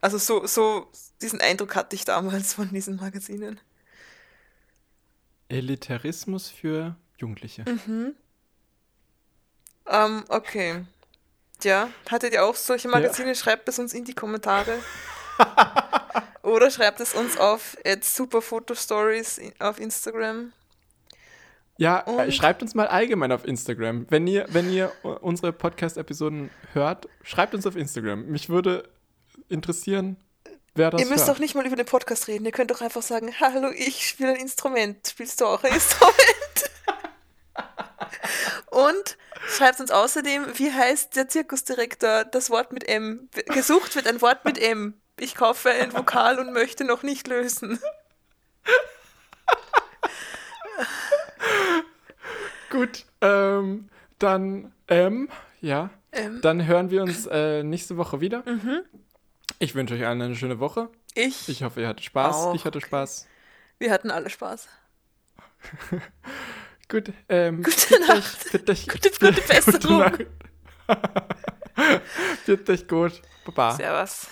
[0.00, 0.90] Also so, so
[1.22, 3.60] diesen Eindruck hatte ich damals von diesen Magazinen.
[5.48, 7.64] Elitarismus für Jugendliche.
[7.68, 8.14] Mhm.
[9.90, 10.84] Ähm, okay.
[11.62, 13.28] Ja, hattet ihr auch solche Magazine?
[13.28, 13.34] Ja.
[13.34, 14.78] Schreibt es uns in die Kommentare.
[16.42, 20.52] Oder schreibt es uns auf Superfotostories auf Instagram.
[21.76, 24.06] Ja, äh, Und schreibt uns mal allgemein auf Instagram.
[24.10, 28.26] Wenn ihr, wenn ihr unsere Podcast-Episoden hört, schreibt uns auf Instagram.
[28.26, 28.88] Mich würde
[29.48, 30.16] interessieren,
[30.74, 31.36] wer das Ihr müsst hört.
[31.36, 32.44] doch nicht mal über den Podcast reden.
[32.44, 35.06] Ihr könnt doch einfach sagen, hallo, ich spiele ein Instrument.
[35.08, 36.16] Spielst du auch ein Instrument?
[38.70, 39.16] Und
[39.48, 43.28] schreibt uns außerdem, wie heißt der Zirkusdirektor das Wort mit M?
[43.46, 44.94] Gesucht wird ein Wort mit M.
[45.18, 47.78] Ich kaufe ein Vokal und möchte noch nicht lösen.
[52.70, 53.88] Gut, ähm,
[54.18, 55.28] dann M,
[55.60, 55.90] ja.
[56.12, 56.40] M.
[56.40, 58.42] Dann hören wir uns äh, nächste Woche wieder.
[58.46, 58.82] Mhm.
[59.58, 60.88] Ich wünsche euch allen eine schöne Woche.
[61.14, 61.48] Ich.
[61.48, 62.36] Ich hoffe, ihr hattet Spaß.
[62.36, 62.54] Auch.
[62.54, 63.26] Ich hatte Spaß.
[63.78, 64.68] Wir hatten alle Spaß.
[66.90, 68.52] Gut, ähm, gute Nacht.
[68.52, 70.12] Euch, euch, gute, gute Besserung.
[72.46, 73.22] Wird euch gut.
[73.44, 73.76] Baba.
[73.76, 74.26] Servus.